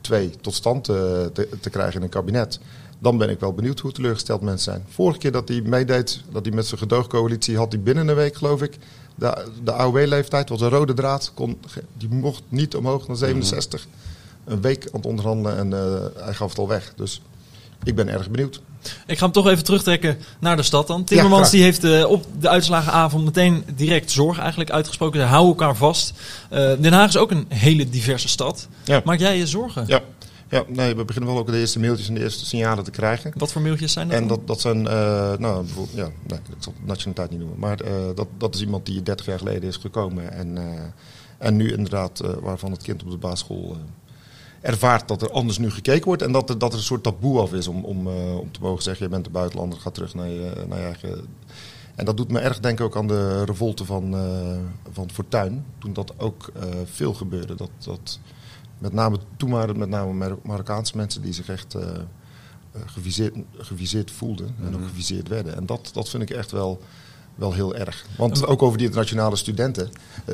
twee, 0.00 0.30
tot 0.40 0.54
stand 0.54 0.84
te, 0.84 1.48
te 1.60 1.70
krijgen 1.70 1.96
in 1.96 2.02
een 2.02 2.08
kabinet. 2.08 2.60
Dan 3.02 3.18
ben 3.18 3.30
ik 3.30 3.40
wel 3.40 3.52
benieuwd 3.52 3.80
hoe 3.80 3.92
teleurgesteld 3.92 4.40
mensen 4.40 4.72
zijn. 4.72 4.84
Vorige 4.88 5.18
keer 5.18 5.32
dat 5.32 5.48
hij 5.48 5.60
meedeed, 5.60 6.22
dat 6.32 6.44
hij 6.44 6.54
met 6.54 6.66
zijn 6.66 6.80
gedoogcoalitie 6.80 7.56
had, 7.56 7.72
hij 7.72 7.80
binnen 7.80 8.08
een 8.08 8.14
week 8.14 8.36
geloof 8.36 8.62
ik. 8.62 8.78
De, 9.14 9.46
de 9.64 9.72
AOW-leeftijd 9.72 10.48
was 10.48 10.60
een 10.60 10.68
rode 10.68 10.94
draad. 10.94 11.30
Kon, 11.34 11.58
die 11.98 12.08
mocht 12.08 12.42
niet 12.48 12.76
omhoog 12.76 13.08
naar 13.08 13.16
67. 13.16 13.86
Een 14.44 14.60
week 14.60 14.84
aan 14.84 15.00
het 15.00 15.06
onderhandelen 15.06 15.56
en 15.58 15.72
eh, 15.72 16.24
hij 16.24 16.34
gaf 16.34 16.48
het 16.48 16.58
al 16.58 16.68
weg. 16.68 16.92
Dus 16.96 17.20
ik 17.84 17.94
ben 17.94 18.08
erg 18.08 18.30
benieuwd. 18.30 18.60
Ik 19.06 19.18
ga 19.18 19.24
hem 19.24 19.32
toch 19.32 19.48
even 19.48 19.64
terugtrekken 19.64 20.18
naar 20.38 20.56
de 20.56 20.62
stad 20.62 20.86
dan. 20.86 21.04
Timmermans 21.04 21.50
die 21.50 21.62
heeft 21.62 21.84
eh, 21.84 22.10
op 22.10 22.26
de 22.40 22.48
uitslagenavond 22.48 23.24
meteen 23.24 23.64
direct 23.74 24.10
zorg 24.10 24.38
eigenlijk 24.38 24.70
uitgesproken. 24.70 25.20
Ze 25.20 25.26
houden 25.26 25.50
elkaar 25.50 25.76
vast. 25.76 26.12
Eh, 26.50 26.58
Den 26.80 26.92
Haag 26.92 27.08
is 27.08 27.16
ook 27.16 27.30
een 27.30 27.46
hele 27.48 27.88
diverse 27.88 28.28
stad. 28.28 28.68
Ja. 28.84 29.00
Maak 29.04 29.18
jij 29.18 29.38
je 29.38 29.46
zorgen? 29.46 29.84
Ja, 29.86 30.00
ja 30.52 30.64
nee, 30.68 30.96
we 30.96 31.04
beginnen 31.04 31.30
wel 31.30 31.40
ook 31.40 31.46
de 31.46 31.58
eerste 31.58 31.80
mailtjes 31.80 32.08
en 32.08 32.14
de 32.14 32.22
eerste 32.22 32.44
signalen 32.44 32.84
te 32.84 32.90
krijgen. 32.90 33.32
Wat 33.36 33.52
voor 33.52 33.62
mailtjes 33.62 33.92
zijn 33.92 34.08
dat? 34.08 34.16
En 34.16 34.26
dat, 34.26 34.46
dat 34.46 34.60
zijn, 34.60 34.86
eh, 34.88 35.36
nou, 35.38 35.66
ja, 35.94 36.08
nee, 36.26 36.38
ik 36.38 36.56
zal 36.58 36.72
de 36.80 36.86
nationaliteit 36.86 37.30
niet 37.30 37.38
noemen. 37.38 37.58
Maar 37.58 37.80
eh, 37.80 37.92
dat, 38.14 38.28
dat 38.38 38.54
is 38.54 38.60
iemand 38.60 38.86
die 38.86 39.02
30 39.02 39.26
jaar 39.26 39.38
geleden 39.38 39.68
is 39.68 39.76
gekomen. 39.76 40.32
En, 40.32 40.58
eh, 40.58 40.80
en 41.38 41.56
nu 41.56 41.72
inderdaad, 41.72 42.20
waarvan 42.40 42.70
het 42.70 42.82
kind 42.82 43.02
op 43.02 43.10
de 43.10 43.16
basisschool 43.16 43.76
ervaart 44.60 45.08
dat 45.08 45.22
er 45.22 45.30
anders 45.30 45.58
nu 45.58 45.70
gekeken 45.70 46.04
wordt. 46.04 46.22
En 46.22 46.32
dat 46.32 46.50
er, 46.50 46.58
dat 46.58 46.72
er 46.72 46.78
een 46.78 46.84
soort 46.84 47.02
taboe 47.02 47.40
af 47.40 47.52
is 47.52 47.68
om, 47.68 47.84
om, 47.84 48.06
om 48.36 48.52
te 48.52 48.60
mogen 48.60 48.82
zeggen, 48.82 49.04
je 49.04 49.10
bent 49.10 49.26
een 49.26 49.32
buitenlander, 49.32 49.78
ga 49.78 49.90
terug 49.90 50.14
naar 50.14 50.28
je, 50.28 50.52
naar 50.68 50.78
je 50.78 50.84
eigen... 50.84 51.26
En 51.94 52.04
dat 52.04 52.16
doet 52.16 52.30
me 52.30 52.38
erg 52.38 52.60
denken 52.60 52.84
ook 52.84 52.96
aan 52.96 53.06
de 53.06 53.44
revolte 53.44 53.84
van, 53.84 54.16
van 54.92 55.10
Fortuyn. 55.10 55.64
Toen 55.78 55.92
dat 55.92 56.12
ook 56.16 56.52
veel 56.84 57.14
gebeurde. 57.14 57.54
Dat, 57.54 57.70
dat 57.84 58.18
met 58.82 58.92
name, 58.92 59.18
toen 59.36 59.50
waren 59.50 59.68
het 59.68 59.76
met 59.78 59.88
name 59.88 60.12
Mar- 60.12 60.38
Marokkaanse 60.42 60.96
mensen 60.96 61.22
die 61.22 61.32
zich 61.32 61.48
echt... 61.48 61.74
eh, 61.74 61.82
eh, 62.72 62.80
geviseerd, 62.86 63.34
geviseerd 63.58 64.10
voelden 64.10 64.54
en 64.64 64.74
ook 64.74 64.82
geviseerd 64.88 65.28
werden. 65.28 65.56
En 65.56 65.66
dat, 65.66 65.90
dat 65.92 66.08
vind 66.08 66.22
ik 66.22 66.30
echt 66.30 66.50
wel, 66.50 66.80
wel 67.34 67.52
heel 67.52 67.74
erg. 67.74 68.06
Want 68.16 68.46
ook 68.46 68.62
over 68.62 68.76
die 68.78 68.86
internationale 68.86 69.36
studenten. 69.36 69.90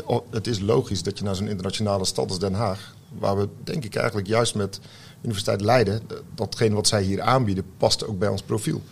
eh, 0.09 0.17
Het 0.31 0.47
is 0.47 0.61
logisch 0.61 1.03
dat 1.03 1.19
je 1.19 1.25
naar 1.25 1.35
zo'n 1.37 1.49
internationale 1.49 2.05
stad 2.05 2.29
als 2.29 2.39
Den 2.39 2.55
Haag, 2.55 2.95
waar 3.19 3.37
we 3.39 3.49
denk 3.65 3.85
ik 3.85 3.95
eigenlijk 3.95 4.27
juist 4.27 4.55
met 4.55 4.81
Universiteit 5.23 5.61
Leiden, 5.61 6.01
datgene 6.35 6.75
wat 6.75 6.89
zij 6.89 7.03
hier 7.03 7.21
aanbieden, 7.21 7.65
past 7.77 8.07
ook 8.07 8.19
bij 8.19 8.29
ons 8.29 8.43
profiel. 8.43 8.83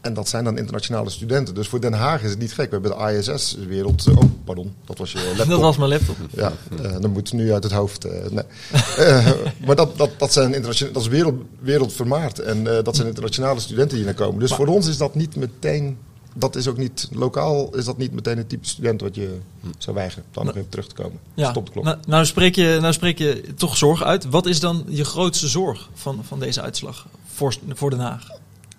En 0.00 0.14
dat 0.14 0.28
zijn 0.28 0.44
dan 0.44 0.58
internationale 0.58 1.10
studenten. 1.10 1.54
Dus 1.54 1.68
voor 1.68 1.80
Den 1.80 1.92
Haag 1.92 2.22
is 2.22 2.30
het 2.30 2.38
niet 2.38 2.52
gek. 2.52 2.70
We 2.70 2.78
hebben 2.80 2.98
de 2.98 3.18
ISS-wereld. 3.18 4.08
Oh, 4.08 4.22
pardon, 4.44 4.74
dat 4.84 4.98
was 4.98 5.12
je 5.12 5.18
laptop. 5.26 5.48
dat 5.54 5.60
was 5.60 5.76
mijn 5.76 5.90
laptop. 5.90 6.16
Ja, 6.30 6.52
eh, 6.82 7.00
dan 7.00 7.10
moet 7.10 7.32
nu 7.32 7.52
uit 7.52 7.62
het 7.62 7.72
hoofd. 7.72 8.04
eh, 8.04 8.30
nee. 8.30 8.44
Eh, 8.98 9.30
maar 9.66 9.76
dat, 9.76 9.98
dat, 9.98 10.10
dat, 10.16 10.32
zijn 10.32 10.54
internationale, 10.54 10.94
dat 10.94 11.02
is 11.02 11.08
wereld, 11.08 11.34
wereldvermaard. 11.60 12.38
En 12.38 12.76
eh, 12.76 12.84
dat 12.84 12.96
zijn 12.96 13.08
internationale 13.08 13.60
studenten 13.60 13.96
die 13.96 14.04
naar 14.04 14.14
komen. 14.14 14.40
Dus 14.40 14.52
voor 14.52 14.66
ons 14.66 14.86
is 14.86 14.96
dat 14.96 15.14
niet 15.14 15.36
meteen. 15.36 15.98
Dat 16.34 16.56
is 16.56 16.68
ook 16.68 16.76
niet 16.76 17.08
lokaal, 17.12 17.76
is 17.76 17.84
dat 17.84 17.98
niet 17.98 18.12
meteen 18.12 18.36
het 18.36 18.48
type 18.48 18.66
student 18.66 19.00
wat 19.00 19.14
je 19.14 19.38
zou 19.78 19.96
weigeren. 19.96 20.24
Dan 20.30 20.46
nog 20.46 20.56
even 20.56 20.68
terug 20.68 20.86
te 20.86 20.94
komen. 20.94 21.18
Ja. 21.34 21.50
Stop 21.50 21.66
de 21.66 21.72
klok. 21.72 21.84
Nou, 21.84 21.96
nou, 22.06 22.26
spreek 22.26 22.54
je, 22.54 22.78
nou 22.80 22.92
spreek 22.92 23.18
je 23.18 23.42
toch 23.56 23.76
zorg 23.76 24.02
uit. 24.02 24.24
Wat 24.24 24.46
is 24.46 24.60
dan 24.60 24.84
je 24.88 25.04
grootste 25.04 25.48
zorg 25.48 25.88
van, 25.94 26.20
van 26.24 26.38
deze 26.40 26.60
uitslag 26.60 27.06
voor, 27.34 27.54
voor 27.74 27.90
Den 27.90 27.98
Haag? 27.98 28.28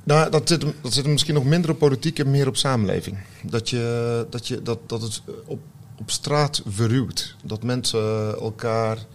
Nou, 0.03 0.29
dat 0.31 0.47
zit, 0.47 0.61
hem, 0.61 0.73
dat 0.81 0.93
zit 0.93 1.07
misschien 1.07 1.33
nog 1.33 1.43
minder 1.43 1.71
op 1.71 1.79
politiek 1.79 2.19
en 2.19 2.31
meer 2.31 2.47
op 2.47 2.57
samenleving. 2.57 3.17
Dat, 3.43 3.69
je, 3.69 4.25
dat, 4.29 4.47
je, 4.47 4.61
dat, 4.61 4.79
dat 4.85 5.01
het 5.01 5.21
op, 5.45 5.59
op 5.99 6.11
straat 6.11 6.61
verruwt. 6.65 7.35
Dat 7.43 7.63
mensen 7.63 8.35
elkaar 8.39 9.05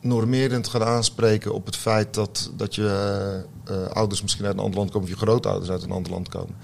normerend 0.00 0.68
gaan 0.68 0.84
aanspreken 0.84 1.54
op 1.54 1.66
het 1.66 1.76
feit 1.76 2.14
dat, 2.14 2.50
dat 2.56 2.74
je 2.74 3.44
eh, 3.64 3.86
ouders 3.86 4.22
misschien 4.22 4.44
uit 4.44 4.54
een 4.54 4.60
ander 4.60 4.78
land 4.78 4.90
komen 4.90 5.08
of 5.08 5.14
je 5.14 5.20
grootouders 5.20 5.70
uit 5.70 5.82
een 5.82 5.90
ander 5.90 6.12
land 6.12 6.28
komen. 6.28 6.54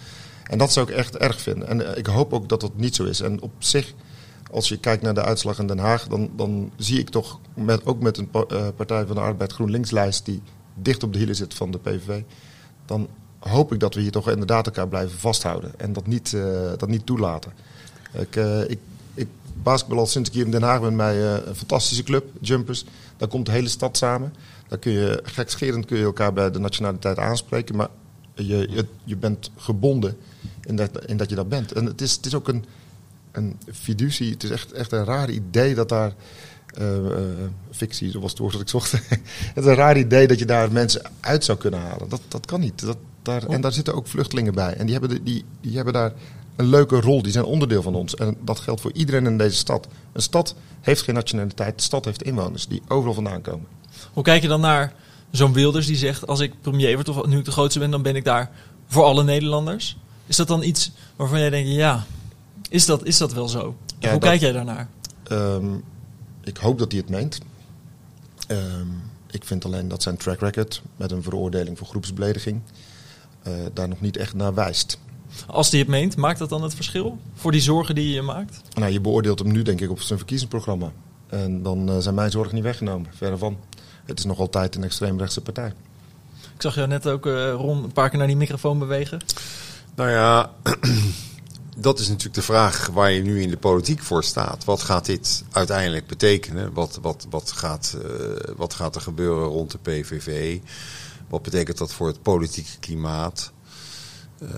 En 0.44 0.58
dat 0.58 0.72
zou 0.72 0.90
ik 0.90 0.96
echt 0.96 1.16
erg 1.16 1.40
vinden. 1.40 1.68
En 1.68 1.90
eh, 1.90 1.98
ik 1.98 2.06
hoop 2.06 2.32
ook 2.32 2.48
dat 2.48 2.60
dat 2.60 2.76
niet 2.76 2.94
zo 2.94 3.04
is. 3.04 3.20
En 3.20 3.40
op 3.40 3.52
zich, 3.58 3.94
als 4.50 4.68
je 4.68 4.76
kijkt 4.76 5.02
naar 5.02 5.14
de 5.14 5.22
uitslag 5.22 5.58
in 5.58 5.66
Den 5.66 5.78
Haag, 5.78 6.06
dan, 6.06 6.30
dan 6.36 6.72
zie 6.76 6.98
ik 6.98 7.08
toch 7.08 7.40
met, 7.54 7.86
ook 7.86 8.00
met 8.00 8.18
een 8.18 8.28
eh, 8.32 8.68
Partij 8.76 9.06
van 9.06 9.14
de 9.14 9.22
Arbeid 9.22 9.52
GroenLinks-lijst 9.52 10.24
die 10.24 10.42
dicht 10.74 11.02
op 11.02 11.12
de 11.12 11.18
hielen 11.18 11.36
zit 11.36 11.54
van 11.54 11.70
de 11.70 11.78
PVV, 11.78 12.22
dan 12.86 13.08
hoop 13.38 13.72
ik 13.72 13.80
dat 13.80 13.94
we 13.94 14.00
hier 14.00 14.10
toch 14.10 14.30
inderdaad 14.30 14.66
elkaar 14.66 14.88
blijven 14.88 15.18
vasthouden 15.18 15.72
en 15.76 15.92
dat 15.92 16.06
niet, 16.06 16.32
eh, 16.32 16.72
dat 16.76 16.88
niet 16.88 17.06
toelaten. 17.06 17.52
Ik, 18.12 18.36
eh, 18.36 18.70
ik, 18.70 18.78
ik 19.14 19.28
basketbal 19.62 19.98
al 19.98 20.06
sinds 20.06 20.28
ik 20.28 20.34
hier 20.34 20.44
in 20.44 20.50
Den 20.50 20.62
Haag 20.62 20.80
ben 20.80 20.96
bij 20.96 21.16
eh, 21.16 21.46
een 21.46 21.54
fantastische 21.54 22.02
club, 22.02 22.24
Jumpers. 22.40 22.84
Daar 23.16 23.28
komt 23.28 23.46
de 23.46 23.52
hele 23.52 23.68
stad 23.68 23.96
samen. 23.96 24.34
Daar 24.68 24.78
kun 24.78 24.92
je, 24.92 25.20
gekscherend 25.22 25.84
kun 25.84 25.98
je 25.98 26.04
elkaar 26.04 26.32
bij 26.32 26.50
de 26.50 26.58
nationaliteit 26.58 27.18
aanspreken, 27.18 27.76
maar 27.76 27.88
je, 28.34 28.68
je, 28.70 28.86
je 29.04 29.16
bent 29.16 29.50
gebonden 29.56 30.16
in 30.64 30.76
dat, 30.76 31.04
in 31.04 31.16
dat 31.16 31.28
je 31.28 31.34
dat 31.34 31.48
bent. 31.48 31.72
En 31.72 31.84
het 31.84 32.00
is, 32.00 32.12
het 32.12 32.26
is 32.26 32.34
ook 32.34 32.48
een, 32.48 32.64
een 33.32 33.56
fiducie, 33.72 34.30
het 34.30 34.42
is 34.42 34.50
echt, 34.50 34.72
echt 34.72 34.92
een 34.92 35.04
raar 35.04 35.30
idee 35.30 35.74
dat 35.74 35.88
daar... 35.88 36.12
fictie, 37.70 38.20
was 38.20 38.30
het 38.30 38.38
woord 38.38 38.52
dat 38.52 38.60
ik 38.60 38.68
zocht. 38.68 38.92
het 39.54 39.54
is 39.54 39.64
een 39.64 39.74
raar 39.74 39.98
idee 39.98 40.26
dat 40.26 40.38
je 40.38 40.44
daar 40.44 40.72
mensen 40.72 41.02
uit 41.20 41.44
zou 41.44 41.58
kunnen 41.58 41.80
halen. 41.80 42.08
Dat, 42.08 42.20
dat 42.28 42.46
kan 42.46 42.60
niet. 42.60 42.80
Dat, 42.80 42.96
daar, 43.28 43.46
en 43.46 43.60
daar 43.60 43.72
zitten 43.72 43.94
ook 43.94 44.06
vluchtelingen 44.06 44.54
bij. 44.54 44.74
En 44.74 44.84
die 44.86 44.92
hebben, 44.98 45.10
de- 45.16 45.22
die, 45.22 45.44
die 45.60 45.76
hebben 45.76 45.92
daar 45.92 46.12
een 46.56 46.66
leuke 46.68 47.00
rol. 47.00 47.22
Die 47.22 47.32
zijn 47.32 47.44
onderdeel 47.44 47.82
van 47.82 47.94
ons. 47.94 48.14
En 48.14 48.36
dat 48.44 48.58
geldt 48.60 48.80
voor 48.80 48.92
iedereen 48.92 49.26
in 49.26 49.38
deze 49.38 49.56
stad. 49.56 49.88
Een 50.12 50.22
stad 50.22 50.54
heeft 50.80 51.02
geen 51.02 51.14
nationaliteit. 51.14 51.76
De 51.76 51.82
stad 51.82 52.04
heeft 52.04 52.22
inwoners 52.22 52.66
die 52.68 52.82
overal 52.88 53.14
vandaan 53.14 53.40
komen. 53.40 53.66
Hoe 54.12 54.22
kijk 54.22 54.42
je 54.42 54.48
dan 54.48 54.60
naar 54.60 54.92
zo'n 55.30 55.52
Wilders 55.52 55.86
die 55.86 55.96
zegt... 55.96 56.26
als 56.26 56.40
ik 56.40 56.52
premier 56.60 56.94
word 56.94 57.08
of 57.08 57.26
nu 57.26 57.38
ik 57.38 57.44
de 57.44 57.50
grootste 57.50 57.78
ben... 57.78 57.90
dan 57.90 58.02
ben 58.02 58.16
ik 58.16 58.24
daar 58.24 58.50
voor 58.86 59.04
alle 59.04 59.24
Nederlanders. 59.24 59.96
Is 60.26 60.36
dat 60.36 60.48
dan 60.48 60.62
iets 60.62 60.90
waarvan 61.16 61.38
jij 61.40 61.50
denkt... 61.50 61.70
ja, 61.70 62.04
is 62.68 62.86
dat, 62.86 63.04
is 63.04 63.18
dat 63.18 63.32
wel 63.32 63.48
zo? 63.48 63.76
Ja, 63.98 64.10
hoe 64.10 64.20
dat- 64.20 64.28
kijk 64.28 64.40
jij 64.40 64.52
daarnaar? 64.52 64.88
Ehm, 65.24 65.66
ik 66.44 66.56
hoop 66.56 66.78
dat 66.78 66.92
hij 66.92 67.00
het 67.00 67.10
meent. 67.10 67.38
Ehm, 68.46 68.86
ik 69.30 69.44
vind 69.44 69.64
alleen 69.64 69.88
dat 69.88 70.02
zijn 70.02 70.16
track 70.16 70.40
record 70.40 70.82
met 70.96 71.10
een 71.10 71.22
veroordeling 71.22 71.78
voor 71.78 71.86
groepsbelediging 71.86 72.60
daar 73.72 73.88
nog 73.88 74.00
niet 74.00 74.16
echt 74.16 74.34
naar 74.34 74.54
wijst. 74.54 74.98
Als 75.46 75.70
hij 75.70 75.78
het 75.80 75.88
meent, 75.88 76.16
maakt 76.16 76.38
dat 76.38 76.48
dan 76.48 76.62
het 76.62 76.74
verschil 76.74 77.18
voor 77.34 77.52
die 77.52 77.60
zorgen 77.60 77.94
die 77.94 78.12
je 78.12 78.22
maakt? 78.22 78.60
Nou, 78.74 78.92
je 78.92 79.00
beoordeelt 79.00 79.38
hem 79.38 79.52
nu 79.52 79.62
denk 79.62 79.80
ik 79.80 79.90
op 79.90 80.00
zijn 80.00 80.18
verkiezingsprogramma. 80.18 80.92
En 81.28 81.62
dan 81.62 81.90
uh, 81.90 81.98
zijn 81.98 82.14
mijn 82.14 82.30
zorgen 82.30 82.54
niet 82.54 82.64
weggenomen. 82.64 83.10
Verre 83.16 83.38
van. 83.38 83.56
Het 84.04 84.18
is 84.18 84.24
nog 84.24 84.38
altijd 84.38 84.74
een 84.74 84.84
extreemrechtse 84.84 85.40
partij. 85.40 85.72
Ik 86.54 86.62
zag 86.62 86.74
jou 86.74 86.88
net 86.88 87.08
ook, 87.08 87.26
uh, 87.26 87.52
Ron, 87.52 87.84
een 87.84 87.92
paar 87.92 88.08
keer 88.08 88.18
naar 88.18 88.26
die 88.26 88.36
microfoon 88.36 88.78
bewegen. 88.78 89.20
Nou 89.94 90.10
ja, 90.10 90.50
dat 91.76 91.98
is 91.98 92.08
natuurlijk 92.08 92.34
de 92.34 92.42
vraag 92.42 92.86
waar 92.92 93.10
je 93.10 93.22
nu 93.22 93.42
in 93.42 93.50
de 93.50 93.56
politiek 93.56 94.02
voor 94.02 94.24
staat. 94.24 94.64
Wat 94.64 94.82
gaat 94.82 95.04
dit 95.04 95.44
uiteindelijk 95.50 96.06
betekenen? 96.06 96.72
Wat, 96.72 96.98
wat, 97.02 97.26
wat, 97.30 97.52
gaat, 97.52 97.96
uh, 98.04 98.54
wat 98.56 98.74
gaat 98.74 98.94
er 98.94 99.00
gebeuren 99.00 99.48
rond 99.48 99.70
de 99.70 99.78
PVV? 99.78 100.58
Wat 101.28 101.42
betekent 101.42 101.78
dat 101.78 101.92
voor 101.92 102.06
het 102.06 102.22
politieke 102.22 102.78
klimaat? 102.80 103.52
Uh, 104.42 104.48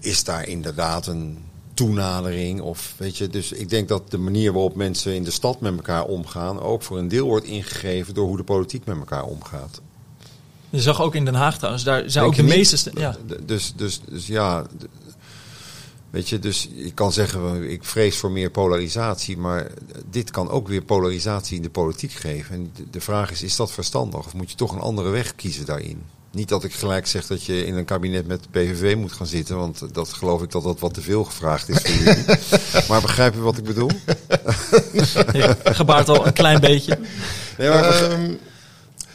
is 0.00 0.24
daar 0.24 0.48
inderdaad 0.48 1.06
een 1.06 1.38
toenadering? 1.74 2.60
Of 2.60 2.94
weet 2.96 3.16
je, 3.16 3.28
dus 3.28 3.52
ik 3.52 3.68
denk 3.68 3.88
dat 3.88 4.10
de 4.10 4.18
manier 4.18 4.52
waarop 4.52 4.74
mensen 4.74 5.14
in 5.14 5.24
de 5.24 5.30
stad 5.30 5.60
met 5.60 5.76
elkaar 5.76 6.04
omgaan 6.04 6.60
ook 6.60 6.82
voor 6.82 6.98
een 6.98 7.08
deel 7.08 7.26
wordt 7.26 7.46
ingegeven 7.46 8.14
door 8.14 8.26
hoe 8.26 8.36
de 8.36 8.44
politiek 8.44 8.84
met 8.84 8.96
elkaar 8.96 9.24
omgaat. 9.24 9.80
Je 10.70 10.80
zag 10.80 11.02
ook 11.02 11.14
in 11.14 11.24
Den 11.24 11.34
Haag 11.34 11.56
trouwens, 11.56 11.84
daar 11.84 12.10
zijn 12.10 12.24
ook 12.24 12.34
de 12.36 12.42
meeste. 12.42 12.90
Ja. 12.94 13.16
Dus, 13.46 13.72
dus, 13.76 14.00
dus 14.08 14.26
ja, 14.26 14.66
Weet 16.10 16.28
je, 16.28 16.38
dus 16.38 16.68
ik 16.68 16.94
kan 16.94 17.12
zeggen, 17.12 17.70
ik 17.70 17.84
vrees 17.84 18.16
voor 18.16 18.30
meer 18.30 18.50
polarisatie, 18.50 19.36
maar 19.36 19.70
dit 20.10 20.30
kan 20.30 20.50
ook 20.50 20.68
weer 20.68 20.82
polarisatie 20.82 21.56
in 21.56 21.62
de 21.62 21.70
politiek 21.70 22.12
geven. 22.12 22.54
En 22.54 22.72
de 22.90 23.00
vraag 23.00 23.30
is, 23.30 23.42
is 23.42 23.56
dat 23.56 23.72
verstandig 23.72 24.26
of 24.26 24.34
moet 24.34 24.50
je 24.50 24.56
toch 24.56 24.72
een 24.72 24.80
andere 24.80 25.08
weg 25.08 25.34
kiezen 25.34 25.66
daarin? 25.66 26.02
Niet 26.32 26.48
dat 26.48 26.64
ik 26.64 26.72
gelijk 26.72 27.06
zeg 27.06 27.26
dat 27.26 27.44
je 27.44 27.66
in 27.66 27.74
een 27.74 27.84
kabinet 27.84 28.26
met 28.26 28.42
de 28.42 28.48
PVV 28.50 28.96
moet 28.96 29.12
gaan 29.12 29.26
zitten, 29.26 29.56
want 29.56 29.94
dat 29.94 30.12
geloof 30.12 30.42
ik 30.42 30.50
dat 30.50 30.62
dat 30.62 30.80
wat 30.80 30.94
te 30.94 31.00
veel 31.00 31.24
gevraagd 31.24 31.68
is 31.68 31.76
voor 31.82 32.04
jullie. 32.04 32.24
maar 32.88 33.00
begrijp 33.00 33.34
je 33.34 33.40
wat 33.40 33.58
ik 33.58 33.64
bedoel? 33.64 33.90
Je 35.32 35.56
gebaart 35.64 36.08
al 36.08 36.26
een 36.26 36.32
klein 36.32 36.60
beetje. 36.60 36.98
Nee, 37.58 37.68
maar 37.68 38.12
Um, 38.12 38.38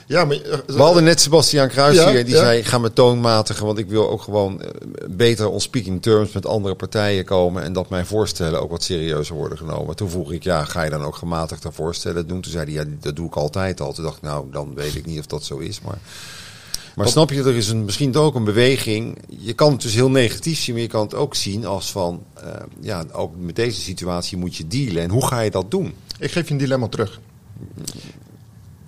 ja, 0.06 0.26
maar, 0.26 0.38
We 0.66 0.82
hadden 0.82 1.04
net 1.04 1.22
Sebastian 1.22 1.68
Kruis 1.68 1.96
Ja, 1.96 2.12
hier, 2.12 2.26
die 2.26 2.34
ja. 2.34 2.40
zei, 2.40 2.64
ga 2.64 2.78
me 2.78 2.94
toonmatigen, 2.94 3.66
want 3.66 3.78
ik 3.78 3.90
wil 3.90 4.10
ook 4.10 4.22
gewoon 4.22 4.62
eh, 4.62 4.70
beter 5.10 5.50
on 5.50 5.62
speaking 5.62 6.02
terms 6.02 6.32
met 6.32 6.46
andere 6.46 6.76
partijen 6.76 7.26
komen 7.26 7.64
en 7.64 7.74
dat 7.74 7.90
mijn 7.90 8.06
voorstellen 8.06 8.62
ook 8.62 8.72
wat 8.72 8.84
serieuzer 8.84 9.36
worden 9.36 9.58
genomen. 9.58 9.96
Toen 9.96 10.10
vroeg 10.10 10.32
ik, 10.32 10.44
ja, 10.44 10.64
ga 10.64 10.84
je 10.84 10.90
dan 10.90 11.04
ook 11.04 11.16
gematigde 11.16 11.72
voorstellen 11.72 12.28
doen? 12.28 12.42
Toen 12.42 12.52
zei 12.52 12.66
hij, 12.66 12.74
ja, 12.74 12.92
dat 13.00 13.16
doe 13.16 13.28
ik 13.28 13.36
altijd 13.36 13.82
al. 13.82 13.94
Toen 13.94 14.04
dacht 14.04 14.18
ik, 14.18 14.24
nou, 14.24 14.46
dan 14.52 14.74
weet 14.76 14.96
ik 14.96 15.06
niet 15.06 15.20
of 15.20 15.26
dat 15.26 15.44
zo 15.44 15.58
is, 15.58 15.82
maar... 15.82 15.98
Maar 16.96 17.08
snap 17.08 17.32
je, 17.32 17.44
er 17.44 17.56
is 17.56 17.70
een, 17.70 17.86
misschien 17.86 18.16
ook 18.16 18.36
een 18.36 18.44
beweging. 18.44 19.18
Je 19.28 19.54
kan 19.54 19.72
het 19.72 19.82
dus 19.82 19.94
heel 19.94 20.10
negatief 20.10 20.60
zien, 20.60 20.74
maar 20.74 20.84
je 20.84 20.90
kan 20.90 21.02
het 21.02 21.14
ook 21.14 21.36
zien 21.36 21.66
als 21.66 21.92
van... 21.92 22.24
eh, 22.34 22.52
ja, 22.80 23.06
ook 23.12 23.34
met 23.38 23.56
deze 23.56 23.82
situatie 23.82 24.38
moet 24.38 24.56
je 24.56 24.68
dealen. 24.68 25.04
En 25.04 25.10
hoe 25.10 25.28
ga 25.28 25.40
je 25.40 25.52
dat 25.52 25.72
doen? 25.72 25.94
Ik 26.20 26.32
geef 26.32 26.48
je 26.48 26.52
een 26.52 26.60
dilemma 26.60 26.88
terug. 26.88 27.20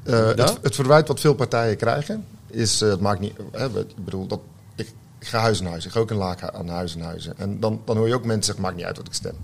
Eh, 0.08 0.28
het, 0.28 0.58
het 0.62 0.76
verwijt 0.76 1.08
wat 1.08 1.20
veel 1.20 1.34
partijen 1.34 1.78
krijgen 1.78 2.26
is, 2.48 2.82
eh, 2.82 2.90
het 2.90 3.00
maakt 3.00 3.20
niet, 3.20 3.34
hè, 3.52 3.66
ik 3.66 4.04
bedoel, 4.06 4.28
dat, 4.28 4.40
ik, 4.76 4.88
ik 5.20 5.28
ga 5.28 5.40
huis 5.40 5.60
aan 5.60 5.66
huis, 5.66 5.86
ik 5.86 5.92
ga 5.92 6.00
ook 6.00 6.10
een 6.10 6.18
laak 6.18 6.42
aan 6.42 6.68
huis 6.68 6.96
en 6.96 7.02
huizen. 7.02 7.38
En 7.38 7.60
dan, 7.60 7.82
dan 7.86 7.98
hoor 7.98 8.08
je 8.08 8.14
ook 8.14 8.26
mensen 8.26 8.44
zeggen, 8.44 8.64
maakt 8.64 8.76
niet 8.76 8.86
uit 8.86 8.98
wat 8.98 9.08
ik 9.08 9.14
stem. 9.14 9.36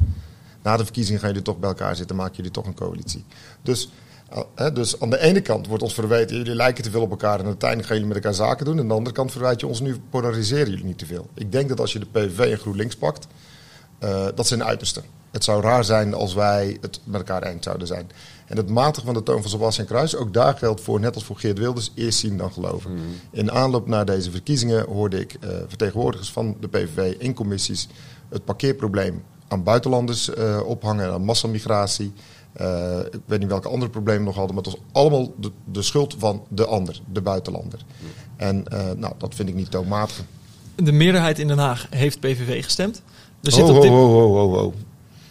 Na 0.62 0.78
de 0.78 0.84
verkiezingen 0.84 1.19
gaan 1.19 1.30
jullie 1.30 1.43
toch 1.43 1.60
bij 1.60 1.69
elkaar 1.69 1.95
zitten, 1.95 2.15
maken 2.15 2.36
jullie 2.36 2.52
toch 2.52 2.65
een 2.65 2.76
coalitie. 2.76 3.26
Dus, 3.62 3.89
eh, 4.30 4.41
hè, 4.56 4.71
dus 4.71 4.99
aan 4.99 5.10
de 5.10 5.19
ene 5.19 5.41
kant 5.41 5.67
wordt 5.67 5.84
ons 5.84 5.93
verweten, 5.93 6.38
jullie 6.38 6.56
lijken 6.56 6.84
te 6.84 6.91
veel 6.91 7.02
op 7.02 7.12
elkaar 7.12 7.39
en 7.39 7.45
uiteindelijk 7.45 7.89
gaan 7.89 7.97
jullie 7.97 8.13
met 8.13 8.23
elkaar 8.23 8.47
zaken 8.47 8.65
doen. 8.65 8.76
En 8.76 8.82
aan 8.82 8.88
de 8.88 8.93
andere 8.93 9.15
kant 9.15 9.32
verwijt 9.32 9.60
je 9.60 9.67
ons 9.67 9.80
nu, 9.80 9.99
polariseren 10.10 10.69
jullie 10.69 10.86
niet 10.86 10.97
te 10.97 11.06
veel. 11.06 11.28
Ik 11.34 11.52
denk 11.52 11.69
dat 11.69 11.80
als 11.80 11.93
je 11.93 11.99
de 11.99 12.06
PVV 12.12 12.52
en 12.52 12.58
GroenLinks 12.58 12.95
pakt, 12.95 13.28
dat 14.36 14.47
zijn 14.47 14.63
uiterste. 14.63 15.02
Het 15.32 15.43
zou 15.43 15.62
raar 15.62 15.84
zijn 15.84 16.13
als 16.13 16.34
wij 16.34 16.78
het 16.82 16.99
met 17.04 17.15
elkaar 17.15 17.43
eens 17.43 17.63
zouden 17.63 17.88
zijn. 17.88 18.10
En 18.54 18.60
het 18.60 18.70
matigen 18.70 19.06
van 19.06 19.13
de 19.13 19.24
toon 19.24 19.42
van 19.42 19.50
Sebastian 19.50 19.88
Kruis, 19.88 20.16
ook 20.16 20.34
daar 20.34 20.58
geldt 20.58 20.82
voor, 20.82 21.00
net 21.00 21.16
als 21.16 21.24
voor 21.24 21.38
Geert 21.38 21.58
Wilders, 21.58 21.92
eerst 21.96 22.20
zien 22.20 22.38
dan 22.38 22.52
geloven. 22.52 22.92
In 23.32 23.52
aanloop 23.52 23.88
naar 23.88 24.06
deze 24.06 24.32
verkiezingen 24.32 24.86
hoorde 24.86 25.20
ik 25.20 25.34
eh, 25.39 25.50
vertegenwoordigers 25.68 26.32
van 26.32 26.58
de 26.60 26.68
PVV 26.68 27.16
in 27.18 27.34
commissies 27.34 27.88
het 28.30 28.46
parkeerprobleem 28.46 29.24
aan 29.48 29.63
buitenlanders 29.63 30.34
eh, 30.34 30.60
ophangen, 30.66 31.12
aan 31.12 31.24
massamigratie. 31.24 32.13
Eh, 32.54 33.00
ik 33.12 33.20
weet 33.26 33.39
niet 33.39 33.50
welke 33.50 33.70
andere 33.70 33.92
problemen 33.92 34.24
nog 34.24 34.36
hadden, 34.36 34.56
maar 34.56 34.63
het 34.63 34.74
was 34.74 34.82
allemaal 34.92 35.34
de, 35.38 35.52
de 35.72 35.82
schuld 35.82 36.16
van 36.18 36.44
de 36.50 36.66
ander, 36.66 37.02
de 37.12 37.22
buitenlander. 37.22 37.86
En 38.36 38.68
eh, 38.68 38.92
nou, 38.98 39.13
dat 39.18 39.36
vind 39.36 39.50
ik 39.50 39.56
niet 39.56 39.72
toonmatig. 39.72 40.24
De 40.76 40.92
meerderheid 40.92 41.39
in 41.39 41.48
Den 41.48 41.58
Haag 41.58 41.88
heeft 41.89 42.20
PVV 42.20 42.63
gestemd. 42.63 43.02
Er 43.44 43.52
zit 43.52 43.63
Oh, 43.63 43.76
op 43.76 43.84
oh, 43.84 43.92
oh, 43.92 44.16
oh, 44.16 44.54
oh, 44.54 44.63
oh. 44.66 44.74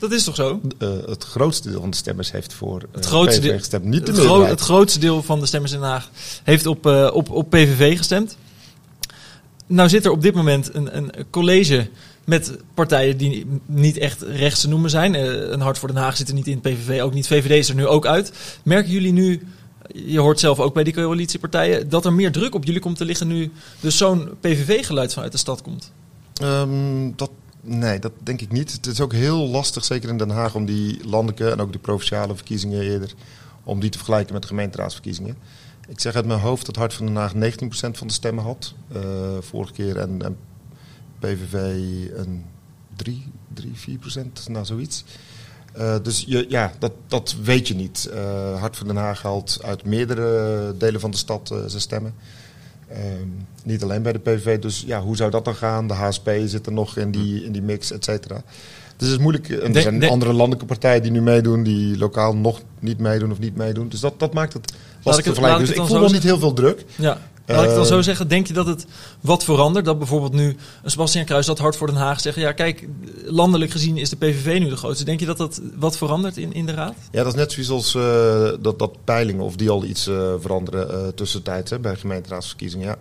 Dat 0.03 0.13
is 0.13 0.25
toch 0.25 0.35
zo? 0.35 0.61
Eh, 0.79 0.89
het 1.07 1.25
grootste 1.25 1.71
deel 1.71 1.81
van 1.81 1.91
de 1.91 1.97
stemmers 1.97 2.33
heeft 2.33 2.53
voor 2.53 2.83
uh, 2.83 2.89
Het 2.93 3.07
grootste, 3.07 3.41
PVV 3.41 3.49
deel, 3.49 3.59
gestemd. 3.59 3.85
Niet 3.85 4.07
de 4.07 4.13
het, 4.13 4.21
gro- 4.21 4.45
het 4.45 4.61
grootste 4.61 4.99
deel 4.99 5.23
van 5.23 5.41
de 5.41 5.47
stemmers 5.47 5.73
in 5.73 5.81
Den 5.81 5.89
Haag 5.89 6.11
heeft 6.43 6.67
op, 6.67 6.87
eh, 6.87 7.11
op, 7.13 7.31
op 7.31 7.51
PVV 7.51 7.97
gestemd. 7.97 8.37
Nou 9.67 9.89
zit 9.89 10.05
er 10.05 10.11
op 10.11 10.23
dit 10.23 10.35
moment 10.35 10.75
een, 10.75 10.97
een 10.97 11.13
college 11.31 11.89
met 12.25 12.57
partijen 12.75 13.17
die 13.17 13.47
niet 13.67 13.99
echt 13.99 14.23
rechts 14.23 14.61
te 14.61 14.69
noemen 14.69 14.91
zijn. 14.91 15.15
Eh, 15.15 15.51
een 15.51 15.61
Hart 15.61 15.79
voor 15.79 15.89
Den 15.89 16.03
Haag 16.03 16.17
zit 16.17 16.29
er 16.29 16.35
niet 16.35 16.47
in, 16.47 16.61
PVV 16.61 17.01
ook 17.03 17.15
niet. 17.15 17.27
VVD 17.27 17.51
is 17.51 17.69
er 17.69 17.75
nu 17.75 17.87
ook 17.87 18.07
uit. 18.07 18.33
Merken 18.63 18.93
jullie 18.93 19.13
nu, 19.13 19.47
je 19.93 20.21
hoort 20.21 20.41
zelf 20.41 20.61
ook 20.61 20.75
bij 20.75 20.85
die 20.85 20.95
coalitiepartijen, 20.95 21.89
dat 21.89 22.05
er 22.05 22.13
meer 22.13 22.33
druk 22.33 22.55
op 22.55 22.65
jullie 22.65 22.81
komt 22.81 22.97
te 22.97 23.05
liggen 23.05 23.27
nu 23.27 23.53
dus 23.81 23.97
zo'n 23.97 24.29
PVV-geluid 24.41 25.13
vanuit 25.13 25.33
de 25.33 25.39
stad 25.39 25.63
komt? 25.63 25.93
Ehm, 26.35 27.11
dat, 27.17 27.31
nee, 27.63 27.99
dat 27.99 28.13
denk 28.23 28.41
ik 28.41 28.53
niet. 28.53 28.73
Het 28.73 28.87
is 28.87 29.01
ook 29.01 29.13
heel 29.13 29.49
lastig, 29.49 29.85
zeker 29.85 30.09
in 30.09 30.17
Den 30.17 30.31
Haag, 30.31 30.55
om 30.55 30.65
die 30.65 31.09
landelijke 31.09 31.51
en 31.51 31.61
ook 31.61 31.73
de 31.73 31.79
provinciale 31.79 32.35
verkiezingen 32.35 32.83
eerder, 32.83 33.15
om 33.65 33.81
die 33.81 33.91
te 33.91 33.99
vergelijken 33.99 34.33
met 34.33 34.43
de 34.43 34.49
gemeenteraadsverkiezingen. 34.49 35.37
Ik 35.89 36.01
zeg 36.01 36.15
uit 36.15 36.27
mijn 36.27 36.41
hoofd 36.41 36.67
dat 36.67 36.77
Hart 36.77 36.95
van 36.95 37.07
Den 37.07 37.17
Haag 37.17 37.35
19% 37.35 37.37
van 37.71 38.07
de 38.07 38.13
stemmen 38.13 38.45
had 38.45 38.75
eh, 38.93 39.01
vorige 39.41 39.73
keer 39.73 39.99
en, 39.99 40.23
en 40.23 40.37
PVV 41.19 41.55
een 42.15 42.45
3, 42.97 43.27
3 43.55 43.99
4%, 44.19 44.51
nou 44.51 44.65
zoiets. 44.65 45.05
Uh, 45.79 45.97
dus 46.03 46.25
je, 46.27 46.47
ja, 46.49 46.73
dat, 46.79 46.93
dat 47.07 47.37
weet 47.43 47.69
je 47.69 47.75
niet. 47.75 48.11
Uh, 48.13 48.61
Hart 48.61 48.77
van 48.77 48.87
Den 48.87 48.97
Haag 48.97 49.23
haalt 49.23 49.61
uit 49.65 49.85
meerdere 49.85 50.75
delen 50.77 51.01
van 51.01 51.11
de 51.11 51.17
stad 51.17 51.49
zijn 51.67 51.81
stemmen. 51.81 52.15
Uh, 52.93 52.99
niet 53.65 53.83
alleen 53.83 54.03
bij 54.03 54.13
de 54.13 54.19
PVV. 54.19 54.59
Dus 54.59 54.85
ja, 54.87 55.01
hoe 55.01 55.17
zou 55.17 55.31
dat 55.31 55.45
dan 55.45 55.55
gaan? 55.55 55.87
De 55.87 55.95
HSP 55.95 56.31
zit 56.45 56.67
er 56.67 56.73
nog 56.73 56.97
in 56.97 57.11
die, 57.11 57.45
in 57.45 57.53
die 57.53 57.63
mix, 57.63 57.93
et 57.93 58.05
cetera. 58.05 58.43
Dus 58.97 59.09
het 59.09 59.17
is 59.19 59.23
moeilijk. 59.23 59.49
En 59.49 59.75
er 59.75 59.83
zijn 59.83 59.99
de- 60.01 60.09
andere 60.09 60.33
landelijke 60.33 60.65
partijen 60.67 61.03
die 61.03 61.11
nu 61.11 61.23
meedoen, 61.23 61.63
die 61.63 61.99
lokaal 61.99 62.37
nog 62.37 62.61
niet 62.79 62.99
meedoen 62.99 63.31
of 63.31 63.39
niet 63.39 63.57
meedoen. 63.57 63.89
Dus 63.89 64.01
dat, 64.01 64.15
dat 64.19 64.35
maakt 64.35 64.53
het 64.53 64.71
ik 64.71 64.77
lastig 65.05 65.25
te 65.25 65.31
vergelijken. 65.33 65.67
Dus 65.67 65.77
ik 65.77 65.83
voel 65.87 66.01
nog 66.01 66.13
niet 66.13 66.23
heel 66.23 66.39
veel 66.39 66.53
druk. 66.53 66.85
Ja. 66.97 67.19
Laat 67.47 67.61
ik 67.61 67.67
het 67.67 67.75
dan 67.75 67.85
Eh, 67.85 67.91
zo 67.91 68.03
zeggen, 68.03 68.29
denk 68.29 68.47
je 68.47 68.53
dat 68.53 68.67
het 68.67 68.87
wat 69.21 69.45
verandert? 69.45 69.85
Dat 69.85 69.99
bijvoorbeeld 69.99 70.33
nu 70.33 70.57
een 70.83 70.91
Sebastian 70.91 71.25
Kruis 71.25 71.47
dat 71.47 71.59
Hart 71.59 71.77
voor 71.77 71.87
Den 71.87 71.97
Haag 71.97 72.21
zegt... 72.21 72.37
ja 72.37 72.53
kijk, 72.53 72.89
landelijk 73.25 73.71
gezien 73.71 73.97
is 73.97 74.11
de 74.11 74.17
PVV 74.17 74.59
nu 74.59 74.69
de 74.69 74.77
grootste. 74.77 75.05
Denk 75.05 75.21
je 75.21 75.27
dat 75.27 75.39
dat 75.39 75.61
wat 75.77 75.97
verandert 75.97 76.37
in, 76.37 76.53
in 76.53 76.67
de 76.67 76.73
raad? 76.73 76.95
Ja, 77.11 77.23
dat 77.23 77.33
is 77.33 77.39
net 77.39 77.53
zoiets 77.53 77.71
als 77.71 77.95
eh, 77.95 78.51
dat, 78.61 78.79
dat 78.79 79.05
peilingen 79.05 79.45
of 79.45 79.57
die 79.57 79.71
al 79.71 79.85
iets 79.85 80.07
eh, 80.07 80.33
veranderen 80.41 80.91
eh 80.91 81.09
tussentijds 81.15 81.71
hè, 81.71 81.79
bij 81.79 81.97
gemeenteraadsverkiezingen. 81.97 82.87
Ja. 82.87 82.99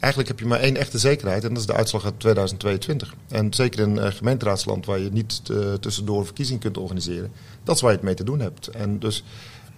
Eigenlijk 0.00 0.28
heb 0.28 0.40
je 0.40 0.46
maar 0.46 0.60
één 0.60 0.76
echte 0.76 0.98
zekerheid 0.98 1.44
en 1.44 1.48
dat 1.48 1.58
is 1.58 1.66
de 1.66 1.72
uitslag 1.72 2.04
uit 2.04 2.20
2022. 2.20 3.14
En 3.28 3.54
zeker 3.54 3.80
in 3.80 3.96
een 3.96 4.12
gemeenteraadsland 4.12 4.86
waar 4.86 4.98
je 4.98 5.10
niet 5.12 5.42
eh, 5.50 5.72
tussendoor 5.72 6.24
verkiezingen 6.24 6.60
kunt 6.60 6.78
organiseren, 6.78 7.32
dat 7.64 7.74
is 7.74 7.80
waar 7.80 7.90
je 7.90 7.96
het 7.96 8.06
mee 8.06 8.14
te 8.14 8.24
doen 8.24 8.40
hebt. 8.40 8.66
En 8.66 8.98
dus 8.98 9.24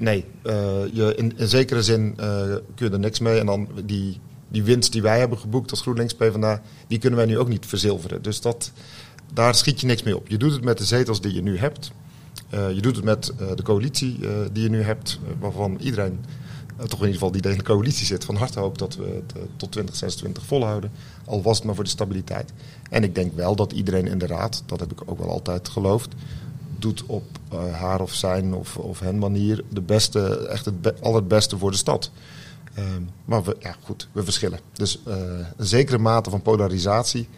nee, 0.00 0.24
eh, 0.42 0.54
je, 0.92 1.14
in, 1.14 1.32
zekere 1.36 1.82
zin 1.82 2.14
eh, 2.16 2.42
kun 2.74 2.86
je 2.86 2.90
er 2.90 2.98
niks 2.98 3.18
mee. 3.18 3.38
En 3.38 3.46
dan 3.46 3.68
die, 3.84 4.20
die 4.48 4.62
winst 4.62 4.92
die 4.92 5.02
wij 5.02 5.18
hebben 5.18 5.38
geboekt 5.38 5.70
als 5.70 5.80
GroenLinks 5.80 6.14
PvdA, 6.14 6.62
die 6.86 6.98
kunnen 6.98 7.18
wij 7.18 7.28
nu 7.28 7.38
ook 7.38 7.48
niet 7.48 7.66
verzilveren. 7.66 8.22
Dus 8.22 8.40
dat, 8.40 8.72
daar 9.32 9.54
schiet 9.54 9.80
je 9.80 9.86
niks 9.86 10.02
mee 10.02 10.16
op. 10.16 10.28
Je 10.28 10.38
doet 10.38 10.52
het 10.52 10.64
met 10.64 10.78
de 10.78 10.84
zetels 10.84 11.20
die 11.20 11.34
je 11.34 11.42
nu 11.42 11.58
hebt. 11.58 11.92
Uh, 12.54 12.72
je 12.72 12.80
doet 12.80 12.96
het 12.96 13.04
met 13.04 13.32
de 13.56 13.62
coalitie 13.62 14.18
die 14.52 14.62
je 14.62 14.68
nu 14.70 14.82
hebt, 14.82 15.20
waarvan 15.38 15.76
iedereen, 15.80 16.24
toch 16.76 17.00
in 17.00 17.06
ieder 17.06 17.12
geval 17.12 17.30
die 17.30 17.42
in 17.42 17.56
de 17.56 17.62
coalitie 17.62 18.06
zit, 18.06 18.24
van 18.24 18.36
harte 18.36 18.60
hoopt 18.60 18.78
dat 18.78 18.96
we 18.96 19.04
het 19.04 19.32
tot 19.56 19.72
2026 19.72 20.46
volhouden. 20.46 20.90
Al 21.24 21.42
was 21.42 21.56
het 21.56 21.66
maar 21.66 21.74
voor 21.74 21.84
de 21.84 21.90
stabiliteit. 21.90 22.52
En 22.90 23.02
ik 23.02 23.14
denk 23.14 23.34
wel 23.34 23.56
dat 23.56 23.72
iedereen 23.72 24.06
in 24.06 24.18
de 24.18 24.26
raad, 24.26 24.62
dat 24.66 24.80
heb 24.80 24.92
ik 24.92 25.02
ook 25.06 25.18
wel 25.18 25.30
altijd 25.30 25.68
geloofd, 25.68 26.14
doet 26.80 27.06
op 27.06 27.24
haar 27.72 28.00
of 28.00 28.14
zijn 28.14 28.54
of, 28.54 28.76
of 28.76 29.00
hen 29.00 29.18
manier 29.18 29.64
de 29.68 29.80
beste, 29.80 30.46
echt 30.46 30.64
het 30.64 30.82
be 30.82 30.94
allerbeste 31.00 31.58
voor 31.58 31.70
de 31.70 31.76
stad. 31.76 32.10
maar 33.24 33.42
we, 33.42 33.56
ja, 33.58 33.76
goed, 33.82 34.08
we 34.12 34.24
verschillen. 34.24 34.60
Dus 34.72 34.98
een 35.04 35.66
zekere 35.66 35.98
mate 35.98 36.30
van 36.30 36.42
polarisatie 36.42 37.28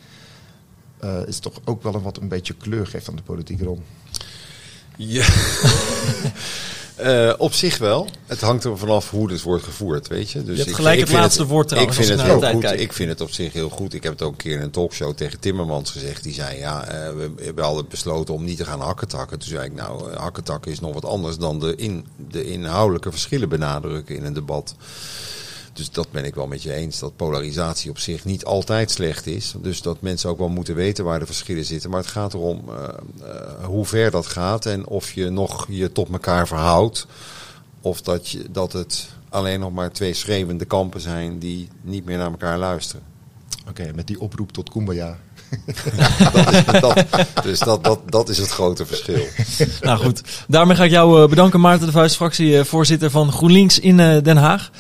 is 1.27 1.39
toch 1.39 1.61
ook 1.65 1.83
wel 1.83 1.95
een 1.95 2.03
wat 2.03 2.17
een 2.17 2.29
beetje 2.29 2.55
kleur 2.55 2.87
geeft 2.87 3.09
aan 3.09 3.17
de 3.17 3.23
politieke 3.23 3.65
rol. 3.65 3.83
Ja. 4.97 5.27
Eh, 6.97 7.33
op 7.39 7.53
zich 7.53 7.79
wel. 7.79 8.09
Het 8.27 8.41
hangt 8.41 8.65
er 8.65 8.79
vanaf 8.79 9.11
hoe 9.11 9.31
het 9.31 9.43
wordt 9.43 9.65
gevoerd, 9.65 10.09
weet 10.09 10.31
je. 10.31 10.45
Dus 10.45 10.57
Je 10.57 10.63
hebt 10.63 10.77
gelijk 10.77 10.99
het 10.99 11.09
vind 11.09 11.21
laatste 11.21 11.47
woord 11.47 11.69
trouwens, 11.69 11.99
Ik 11.99 12.05
vind, 12.05 12.21
het 12.21 12.29
ik 12.29 12.43
heel 12.43 12.53
goed. 12.53 12.81
ik 12.81 12.93
vind 12.93 13.09
het 13.09 13.21
op 13.21 13.31
zich 13.31 13.53
heel 13.53 13.69
goed. 13.69 13.95
Ik 13.95 14.03
heb 14.03 14.13
het 14.13 14.23
ook 14.23 14.31
een 14.31 14.37
keer 14.37 14.57
in 14.57 14.63
een 14.63 14.71
talkshow 14.71 15.15
tegen 15.15 15.41
Timmermans 15.41 15.91
gezegd. 15.91 16.23
Die 16.23 16.35
zei, 16.35 16.59
ja, 16.59 16.85
eh, 16.85 17.15
we 17.15 17.31
hebben 17.43 17.65
altijd 17.65 17.89
besloten 17.89 18.35
om 18.35 18.45
niet 18.45 18.57
te 18.57 18.65
gaan 18.65 18.81
hakketakken. 18.81 19.39
Toen 19.39 19.49
zei 19.49 19.65
ik, 19.65 19.75
nou, 19.75 20.11
eh, 20.11 20.19
hakketakken 20.19 20.73
is 20.73 20.81
nog 20.81 20.95
wat 20.95 21.05
anders 21.05 21.37
dan 21.37 21.61
de, 21.61 21.75
in, 21.77 22.07
de 22.31 22.45
inhoudelijke 22.45 23.11
verschillen 23.11 23.49
benadrukken 23.49 24.17
in 24.17 24.25
een 24.25 24.33
debat. 24.33 24.75
Dus 25.73 25.91
dat 25.91 26.11
ben 26.11 26.25
ik 26.25 26.35
wel 26.35 26.47
met 26.47 26.63
je 26.63 26.73
eens. 26.73 26.99
Dat 26.99 27.17
polarisatie 27.17 27.91
op 27.91 27.99
zich 27.99 28.25
niet 28.25 28.45
altijd 28.45 28.91
slecht 28.91 29.27
is. 29.27 29.55
Dus 29.63 29.83
dat 29.83 30.01
mensen 30.01 30.31
ook 30.31 30.39
wel 30.39 30.49
moeten 30.49 30.75
weten 30.75 31.05
waar 31.05 31.19
de 31.19 31.27
verschillen 31.27 31.65
zitten. 31.65 31.91
Maar 31.91 32.01
het 32.01 32.09
gaat 32.09 32.35
erom 32.35 32.63
eh, 32.69 32.85
eh, 32.85 33.65
hoe 33.65 33.87
ver 33.87 34.11
dat 34.11 34.27
gaat. 34.27 34.67
En 34.67 34.87
of 34.87 35.13
je 35.13 35.31
nog 35.31 35.67
je 35.69 35.93
tot 35.93 36.09
elkaar 36.13 36.47
verhoudt. 36.47 37.07
Of 37.81 38.01
dat, 38.01 38.29
je, 38.29 38.45
dat 38.51 38.73
het 38.73 39.09
alleen 39.29 39.61
nog 39.61 39.73
maar 39.73 39.93
twee 39.93 40.15
schreeuwende 40.15 40.65
kampen 40.65 41.01
zijn 41.01 41.39
die 41.39 41.69
niet 41.83 42.05
meer 42.05 42.19
naar 42.19 42.31
elkaar 42.31 42.59
luisteren. 42.59 43.03
Oké, 43.69 43.91
met 43.95 44.07
die 44.07 44.21
oproep 44.21 44.53
tot 44.53 44.71
Kumbaya. 44.71 45.19
Dat 46.33 46.53
is, 46.53 46.65
dat, 46.81 47.07
dus 47.43 47.59
dat, 47.59 47.85
dat, 47.85 48.01
dat 48.07 48.29
is 48.29 48.39
het 48.39 48.49
grote 48.49 48.87
verschil. 48.87 49.27
Nou 49.81 49.99
goed, 49.99 50.23
daarmee 50.49 50.77
ga 50.77 50.85
ik 50.85 50.91
jou 50.91 51.23
eh, 51.23 51.29
bedanken, 51.29 51.61
Maarten 51.61 51.87
de 51.87 51.93
Vuist, 51.93 52.17
fractievoorzitter 52.17 53.11
van 53.11 53.33
GroenLinks 53.33 53.79
in 53.79 53.97
Den 53.97 54.37
Haag. 54.37 54.71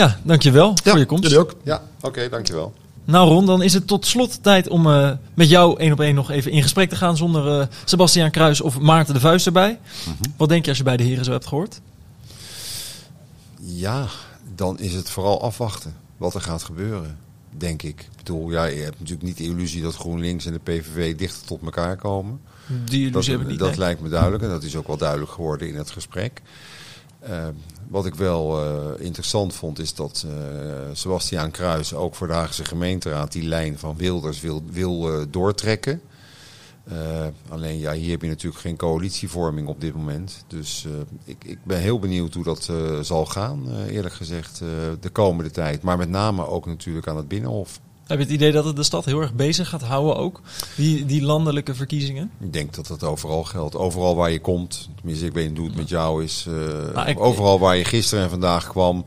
Ja, 0.00 0.18
dankjewel 0.22 0.74
voor 0.84 0.98
je 0.98 1.06
komst. 1.06 1.22
Jullie 1.22 1.38
ook. 1.38 1.54
Ja, 1.62 1.82
oké, 2.00 2.28
dankjewel. 2.28 2.72
Nou 3.04 3.28
Ron, 3.28 3.46
dan 3.46 3.62
is 3.62 3.72
het 3.74 3.86
tot 3.86 4.06
slot 4.06 4.42
tijd 4.42 4.68
om 4.68 4.86
eh, 4.86 5.10
met 5.34 5.48
jou 5.48 5.78
één 5.80 5.92
op 5.92 6.00
één 6.00 6.14
nog 6.14 6.30
even 6.30 6.50
in 6.50 6.62
gesprek 6.62 6.88
te 6.88 6.96
gaan 6.96 7.16
zonder 7.16 7.60
eh 7.60 7.66
Sebastiaan 7.84 8.30
Kruis 8.30 8.60
of 8.60 8.78
Maarten 8.78 9.14
de 9.14 9.20
Vuist 9.20 9.46
erbij. 9.46 9.78
Wat 10.36 10.48
denk 10.48 10.62
je 10.64 10.68
als 10.68 10.78
je 10.78 10.84
bij 10.84 10.96
de 10.96 11.02
heren 11.02 11.24
zo 11.24 11.32
hebt 11.32 11.46
gehoord? 11.46 11.80
Ja, 13.60 14.06
dan 14.54 14.78
is 14.78 14.94
het 14.94 15.10
vooral 15.10 15.42
afwachten 15.42 15.94
wat 16.16 16.34
er 16.34 16.40
gaat 16.40 16.62
gebeuren, 16.62 17.18
denk 17.50 17.82
ik. 17.82 18.00
Ik 18.00 18.16
bedoel, 18.16 18.50
ja, 18.50 18.64
je 18.64 18.80
hebt 18.80 18.98
natuurlijk 18.98 19.26
niet 19.26 19.36
de 19.36 19.44
illusie 19.44 19.82
dat 19.82 19.94
GroenLinks 19.94 20.46
en 20.46 20.52
de 20.52 20.58
PVV 20.58 21.16
dichter 21.16 21.46
tot 21.46 21.62
elkaar 21.62 21.96
komen. 21.96 22.40
Die 22.66 22.98
illusie 22.98 23.10
Dat, 23.12 23.26
heb 23.26 23.40
ik 23.40 23.46
niet. 23.46 23.58
dat 23.58 23.76
lijkt 23.76 24.00
me 24.00 24.08
duidelijk 24.08 24.42
en 24.42 24.48
dat 24.48 24.62
is 24.62 24.76
ook 24.76 24.86
wel 24.86 24.96
duidelijk 24.96 25.30
geworden 25.32 25.68
in 25.68 25.76
het 25.76 25.90
gesprek. 25.90 26.42
Eh, 27.18 27.46
wat 27.90 28.06
ik 28.06 28.14
wel 28.14 28.62
eh, 28.62 29.04
interessant 29.04 29.54
vond 29.54 29.78
is 29.78 29.94
dat 29.94 30.26
eh 30.26 30.34
Sebastiaan 30.92 31.50
Kruis 31.50 31.94
ook 31.94 32.14
voor 32.14 32.26
de 32.26 32.32
Haagse 32.32 32.64
gemeenteraad 32.64 33.32
die 33.32 33.42
lijn 33.42 33.78
van 33.78 33.96
Wilders 33.96 34.40
wil, 34.40 34.62
wil 34.70 35.12
eh, 35.12 35.26
doortrekken. 35.30 36.00
Alleen 37.48 37.78
ja, 37.78 37.92
hier 37.92 38.10
heb 38.10 38.22
je 38.22 38.28
natuurlijk 38.28 38.60
geen 38.60 38.76
coalitievorming 38.76 39.68
op 39.68 39.80
dit 39.80 39.94
moment. 39.94 40.44
Dus 40.46 40.86
ik, 41.24 41.44
ik 41.44 41.58
ben 41.64 41.80
heel 41.80 41.98
benieuwd 41.98 42.34
hoe 42.34 42.44
dat 42.44 42.70
zal 43.02 43.26
gaan, 43.26 43.86
eerlijk 43.86 44.14
gezegd, 44.14 44.58
de 45.00 45.10
komende 45.12 45.50
tijd. 45.50 45.82
Maar 45.82 45.96
met 45.96 46.08
name 46.08 46.46
ook 46.46 46.66
natuurlijk 46.66 47.08
aan 47.08 47.16
het 47.16 47.28
Binnenhof. 47.28 47.80
Heb 48.10 48.18
je 48.18 48.24
het 48.24 48.34
idee 48.34 48.52
dat 48.52 48.64
het 48.64 48.76
de 48.76 48.82
stad 48.82 49.04
heel 49.04 49.20
erg 49.20 49.34
bezig 49.34 49.68
gaat 49.68 49.82
houden 49.82 50.16
ook? 50.16 50.40
Die, 50.76 51.04
die 51.06 51.22
landelijke 51.22 51.74
verkiezingen? 51.74 52.30
Ik 52.40 52.52
denk 52.52 52.74
dat 52.74 52.86
dat 52.86 53.04
overal 53.04 53.44
geldt. 53.44 53.76
Overal 53.76 54.16
waar 54.16 54.30
je 54.30 54.40
komt, 54.40 54.88
tenminste 54.96 55.26
ik 55.26 55.32
weet 55.32 55.48
niet 55.48 55.58
hoe 55.58 55.66
het 55.66 55.76
met 55.76 55.88
jou 55.88 56.24
is. 56.24 56.44
eh, 56.48 56.94
Nou, 56.94 57.08
ik- 57.08 57.20
overal 57.20 57.58
waar 57.58 57.76
je 57.76 57.84
gisteren 57.84 58.24
en 58.24 58.30
vandaag 58.30 58.68
kwam, 58.68 59.04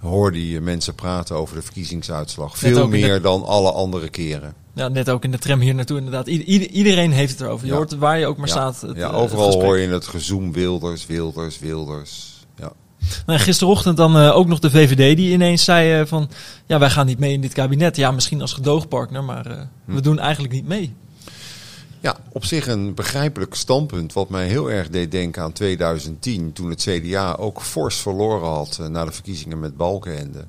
hoorde 0.00 0.48
je 0.48 0.60
mensen 0.60 0.94
praten 0.94 1.36
over 1.36 1.56
de 1.56 1.62
verkiezingsuitslag. 1.62 2.58
Veel 2.58 2.82
de- 2.82 2.88
meer 2.96 3.20
dan 3.22 3.44
alle 3.44 3.72
andere 3.72 4.08
keren. 4.08 4.54
Ja, 4.74 4.88
net 4.88 5.10
ook 5.10 5.24
in 5.24 5.30
de 5.30 5.38
tram 5.38 5.60
hier 5.60 5.74
naartoe 5.74 5.96
inderdaad. 5.98 6.26
Ieder- 6.26 6.68
iedereen 6.70 7.12
heeft 7.12 7.30
het 7.32 7.40
erover. 7.40 7.66
Je 7.66 7.70
Ja. 7.72 7.76
hoort 7.78 7.96
waar 7.96 8.18
je 8.18 8.26
ook 8.26 8.36
maar 8.36 8.46
ja, 8.46 8.52
staat. 8.52 8.80
Het, 8.80 8.96
ja, 8.96 9.08
eh, 9.10 9.16
overal 9.18 9.46
het 9.46 9.62
hoor 9.62 9.78
je 9.78 9.88
het 9.88 10.06
gezoem 10.06 10.52
Wilders, 10.52 11.06
Wilders, 11.06 11.58
Wilders. 11.58 12.39
Nou, 13.26 13.38
gisterochtend 13.38 13.96
dan 13.96 14.16
eh, 14.16 14.36
ook 14.36 14.46
nog 14.46 14.58
de 14.58 14.70
VVD 14.70 15.16
die 15.16 15.32
ineens 15.32 15.64
zei 15.64 16.00
eh, 16.00 16.06
van... 16.06 16.30
Ja, 16.66 16.78
wij 16.78 16.90
gaan 16.90 17.06
niet 17.06 17.18
mee 17.18 17.32
in 17.32 17.40
dit 17.40 17.52
kabinet. 17.52 17.96
Ja, 17.96 18.10
misschien 18.10 18.40
als 18.40 18.52
gedoogpartner, 18.52 19.24
maar 19.24 19.46
eh, 19.46 19.58
Hm. 19.84 19.94
we 19.94 20.00
doen 20.00 20.18
eigenlijk 20.18 20.54
niet 20.54 20.66
mee. 20.66 20.94
ja, 22.00 22.16
op 22.32 22.44
zich 22.44 22.66
een 22.66 22.94
begrijpelijk 22.94 23.54
standpunt. 23.54 24.12
Wat 24.12 24.28
mij 24.28 24.46
heel 24.48 24.70
erg 24.70 24.88
deed 24.88 25.10
denken 25.10 25.42
aan 25.42 25.52
2010. 25.52 26.52
Toen 26.52 26.70
het 26.70 26.80
CDA 26.82 27.34
ook 27.34 27.62
fors 27.62 27.96
verloren 27.96 28.48
had 28.48 28.80
na 28.90 29.04
de 29.04 29.12
verkiezingen 29.12 29.60
met 29.60 29.76
Balkenende. 29.76 30.44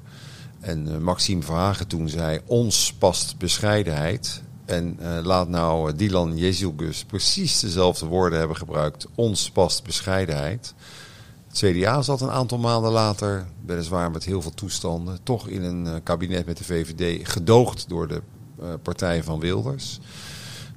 En 0.59 1.03
Maxime 1.03 1.41
Verhagen 1.41 1.87
toen 1.87 2.09
zei, 2.09 2.39
ons 2.45 2.93
past 2.97 3.37
bescheidenheid. 3.37 4.41
En 4.65 4.97
laat 5.23 5.47
nou 5.47 5.95
Dylan 5.95 6.37
Jezilgus 6.37 7.03
precies 7.03 7.59
dezelfde 7.59 8.05
woorden 8.05 8.39
hebben 8.39 8.57
gebruikt. 8.57 9.07
Ons 9.15 9.49
past 9.49 9.83
bescheidenheid. 9.83 10.73
Het 11.51 11.59
CDA 11.75 12.01
zat 12.01 12.21
een 12.21 12.31
aantal 12.31 12.57
maanden 12.57 12.91
later, 12.91 13.45
weliswaar 13.65 14.11
met 14.11 14.23
heel 14.25 14.41
veel 14.41 14.53
toestanden, 14.53 15.17
toch 15.23 15.47
in 15.47 15.63
een 15.63 15.87
eh, 15.87 15.93
kabinet 16.03 16.45
met 16.45 16.57
de 16.57 16.63
VVD, 16.63 17.29
gedoogd 17.29 17.85
door 17.89 18.07
de 18.07 18.21
eh, 18.61 18.67
partij 18.81 19.23
van 19.23 19.39
Wilders. 19.39 19.99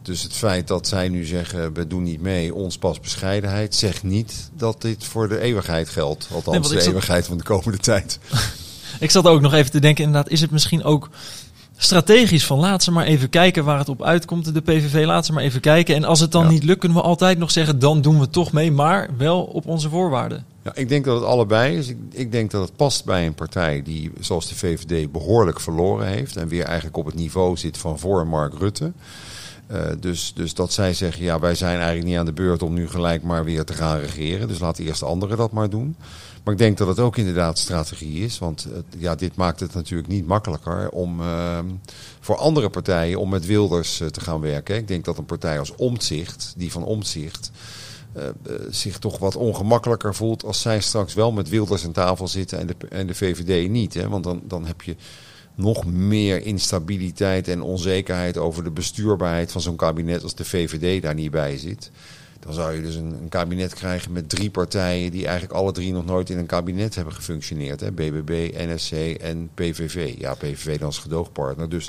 Dus 0.03 0.23
het 0.23 0.33
feit 0.33 0.69
dat 0.69 0.87
zij 0.89 1.09
nu 1.09 1.25
zeggen, 1.25 1.73
we 1.73 1.87
doen 1.87 2.03
niet 2.03 2.21
mee, 2.21 2.55
ons 2.55 2.79
past 2.79 3.01
bescheidenheid, 3.01 3.75
zegt 3.75 4.03
niet 4.03 4.51
dat 4.57 4.83
dit 4.83 5.05
voor 5.05 5.29
de 5.29 5.39
eeuwigheid 5.41 5.89
geldt. 5.89 6.29
Althans, 6.33 6.59
Nee, 6.59 6.69
de 6.69 6.75
zat- 6.79 6.87
eeuwigheid 6.87 7.27
van 7.27 7.37
de 7.39 7.45
komende 7.45 7.79
tijd. 7.79 8.19
Ik 9.01 9.11
zat 9.11 9.27
ook 9.27 9.41
nog 9.41 9.53
even 9.53 9.71
te 9.71 9.81
denken, 9.81 10.05
inderdaad, 10.05 10.31
is 10.33 10.41
het 10.41 10.51
misschien 10.51 10.85
ook 10.85 11.11
strategisch 11.77 12.47
van 12.47 12.59
laat 12.59 12.83
ze 12.83 12.91
maar 12.91 13.05
even 13.07 13.29
kijken 13.29 13.65
waar 13.65 13.79
het 13.79 13.89
op 13.89 14.03
uitkomt. 14.03 14.55
De 14.55 14.61
PVV 14.61 15.05
laat 15.05 15.27
ze 15.27 15.33
maar 15.33 15.43
even 15.43 15.61
kijken. 15.61 15.95
En 15.95 16.05
als 16.05 16.21
het 16.21 16.33
dan 16.33 16.45
Ja. 16.45 16.51
niet 16.51 16.65
lukt, 16.65 16.79
kunnen 16.81 16.99
we 16.99 17.05
altijd 17.05 17.39
nog 17.39 17.51
zeggen, 17.51 17.79
dan 17.79 18.01
doen 18.01 18.21
we 18.21 18.29
toch 18.31 18.53
mee. 18.53 18.73
Maar 18.73 19.09
wel 19.17 19.43
op 19.43 19.67
onze 19.67 19.89
voorwaarden. 19.89 20.45
Ja, 20.65 20.75
ik 20.75 20.89
denk 20.89 21.05
dat 21.05 21.15
het 21.21 21.25
allebei 21.25 21.77
is. 21.77 21.89
Ik, 21.89 21.97
ik 22.11 22.33
denk 22.33 22.51
dat 22.51 22.63
het 22.63 22.77
past 22.77 23.05
bij 23.05 23.27
een 23.27 23.35
partij 23.35 23.83
die, 23.83 24.13
zoals 24.21 24.49
de 24.49 24.55
VVD, 24.55 25.13
behoorlijk 25.13 25.61
verloren 25.61 26.07
heeft. 26.07 26.37
En 26.37 26.49
weer 26.49 26.65
eigenlijk 26.65 26.97
op 26.97 27.05
het 27.07 27.15
niveau 27.15 27.57
zit 27.57 27.79
van 27.79 27.99
voor 27.99 28.27
Mark 28.27 28.59
Rutte. 28.59 28.93
Eh, 29.67 29.81
dus, 30.01 30.33
dus 30.35 30.55
dat 30.55 30.73
zij 30.73 30.95
zeggen, 30.95 31.25
ja, 31.25 31.39
wij 31.39 31.55
zijn 31.55 31.77
eigenlijk 31.77 32.07
niet 32.07 32.17
aan 32.17 32.25
de 32.25 32.33
beurt 32.33 32.63
om 32.63 32.75
nu 32.75 32.89
gelijk 32.89 33.23
maar 33.23 33.45
weer 33.45 33.65
te 33.65 33.73
gaan 33.73 33.99
regeren. 33.99 34.49
Dus 34.49 34.59
laat 34.59 34.79
eerst 34.79 35.03
anderen 35.03 35.37
dat 35.37 35.53
maar 35.53 35.71
doen. 35.71 35.97
Maar 36.45 36.53
ik 36.53 36.59
denk 36.59 36.79
dat 36.79 36.89
het 36.89 36.99
ook 36.99 37.17
inderdaad 37.17 37.59
strategie 37.59 38.25
is. 38.25 38.39
Want 38.39 38.69
ja, 38.99 39.15
dit 39.15 39.37
maakt 39.37 39.61
het 39.61 39.75
natuurlijk 39.75 40.09
niet 40.09 40.27
makkelijker 40.27 40.89
om 40.91 41.21
ehm, 41.21 41.67
voor 42.21 42.37
andere 42.37 42.71
partijen 42.71 43.21
om 43.21 43.29
met 43.29 43.47
Wilders 43.47 44.01
eh, 44.01 44.09
te 44.09 44.21
gaan 44.21 44.41
werken. 44.41 44.77
Ik 44.77 44.89
denk 44.89 45.05
dat 45.05 45.19
een 45.19 45.25
partij 45.25 45.59
als 45.59 45.75
Omtzigt, 45.75 46.55
die 46.57 46.73
van 46.73 46.85
Omtzigt, 46.85 47.51
eh, 48.15 48.29
eh, 48.29 48.35
zich 48.71 48.99
toch 48.99 49.19
wat 49.19 49.37
ongemakkelijker 49.37 50.15
voelt 50.15 50.45
als 50.45 50.61
zij 50.61 50.81
straks 50.81 51.15
wel 51.15 51.33
met 51.33 51.49
Wilders 51.49 51.85
aan 51.85 51.93
tafel 51.93 52.29
zitten 52.29 52.59
en 52.59 52.67
de, 52.67 52.75
en 52.89 53.07
de 53.07 53.15
VVD 53.15 53.71
niet. 53.71 53.95
Hè? 53.95 54.09
Want 54.09 54.25
dan, 54.25 54.43
dan 54.45 54.67
heb 54.67 54.83
je 54.83 54.97
nog 55.55 55.87
meer 55.87 56.47
instabiliteit 56.47 57.49
en 57.49 57.63
onzekerheid 57.63 58.39
over 58.39 58.65
de 58.65 58.71
bestuurbaarheid 58.71 59.53
van 59.53 59.61
zo'n 59.61 59.77
kabinet 59.77 60.23
als 60.23 60.35
de 60.35 60.45
VVD 60.45 61.03
daar 61.03 61.15
niet 61.15 61.31
bij 61.31 61.59
zit. 61.59 61.91
Dan 62.41 62.55
zou 62.55 62.75
je 62.75 62.83
dus 62.83 62.95
een, 62.95 63.17
een 63.23 63.29
kabinet 63.29 63.75
krijgen 63.75 64.13
met 64.13 64.29
drie 64.29 64.51
partijen 64.51 65.11
die 65.11 65.27
eigenlijk 65.27 65.59
alle 65.59 65.73
drie 65.73 65.93
nog 65.93 66.05
nooit 66.05 66.31
in 66.31 66.39
een 66.39 66.47
kabinet 66.47 66.95
hebben 66.95 67.15
gefunctioneerd. 67.15 67.81
Hè? 67.81 67.93
BBB, 67.93 68.55
NSC 68.57 68.93
en 69.21 69.51
PVV. 69.55 70.15
Ja, 70.19 70.35
PVV 70.35 70.79
dan 70.79 70.87
als 70.87 70.99
gedoogpartner. 70.99 71.69
Dus 71.69 71.89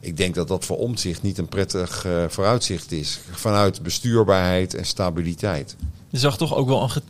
ik 0.00 0.16
denk 0.16 0.34
dat 0.34 0.48
dat 0.48 0.64
voor 0.64 0.78
omzicht 0.78 1.22
niet 1.22 1.38
een 1.38 1.48
prettig 1.48 2.04
eh, 2.04 2.24
vooruitzicht 2.28 2.92
is. 2.92 3.20
Vanuit 3.30 3.82
bestuurbaarheid 3.82 4.74
en 4.74 4.86
stabiliteit. 4.86 5.76
Je 6.10 6.18
zag 6.18 6.36
toch 6.36 6.54
ook 6.54 6.68
wel 6.68 6.82
een, 6.82 7.02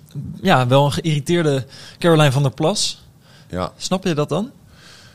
ja, 0.42 0.66
wel 0.66 0.84
een 0.84 0.92
geïrriteerde 0.92 1.66
Caroline 1.98 2.32
van 2.32 2.42
der 2.42 2.52
Plas. 2.52 3.04
Ja, 3.50 3.72
Snap 3.76 4.04
je 4.04 4.14
dat 4.14 4.28
dan? 4.28 4.50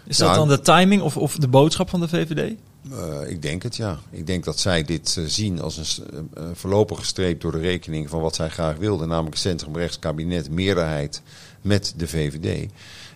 Is 0.05 0.17
Ja, 0.17 0.25
dat 0.25 0.35
dan 0.35 0.47
de 0.47 0.61
timing 0.61 1.01
of, 1.01 1.17
of 1.17 1.35
de 1.35 1.47
boodschap 1.47 1.89
van 1.89 1.99
de 1.99 2.07
VVD? 2.07 2.55
Eh, 2.91 3.29
ik 3.29 3.41
denk 3.41 3.63
het, 3.63 3.75
ja. 3.75 3.99
Ik 4.09 4.27
denk 4.27 4.43
dat 4.43 4.59
zij 4.59 4.83
dit 4.83 5.15
eh, 5.17 5.23
zien 5.27 5.61
als 5.61 5.77
een 5.77 6.29
eh, 6.33 6.43
voorlopige 6.53 7.05
streep 7.05 7.41
door 7.41 7.51
de 7.51 7.59
rekening 7.59 8.09
van 8.09 8.21
wat 8.21 8.35
zij 8.35 8.49
graag 8.49 8.77
wilden. 8.77 9.07
Namelijk 9.07 9.35
een 9.35 9.41
centrumrechts 9.41 9.99
kabinet, 9.99 10.49
meerderheid 10.49 11.21
met 11.61 11.93
de 11.97 12.07
VVD. 12.07 12.71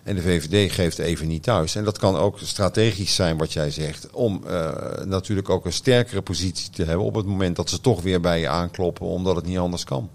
En 0.08 0.14
de 0.14 0.22
VVD 0.22 0.72
geeft 0.72 0.98
even 0.98 1.28
niet 1.28 1.42
thuis. 1.42 1.74
En 1.74 1.84
dat 1.84 1.98
kan 1.98 2.16
ook 2.16 2.38
strategisch 2.42 3.14
zijn 3.14 3.36
wat 3.36 3.52
jij 3.52 3.70
zegt. 3.70 4.10
Om 4.10 4.42
eh, 4.46 4.70
natuurlijk 5.04 5.48
ook 5.48 5.64
een 5.64 5.72
sterkere 5.72 6.22
positie 6.22 6.70
te 6.70 6.84
hebben 6.84 7.06
op 7.06 7.14
het 7.14 7.26
moment 7.26 7.56
dat 7.56 7.70
ze 7.70 7.80
toch 7.80 8.02
weer 8.02 8.20
bij 8.20 8.40
je 8.40 8.48
aankloppen. 8.48 9.06
Omdat 9.06 9.36
het 9.36 9.46
niet 9.46 9.58
anders 9.58 9.84
kan. 9.84 10.08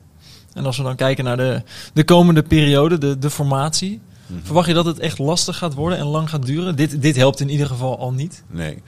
En 0.54 0.66
als 0.66 0.78
we 0.78 0.84
dan 0.84 0.96
kijken 0.96 1.24
naar 1.24 1.38
de, 1.38 1.62
de 1.94 2.04
komende 2.04 2.44
periode, 2.44 2.98
de, 2.98 3.18
de 3.18 3.30
formatie. 3.30 4.02
Mhm. 4.28 4.40
Verwacht 4.44 4.68
je 4.68 4.74
dat 4.74 4.86
het 4.86 5.00
echt 5.00 5.18
lastig 5.18 5.58
gaat 5.58 5.74
worden 5.74 5.98
en 5.98 6.06
lang 6.06 6.30
gaat 6.30 6.46
duren? 6.46 6.76
Dit, 6.76 7.02
dit 7.02 7.16
helpt 7.16 7.40
in 7.40 7.50
ieder 7.50 7.68
geval 7.68 8.00
al 8.00 8.12
niet. 8.12 8.44
Nee. 8.48 8.82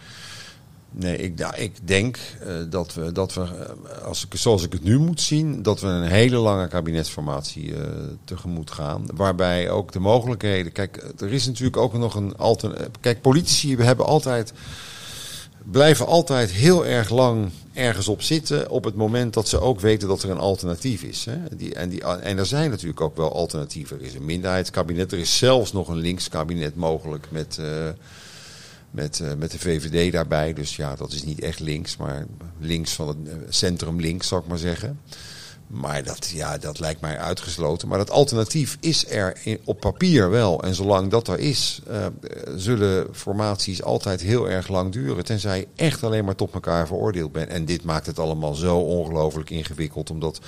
Nee, 0.97 1.17
ik, 1.17 1.39
ik 1.55 1.87
denk 1.87 2.17
eh, 2.39 2.55
dat 2.69 2.93
we, 2.93 3.11
dat 3.11 3.33
we 3.33 3.41
eh, 3.41 4.05
als 4.05 4.25
ik, 4.25 4.39
zoals 4.39 4.63
ik 4.63 4.71
het 4.71 4.83
nu 4.83 4.99
moet 4.99 5.21
zien, 5.21 5.61
dat 5.61 5.81
we 5.81 5.87
een 5.87 6.09
hele 6.09 6.37
lange 6.37 6.67
kabinetsformatie 6.67 7.75
eh, 7.75 7.81
tegemoet 8.23 8.71
gaan. 8.71 9.05
Waarbij 9.13 9.69
ook 9.69 9.91
de 9.91 9.99
mogelijkheden. 9.99 10.71
Kijk, 10.71 11.13
er 11.19 11.33
is 11.33 11.45
natuurlijk 11.45 11.77
ook 11.77 11.93
nog 11.93 12.15
een 12.15 12.37
alternatief. 12.37 12.87
Kijk, 12.99 13.21
politici 13.21 13.77
hebben 13.77 14.05
altijd 14.05 14.53
blijven 15.71 16.05
altijd 16.05 16.51
heel 16.51 16.85
erg 16.85 17.09
lang 17.09 17.49
ergens 17.73 18.07
op 18.07 18.21
zitten 18.21 18.69
op 18.69 18.83
het 18.83 18.95
moment 18.95 19.33
dat 19.33 19.47
ze 19.47 19.59
ook 19.59 19.79
weten 19.79 20.07
dat 20.07 20.23
er 20.23 20.29
een 20.29 20.37
alternatief 20.37 21.03
is. 21.03 21.25
Hè? 21.25 21.37
Die, 21.57 21.75
en, 21.75 21.89
die, 21.89 22.03
en 22.03 22.37
er 22.37 22.45
zijn 22.45 22.69
natuurlijk 22.69 23.01
ook 23.01 23.17
wel 23.17 23.33
alternatieven. 23.33 23.99
Er 23.99 24.05
is 24.05 24.13
een 24.13 24.25
minderheidskabinet, 24.25 25.11
er 25.11 25.19
is 25.19 25.37
zelfs 25.37 25.73
nog 25.73 25.87
een 25.87 25.97
linkskabinet 25.97 26.75
mogelijk 26.75 27.27
met, 27.29 27.57
uh, 27.59 27.67
met, 28.95 29.19
uh, 29.19 29.33
met 29.37 29.51
de 29.51 29.59
VVD 29.59 30.11
daarbij. 30.11 30.53
Dus 30.53 30.75
ja, 30.75 30.95
dat 30.95 31.11
is 31.11 31.23
niet 31.23 31.39
echt 31.39 31.59
links, 31.59 31.97
maar 31.97 32.25
links 32.59 32.93
van 32.93 33.07
het 33.07 33.17
centrum 33.49 33.99
links, 33.99 34.27
zou 34.27 34.41
ik 34.41 34.47
maar 34.47 34.57
zeggen. 34.57 34.99
Maar 35.67 36.03
dat, 36.03 36.31
ja, 36.33 36.57
dat 36.57 36.79
lijkt 36.79 37.01
mij 37.01 37.17
uitgesloten. 37.17 37.87
Maar 37.87 37.97
dat 37.97 38.09
alternatief 38.09 38.77
is 38.79 39.09
er 39.09 39.37
op 39.63 39.79
papier 39.79 40.29
wel. 40.29 40.63
En 40.63 40.75
zolang 40.75 41.11
dat 41.11 41.27
er 41.27 41.39
is, 41.39 41.81
uh, 41.89 42.05
zullen 42.55 43.07
formaties 43.11 43.83
altijd 43.83 44.21
heel 44.21 44.49
erg 44.49 44.67
lang 44.67 44.91
duren. 44.91 45.25
Tenzij 45.25 45.59
je 45.59 45.67
echt 45.75 46.03
alleen 46.03 46.25
maar 46.25 46.35
tot 46.35 46.53
elkaar 46.53 46.87
veroordeeld 46.87 47.31
bent. 47.31 47.49
En 47.49 47.65
dit 47.65 47.83
maakt 47.83 48.05
het 48.05 48.19
allemaal 48.19 48.55
zo 48.55 48.77
ongelooflijk 48.77 49.49
ingewikkeld. 49.49 50.09
Omdat 50.09 50.39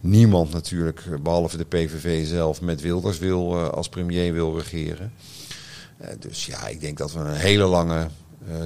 niemand 0.00 0.52
natuurlijk, 0.52 1.04
behalve 1.22 1.56
de 1.56 1.64
PVV 1.64 2.26
zelf, 2.26 2.60
met 2.60 2.80
Wilders 2.80 3.18
wil, 3.18 3.56
als 3.70 3.88
premier 3.88 4.32
wil 4.32 4.58
regeren. 4.58 5.12
Uh, 6.02 6.08
dus 6.18 6.46
ja, 6.46 6.66
ik 6.66 6.80
denk 6.80 6.98
dat 6.98 7.12
we 7.12 7.18
een 7.18 7.34
hele 7.34 7.64
lange 7.64 8.08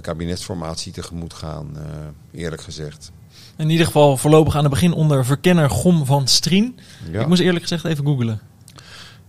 kabinetsformatie 0.00 0.92
tegemoet 0.92 1.34
gaan, 1.34 1.76
eerlijk 2.32 2.62
gezegd. 2.62 3.12
In 3.56 3.70
ieder 3.70 3.86
geval 3.86 4.16
voorlopig 4.16 4.56
aan 4.56 4.62
het 4.62 4.72
begin 4.72 4.92
onder 4.92 5.24
verkenner 5.24 5.70
Gom 5.70 6.06
van 6.06 6.28
Strien. 6.28 6.78
Ja. 7.10 7.20
Ik 7.20 7.26
moest 7.26 7.40
eerlijk 7.40 7.62
gezegd 7.62 7.84
even 7.84 8.04
googelen. 8.04 8.40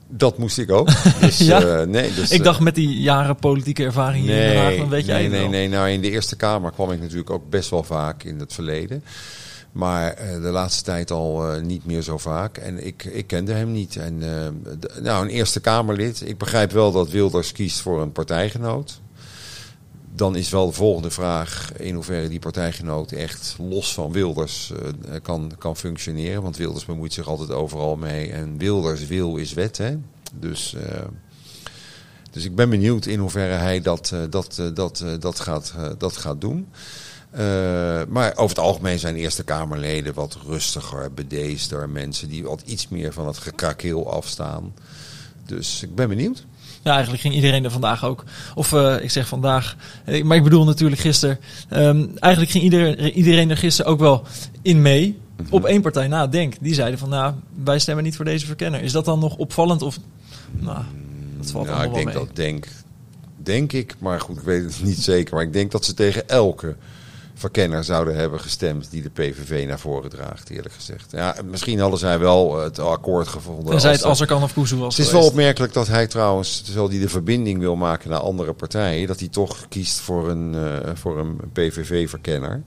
Dat 0.08 0.38
moest 0.38 0.58
ik 0.58 0.72
ook. 0.72 0.89
Dus, 1.22 1.38
ja? 1.38 1.64
uh, 1.64 1.88
nee, 1.88 2.14
dus, 2.14 2.32
ik 2.32 2.43
dacht 2.43 2.60
met 2.60 2.76
die 2.76 3.01
jaren 3.01 3.36
politieke 3.36 3.84
ervaring 3.84 4.26
hier 4.26 4.36
nee, 4.36 4.45
in 4.45 4.54
Den 4.54 4.64
Haag, 4.64 4.76
dan 4.76 4.89
weet 4.89 5.06
jij 5.06 5.20
nee, 5.20 5.30
nee, 5.30 5.41
wel. 5.41 5.49
nee. 5.49 5.70
Nou, 5.70 5.89
in 5.89 6.01
de 6.01 6.10
Eerste 6.10 6.36
Kamer 6.36 6.72
kwam 6.72 6.91
ik 6.91 6.99
natuurlijk 6.99 7.30
ook 7.30 7.49
best 7.49 7.70
wel 7.70 7.84
vaak 7.84 8.24
in 8.24 8.39
het 8.39 8.54
verleden. 8.54 9.04
Maar 9.74 10.21
uh, 10.21 10.41
de 10.41 10.49
laatste 10.49 10.84
tijd 10.84 11.11
al 11.11 11.55
uh, 11.55 11.61
niet 11.61 11.86
meer 11.86 12.01
zo 12.01 12.17
vaak. 12.17 12.57
En 12.57 12.86
ik, 12.86 13.03
ik 13.03 13.28
kende 13.28 13.53
hem 13.53 13.71
niet. 13.71 13.95
En, 13.95 14.19
de, 14.19 14.51
nou, 15.01 15.24
een 15.24 15.32
Eerste 15.32 15.59
Kamerlid. 15.59 16.21
Ik 16.28 16.38
begrijp 16.38 16.71
wel 16.71 16.91
dat 16.91 17.09
Wilders 17.09 17.51
kiest 17.51 17.80
voor 17.80 18.01
een 18.01 18.11
partijgenoot 18.11 19.01
dan 20.15 20.36
is 20.36 20.49
wel 20.49 20.65
de 20.65 20.74
volgende 20.74 21.11
vraag 21.11 21.71
in 21.78 21.95
hoeverre 21.95 22.28
die 22.28 22.39
partijgenoot 22.39 23.11
echt 23.11 23.55
los 23.57 23.93
van 23.93 24.11
Wilders 24.11 24.74
kan, 25.21 25.51
kan 25.57 25.78
functioneren. 25.78 26.41
Want 26.41 26.57
Wilders 26.57 26.86
bemoeit 26.86 27.13
zich 27.13 27.28
altijd 27.28 27.51
overal 27.51 27.95
mee. 27.95 28.32
En 28.32 28.57
Wilders 28.57 29.07
wil 29.07 29.38
is 29.38 29.53
wet. 29.53 29.78
Hè? 29.78 29.97
Dus, 30.34 30.76
dus 32.32 32.45
ik 32.45 32.55
ben 32.55 32.69
benieuwd 32.69 33.05
in 33.05 33.19
hoeverre 33.19 33.53
hij 33.53 33.82
dat, 33.82 34.13
dat, 34.30 34.61
dat, 34.74 35.05
dat, 35.19 35.39
gaat, 35.39 35.74
dat 35.97 36.17
gaat 36.17 36.41
doen. 36.41 36.67
Maar 38.09 38.31
over 38.31 38.55
het 38.55 38.65
algemeen 38.65 38.99
zijn 38.99 39.15
Eerste 39.15 39.43
Kamerleden 39.43 40.13
wat 40.13 40.38
rustiger, 40.47 41.13
bedeesder. 41.13 41.89
Mensen 41.89 42.29
die 42.29 42.43
wat 42.43 42.61
iets 42.65 42.88
meer 42.88 43.13
van 43.13 43.27
het 43.27 43.38
gekrakeel 43.38 44.11
afstaan. 44.11 44.73
Dus 45.45 45.84
ik 45.84 45.95
ben 45.95 46.09
benieuwd. 46.09 46.45
Ja, 46.84 46.91
eigenlijk 46.91 47.21
ging 47.21 47.34
iedereen 47.34 47.63
er 47.63 47.71
vandaag 47.71 48.05
ook. 48.05 48.23
Of 48.55 48.71
uh, 48.71 48.95
ik 49.01 49.11
zeg 49.11 49.27
vandaag, 49.27 49.75
maar 50.23 50.38
ik 50.38 50.43
bedoel 50.43 50.65
natuurlijk 50.65 51.01
gisteren. 51.01 51.39
Um, 51.69 52.11
eigenlijk 52.17 52.51
ging 52.51 52.63
iedereen, 52.63 53.11
iedereen 53.11 53.49
er 53.49 53.57
gisteren 53.57 53.91
ook 53.91 53.99
wel 53.99 54.23
in 54.61 54.81
mee. 54.81 55.07
Mm 55.07 55.45
-hmm. 55.45 55.53
Op 55.53 55.65
één 55.65 55.81
partij 55.81 56.07
na, 56.07 56.27
Denk. 56.27 56.53
Die 56.59 56.73
zeiden 56.73 56.99
van, 56.99 57.09
nou, 57.09 57.34
wij 57.63 57.79
stemmen 57.79 58.03
niet 58.03 58.15
voor 58.15 58.25
deze 58.25 58.45
verkenner. 58.45 58.81
Is 58.81 58.91
dat 58.91 59.05
dan 59.05 59.19
nog 59.19 59.36
opvallend? 59.36 59.81
Of, 59.81 59.99
nou, 60.51 60.84
dat 61.38 61.51
valt 61.51 61.67
nou, 61.67 61.84
ik 61.84 61.93
denk 61.93 62.05
mee. 62.05 62.13
dat 62.13 62.36
Denk, 62.36 62.67
denk 63.38 63.73
ik, 63.73 63.95
maar 63.99 64.19
goed, 64.21 64.38
ik 64.38 64.43
weet 64.43 64.63
het 64.63 64.84
niet 64.84 64.99
zeker. 64.99 65.36
Maar 65.36 65.43
ik 65.43 65.53
denk 65.53 65.71
dat 65.71 65.86
ze 65.86 65.93
tegen 65.93 66.29
elke 66.29 66.75
verkenner 67.34 67.84
zouden 67.84 68.15
hebben 68.15 68.39
gestemd 68.39 68.91
die 68.91 69.01
de 69.01 69.09
PVV 69.09 69.67
naar 69.67 69.79
voren 69.79 70.09
draagt, 70.09 70.49
eerlijk 70.49 70.73
gezegd. 70.73 71.11
Ja, 71.11 71.36
misschien 71.45 71.79
hadden 71.79 71.99
zij 71.99 72.19
wel 72.19 72.59
het 72.59 72.79
akkoord 72.79 73.27
gevonden. 73.27 73.65
Tenzij 73.65 73.91
het 73.91 74.03
als 74.03 74.19
er 74.19 74.27
kan 74.27 74.43
of 74.43 74.53
was 74.55 74.97
Het 74.97 75.05
is 75.05 75.11
wel 75.11 75.25
opmerkelijk 75.25 75.73
dat 75.73 75.88
hij 75.88 76.07
trouwens, 76.07 76.61
terwijl 76.61 76.89
hij 76.89 76.99
de 76.99 77.09
verbinding 77.09 77.59
wil 77.59 77.75
maken 77.75 78.09
naar 78.09 78.19
andere 78.19 78.53
partijen, 78.53 79.07
dat 79.07 79.19
hij 79.19 79.29
toch 79.29 79.65
kiest 79.69 79.99
voor 79.99 80.29
een, 80.29 80.53
uh, 80.53 80.77
voor 80.93 81.19
een 81.19 81.39
PVV-verkenner. 81.53 82.63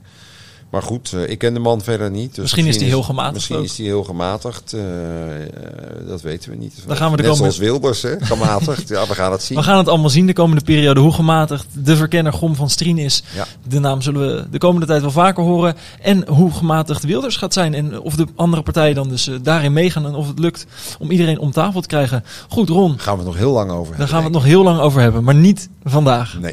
Maar 0.69 0.81
goed, 0.81 1.11
uh, 1.15 1.29
ik 1.29 1.37
ken 1.37 1.53
de 1.53 1.59
man 1.59 1.81
verder 1.81 2.11
niet. 2.11 2.35
Dus 2.35 2.37
misschien, 2.37 2.65
misschien 2.65 2.87
is 2.87 2.91
hij 2.91 2.99
heel 2.99 3.03
gematigd. 3.03 3.33
Misschien 3.33 3.57
ook. 3.57 3.63
is 3.63 3.77
hij 3.77 3.85
heel 3.85 4.03
gematigd. 4.03 4.73
Uh, 4.73 4.81
dat 6.07 6.21
weten 6.21 6.49
we 6.49 6.55
niet. 6.55 6.73
Dan 6.87 6.97
gaan 6.97 7.11
we 7.11 7.17
de 7.17 7.23
Net 7.23 7.31
komende... 7.31 7.53
zoals 7.53 7.71
Wilders, 7.71 8.01
hè? 8.01 8.15
gematigd. 8.19 8.89
ja, 8.97 9.07
we 9.07 9.15
gaan 9.15 9.31
het 9.31 9.43
zien. 9.43 9.57
We 9.57 9.63
gaan 9.63 9.77
het 9.77 9.87
allemaal 9.87 10.09
zien 10.09 10.27
de 10.27 10.33
komende 10.33 10.63
periode 10.63 10.99
hoe 10.99 11.13
gematigd 11.13 11.67
de 11.73 11.95
verkenner 11.95 12.33
Gom 12.33 12.55
van 12.55 12.69
Strien 12.69 12.97
is. 12.97 13.23
Ja. 13.35 13.45
De 13.67 13.79
naam 13.79 14.01
zullen 14.01 14.35
we 14.35 14.49
de 14.49 14.57
komende 14.57 14.85
tijd 14.85 15.01
wel 15.01 15.11
vaker 15.11 15.43
horen. 15.43 15.75
En 16.01 16.27
hoe 16.27 16.51
gematigd 16.51 17.03
Wilders 17.03 17.35
gaat 17.35 17.53
zijn. 17.53 17.73
En 17.73 17.99
of 17.99 18.15
de 18.15 18.27
andere 18.35 18.63
partijen 18.63 18.95
dan 18.95 19.09
dus 19.09 19.29
daarin 19.41 19.73
meegaan. 19.73 20.05
En 20.05 20.15
of 20.15 20.27
het 20.27 20.39
lukt 20.39 20.65
om 20.99 21.11
iedereen 21.11 21.39
om 21.39 21.51
tafel 21.51 21.81
te 21.81 21.87
krijgen. 21.87 22.23
Goed, 22.49 22.69
Ron. 22.69 22.91
Daar 22.91 22.99
gaan 22.99 23.17
we 23.17 23.23
het 23.23 23.29
nog 23.29 23.37
heel 23.37 23.51
lang 23.51 23.71
over 23.71 23.79
hebben. 23.79 23.97
Daar 23.97 24.07
gaan 24.07 24.17
we 24.17 24.23
het 24.23 24.33
nog 24.33 24.43
heel 24.43 24.63
lang 24.63 24.79
over 24.79 25.01
hebben. 25.01 25.23
Maar 25.23 25.35
niet 25.35 25.69
vandaag. 25.83 26.37
Nee. 26.39 26.51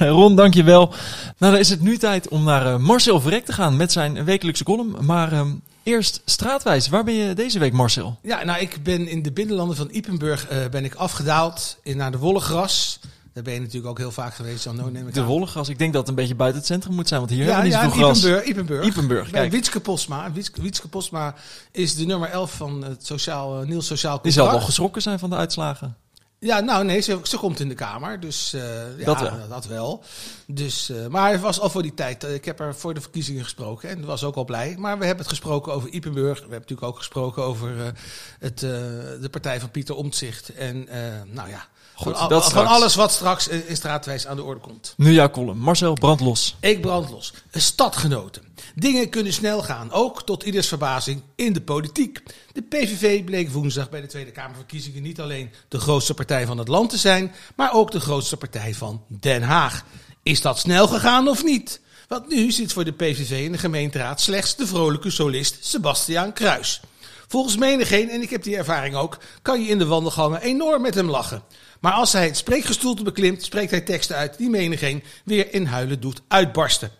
Ron, 0.18 0.36
dankjewel. 0.36 0.92
Nou, 1.38 1.52
dan 1.52 1.60
is 1.60 1.70
het 1.70 1.80
nu 1.80 1.98
tijd 1.98 2.28
om 2.28 2.44
naar 2.44 2.80
Marcel 2.80 3.20
Verrek 3.20 3.44
te 3.44 3.52
gaan 3.52 3.57
met 3.66 3.92
zijn 3.92 4.24
wekelijkse 4.24 4.64
column. 4.64 4.96
Maar 5.04 5.32
um, 5.32 5.62
eerst 5.82 6.22
straatwijs. 6.24 6.88
Waar 6.88 7.04
ben 7.04 7.14
je 7.14 7.34
deze 7.34 7.58
week, 7.58 7.72
Marcel? 7.72 8.18
Ja, 8.22 8.44
nou, 8.44 8.60
ik 8.60 8.82
ben 8.82 9.08
in 9.08 9.22
de 9.22 9.32
binnenlanden 9.32 9.76
van 9.76 9.88
Ipenburg 9.90 10.50
uh, 10.50 10.68
ben 10.70 10.84
ik 10.84 10.94
afgedaald 10.94 11.78
in, 11.82 11.96
naar 11.96 12.10
de 12.10 12.18
Wollegras. 12.18 13.00
Daar 13.32 13.42
ben 13.42 13.56
je 13.56 13.60
natuurlijk 13.60 13.86
ook 13.86 13.98
heel 13.98 14.10
vaak 14.10 14.34
geweest. 14.34 14.64
Jan, 14.64 14.92
neem 14.92 15.08
ik 15.08 15.14
de. 15.14 15.22
Wollegras. 15.22 15.68
Ik 15.68 15.78
denk 15.78 15.92
dat 15.92 16.00
het 16.00 16.10
een 16.10 16.16
beetje 16.16 16.34
buiten 16.34 16.58
het 16.58 16.68
centrum 16.68 16.94
moet 16.94 17.08
zijn. 17.08 17.20
Want 17.20 17.32
hier 17.32 17.44
ja, 17.44 17.52
hebben 17.52 17.70
we 17.70 17.86
niet 17.86 17.94
ja, 17.94 18.00
gras. 18.00 18.24
Ipenburg. 18.46 18.86
Ipenburg, 18.86 19.30
Bij 19.30 19.40
kijk. 19.40 19.52
Wietske 19.52 19.80
Postma. 19.80 20.32
Wietske, 20.32 21.34
is 21.72 21.94
de 21.94 22.04
nummer 22.04 22.28
11 22.28 22.52
van 22.52 22.84
het 22.84 23.06
sociaal, 23.06 23.62
uh, 23.62 23.68
nieuw 23.68 23.80
sociaal 23.80 24.22
Die 24.22 24.32
zal 24.32 24.50
wel 24.50 24.60
geschrokken 24.60 25.02
zijn 25.02 25.18
van 25.18 25.30
de 25.30 25.36
uitslagen. 25.36 25.96
Ja, 26.40 26.60
nou 26.60 26.84
nee, 26.84 27.00
ze, 27.00 27.18
ze 27.22 27.36
komt 27.36 27.60
in 27.60 27.68
de 27.68 27.74
Kamer. 27.74 28.20
Dus 28.20 28.54
uh, 28.54 28.98
ja, 28.98 29.04
dat 29.04 29.20
wel. 29.20 29.48
Dat 29.48 29.66
wel. 29.66 30.02
Dus, 30.46 30.90
uh, 30.90 31.06
maar 31.06 31.32
het 31.32 31.40
was 31.40 31.60
al 31.60 31.70
voor 31.70 31.82
die 31.82 31.94
tijd. 31.94 32.24
Uh, 32.24 32.34
ik 32.34 32.44
heb 32.44 32.60
er 32.60 32.74
voor 32.74 32.94
de 32.94 33.00
verkiezingen 33.00 33.42
gesproken 33.42 33.88
en 33.88 34.04
was 34.04 34.24
ook 34.24 34.34
al 34.34 34.44
blij. 34.44 34.74
Maar 34.78 34.98
we 34.98 35.04
hebben 35.04 35.24
het 35.24 35.34
gesproken 35.34 35.72
over 35.72 35.88
Ipenburg. 35.88 36.34
We 36.34 36.40
hebben 36.40 36.58
natuurlijk 36.58 36.88
ook 36.88 36.96
gesproken 36.96 37.42
over 37.42 37.92
het, 38.38 38.58
de 38.58 39.28
partij 39.30 39.60
van 39.60 39.70
Pieter 39.70 39.94
Omtzigt. 39.94 40.54
En 40.54 40.88
nou 41.32 41.48
ja, 41.48 41.68
Goed, 41.98 42.18
van, 42.18 42.28
dat 42.28 42.42
van 42.42 42.50
straks. 42.50 42.68
alles 42.68 42.94
wat 42.94 43.12
straks 43.12 43.48
in 43.48 43.76
straatwijs 43.76 44.26
aan 44.26 44.36
de 44.36 44.42
orde 44.42 44.60
komt. 44.60 44.94
Nu 44.96 45.12
jouw 45.12 45.30
column. 45.30 45.58
Marcel, 45.58 45.94
brand 45.94 46.20
los. 46.20 46.56
Ik 46.60 46.80
brand 46.80 47.10
los. 47.10 47.32
Stadgenoten. 47.52 48.42
Dingen 48.74 49.08
kunnen 49.08 49.32
snel 49.32 49.62
gaan, 49.62 49.92
ook 49.92 50.22
tot 50.22 50.42
ieders 50.42 50.68
verbazing 50.68 51.22
in 51.34 51.52
de 51.52 51.60
politiek. 51.60 52.22
De 52.52 52.62
PVV 52.62 53.24
bleek 53.24 53.50
woensdag 53.50 53.90
bij 53.90 54.00
de 54.00 54.06
Tweede 54.06 54.30
Kamerverkiezingen 54.30 55.02
niet 55.02 55.20
alleen 55.20 55.50
de 55.68 55.80
grootste 55.80 56.14
partij 56.14 56.46
van 56.46 56.58
het 56.58 56.68
land 56.68 56.90
te 56.90 56.98
zijn, 56.98 57.32
maar 57.56 57.72
ook 57.72 57.90
de 57.90 58.00
grootste 58.00 58.36
partij 58.36 58.74
van 58.74 59.02
Den 59.08 59.42
Haag. 59.42 59.84
Is 60.22 60.40
dat 60.40 60.58
snel 60.58 60.88
gegaan 60.88 61.28
of 61.28 61.44
niet? 61.44 61.80
Want 62.08 62.28
nu 62.28 62.50
zit 62.50 62.72
voor 62.72 62.84
de 62.84 62.92
PVV 62.92 63.44
in 63.44 63.52
de 63.52 63.58
gemeenteraad 63.58 64.20
slechts 64.20 64.56
de 64.56 64.66
vrolijke 64.66 65.10
solist 65.10 65.58
Sebastiaan 65.60 66.32
Kruis. 66.32 66.80
Volgens 67.28 67.56
menigeen, 67.56 68.10
en 68.10 68.22
ik 68.22 68.30
heb 68.30 68.42
die 68.42 68.56
ervaring 68.56 68.94
ook, 68.94 69.18
kan 69.42 69.62
je 69.62 69.68
in 69.68 69.78
de 69.78 69.86
wandelgangen 69.86 70.40
enorm 70.40 70.82
met 70.82 70.94
hem 70.94 71.10
lachen. 71.10 71.42
Maar 71.80 71.92
als 71.92 72.12
hij 72.12 72.24
het 72.24 72.36
spreekgestoelte 72.36 73.02
beklimt, 73.02 73.42
spreekt 73.42 73.70
hij 73.70 73.80
teksten 73.80 74.16
uit 74.16 74.38
die 74.38 74.50
menigeen 74.50 75.02
weer 75.24 75.54
in 75.54 75.64
huilen 75.64 76.00
doet 76.00 76.20
uitbarsten. 76.28 76.90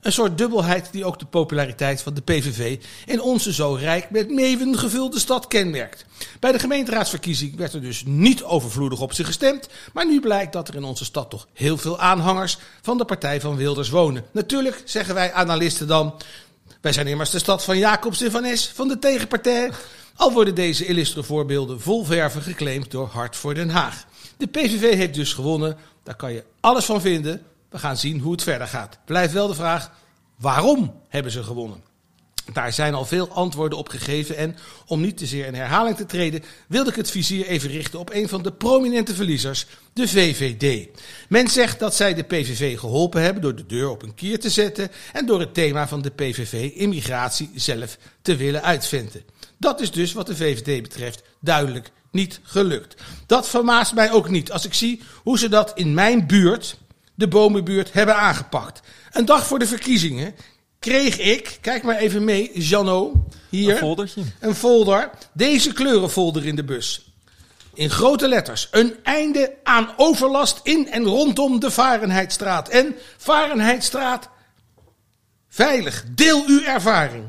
Een 0.00 0.12
soort 0.12 0.38
dubbelheid 0.38 0.88
die 0.92 1.04
ook 1.04 1.18
de 1.18 1.24
populariteit 1.24 2.02
van 2.02 2.14
de 2.14 2.20
PVV 2.20 2.78
in 3.06 3.20
onze 3.20 3.52
zo 3.52 3.74
rijk 3.74 4.10
met 4.10 4.30
meeuwen 4.30 4.78
gevulde 4.78 5.18
stad 5.18 5.46
kenmerkt. 5.46 6.04
Bij 6.40 6.52
de 6.52 6.58
gemeenteraadsverkiezing 6.58 7.56
werd 7.56 7.72
er 7.72 7.80
dus 7.80 8.02
niet 8.06 8.42
overvloedig 8.42 9.00
op 9.00 9.12
ze 9.12 9.24
gestemd, 9.24 9.68
maar 9.92 10.06
nu 10.06 10.20
blijkt 10.20 10.52
dat 10.52 10.68
er 10.68 10.74
in 10.74 10.84
onze 10.84 11.04
stad 11.04 11.30
toch 11.30 11.46
heel 11.52 11.76
veel 11.76 11.98
aanhangers 11.98 12.58
van 12.82 12.98
de 12.98 13.04
partij 13.04 13.40
van 13.40 13.56
Wilders 13.56 13.88
wonen. 13.88 14.24
Natuurlijk 14.32 14.82
zeggen 14.84 15.14
wij 15.14 15.32
analisten 15.32 15.86
dan, 15.86 16.14
wij 16.80 16.92
zijn 16.92 17.06
immers 17.06 17.30
de 17.30 17.38
stad 17.38 17.64
van 17.64 17.78
Jacobs 17.78 18.22
en 18.22 18.30
Van 18.30 18.44
Es, 18.44 18.70
van 18.74 18.88
de 18.88 18.98
tegenpartij. 18.98 19.70
Al 20.14 20.32
worden 20.32 20.54
deze 20.54 20.86
illustre 20.86 21.22
voorbeelden 21.22 21.80
vol 21.80 22.04
verven 22.04 22.42
geclaimd 22.42 22.90
door 22.90 23.08
Hart 23.12 23.36
voor 23.36 23.54
Den 23.54 23.70
Haag. 23.70 24.06
De 24.38 24.46
PVV 24.46 24.94
heeft 24.94 25.14
dus 25.14 25.32
gewonnen, 25.32 25.76
daar 26.02 26.16
kan 26.16 26.32
je 26.32 26.44
alles 26.60 26.84
van 26.84 27.00
vinden. 27.00 27.42
We 27.70 27.78
gaan 27.78 27.96
zien 27.96 28.20
hoe 28.20 28.32
het 28.32 28.42
verder 28.42 28.66
gaat. 28.66 28.98
Blijft 29.04 29.32
wel 29.32 29.46
de 29.46 29.54
vraag, 29.54 29.90
waarom 30.36 30.94
hebben 31.08 31.32
ze 31.32 31.42
gewonnen? 31.42 31.82
Daar 32.52 32.72
zijn 32.72 32.94
al 32.94 33.04
veel 33.04 33.28
antwoorden 33.28 33.78
op 33.78 33.88
gegeven 33.88 34.36
en 34.36 34.56
om 34.86 35.00
niet 35.00 35.16
te 35.16 35.26
zeer 35.26 35.46
in 35.46 35.54
herhaling 35.54 35.96
te 35.96 36.06
treden, 36.06 36.42
wilde 36.68 36.90
ik 36.90 36.96
het 36.96 37.10
vizier 37.10 37.46
even 37.46 37.70
richten 37.70 37.98
op 37.98 38.12
een 38.12 38.28
van 38.28 38.42
de 38.42 38.52
prominente 38.52 39.14
verliezers, 39.14 39.66
de 39.92 40.08
VVD. 40.08 40.88
Men 41.28 41.48
zegt 41.48 41.78
dat 41.78 41.94
zij 41.94 42.14
de 42.14 42.22
PVV 42.22 42.78
geholpen 42.78 43.22
hebben 43.22 43.42
door 43.42 43.54
de 43.54 43.66
deur 43.66 43.88
op 43.88 44.02
een 44.02 44.14
kier 44.14 44.40
te 44.40 44.50
zetten 44.50 44.90
en 45.12 45.26
door 45.26 45.40
het 45.40 45.54
thema 45.54 45.88
van 45.88 46.02
de 46.02 46.10
PVV 46.10 46.70
immigratie 46.74 47.50
zelf 47.54 47.98
te 48.22 48.36
willen 48.36 48.62
uitventen. 48.62 49.22
Dat 49.56 49.80
is 49.80 49.90
dus 49.90 50.12
wat 50.12 50.26
de 50.26 50.36
VVD 50.36 50.82
betreft 50.82 51.22
duidelijk 51.40 51.90
niet 52.18 52.40
gelukt. 52.42 53.02
Dat 53.26 53.48
vermaast 53.48 53.94
mij 53.94 54.12
ook 54.12 54.28
niet 54.28 54.52
als 54.52 54.64
ik 54.64 54.74
zie 54.74 55.02
hoe 55.22 55.38
ze 55.38 55.48
dat 55.48 55.72
in 55.74 55.94
mijn 55.94 56.26
buurt, 56.26 56.76
de 57.14 57.28
bomenbuurt 57.28 57.92
hebben 57.92 58.16
aangepakt. 58.16 58.80
Een 59.12 59.24
dag 59.24 59.46
voor 59.46 59.58
de 59.58 59.66
verkiezingen 59.66 60.34
kreeg 60.78 61.18
ik, 61.18 61.58
kijk 61.60 61.82
maar 61.82 61.96
even 61.96 62.24
mee, 62.24 62.50
Jano, 62.60 63.26
hier, 63.48 63.70
Een 63.72 63.76
foldertje. 63.78 64.22
een 64.40 64.54
folder, 64.54 65.10
deze 65.32 65.72
kleurenfolder 65.72 66.46
in 66.46 66.56
de 66.56 66.64
bus. 66.64 67.12
In 67.74 67.90
grote 67.90 68.28
letters. 68.28 68.68
Een 68.70 68.94
einde 69.02 69.54
aan 69.62 69.92
overlast 69.96 70.60
in 70.62 70.90
en 70.90 71.04
rondom 71.04 71.60
de 71.60 71.70
Varenheidstraat. 71.70 72.68
En 72.68 72.94
Varenheidstraat 73.16 74.28
veilig. 75.48 76.04
Deel 76.14 76.44
uw 76.46 76.62
ervaring. 76.62 77.24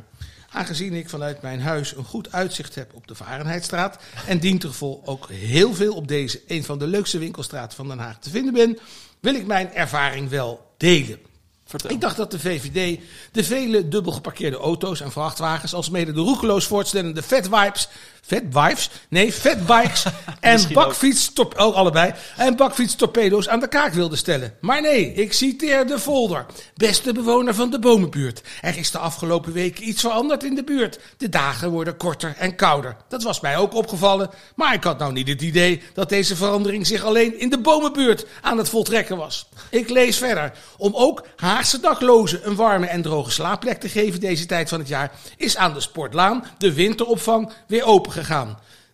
Aangezien 0.52 0.94
ik 0.94 1.10
vanuit 1.10 1.42
mijn 1.42 1.62
huis 1.62 1.96
een 1.96 2.04
goed 2.04 2.32
uitzicht 2.32 2.76
heb 2.76 2.94
op 2.94 3.08
de 3.08 3.16
Varenheidstraat. 3.16 3.98
En 4.28 4.40
dientengevolg 4.40 5.06
ook 5.06 5.30
heel 5.30 5.74
veel 5.74 5.94
op 5.94 6.08
deze, 6.08 6.42
een 6.48 6.64
van 6.64 6.80
de 6.80 6.88
leukste 6.88 7.18
winkelstraten 7.18 7.76
van 7.76 7.88
Den 7.88 8.00
Haag 8.00 8.20
te 8.20 8.30
vinden 8.30 8.54
ben. 8.54 8.78
Wil 9.20 9.36
ik 9.36 9.46
mijn 9.46 9.74
ervaring 9.74 10.30
wel 10.30 10.74
delen. 10.78 11.20
Vertel. 11.66 11.90
Ik 11.90 12.02
dacht 12.02 12.18
dat 12.18 12.32
de 12.32 12.40
VVD 12.40 13.00
de 13.32 13.44
vele 13.44 13.88
dubbel 13.88 14.12
geparkeerde 14.12 14.58
auto's 14.58 15.02
en 15.02 15.12
vrachtwagens, 15.12 15.74
als 15.74 15.90
mede 15.90 16.12
de 16.12 16.20
roekeloos 16.20 16.66
voortstellende 16.66 17.24
fatwipes, 17.24 17.90
fatwipes, 18.22 18.90
nee, 19.10 19.32
fatbikes 19.32 20.06
en 20.40 20.60
ook. 20.60 20.74
bakfiets, 20.74 21.34
top, 21.34 21.60
oh, 21.60 21.76
allebei, 21.76 22.14
en 22.38 22.56
bakfietstorpedo's 22.56 23.48
aan 23.48 23.60
de 23.60 23.68
kaak 23.68 23.94
wilde 23.94 24.16
stellen. 24.16 24.54
Maar 24.62 24.82
nee, 24.82 25.14
ik 25.14 25.34
citeer 25.34 25.88
de 25.88 26.00
folder. 26.00 26.46
Beste 26.76 27.14
bewoner 27.14 27.56
van 27.56 27.70
de 27.70 27.80
bomenbuurt. 27.80 28.42
Er 28.62 28.78
is 28.78 28.92
de 28.92 28.98
afgelopen 28.98 29.54
weken 29.54 29.88
iets 29.88 30.02
veranderd 30.02 30.44
in 30.44 30.56
de 30.56 30.64
buurt. 30.64 31.00
De 31.18 31.30
dagen 31.30 31.70
worden 31.70 31.98
korter 31.98 32.36
en 32.38 32.56
kouder. 32.56 32.96
Dat 33.08 33.24
was 33.24 33.40
mij 33.40 33.58
ook 33.58 33.74
opgevallen, 33.74 34.30
maar 34.56 34.74
ik 34.74 34.84
had 34.84 35.00
nou 35.00 35.14
niet 35.14 35.28
het 35.28 35.42
idee 35.42 35.82
dat 35.94 36.10
deze 36.10 36.36
verandering 36.36 36.88
zich 36.88 37.04
alleen 37.04 37.40
in 37.40 37.50
de 37.50 37.60
bomenbuurt 37.60 38.26
aan 38.42 38.58
het 38.58 38.70
voltrekken 38.70 39.18
was. 39.18 39.50
Ik 39.70 39.90
lees 39.90 40.18
verder. 40.18 40.52
Om 40.78 40.96
ook 40.96 41.26
Haagse 41.36 41.80
daklozen 41.80 42.48
een 42.48 42.56
warme 42.56 42.86
en 42.86 43.02
droge 43.02 43.32
slaapplek 43.32 43.80
te 43.80 43.90
geven 43.90 44.20
deze 44.20 44.46
tijd 44.46 44.70
van 44.70 44.80
het 44.80 44.88
jaar, 44.88 45.12
is 45.38 45.58
aan 45.58 45.74
de 45.74 45.80
Sportlaan 45.80 46.44
de 46.58 46.74
winteropvang 46.74 47.52
weer 47.68 47.84
open 47.84 48.09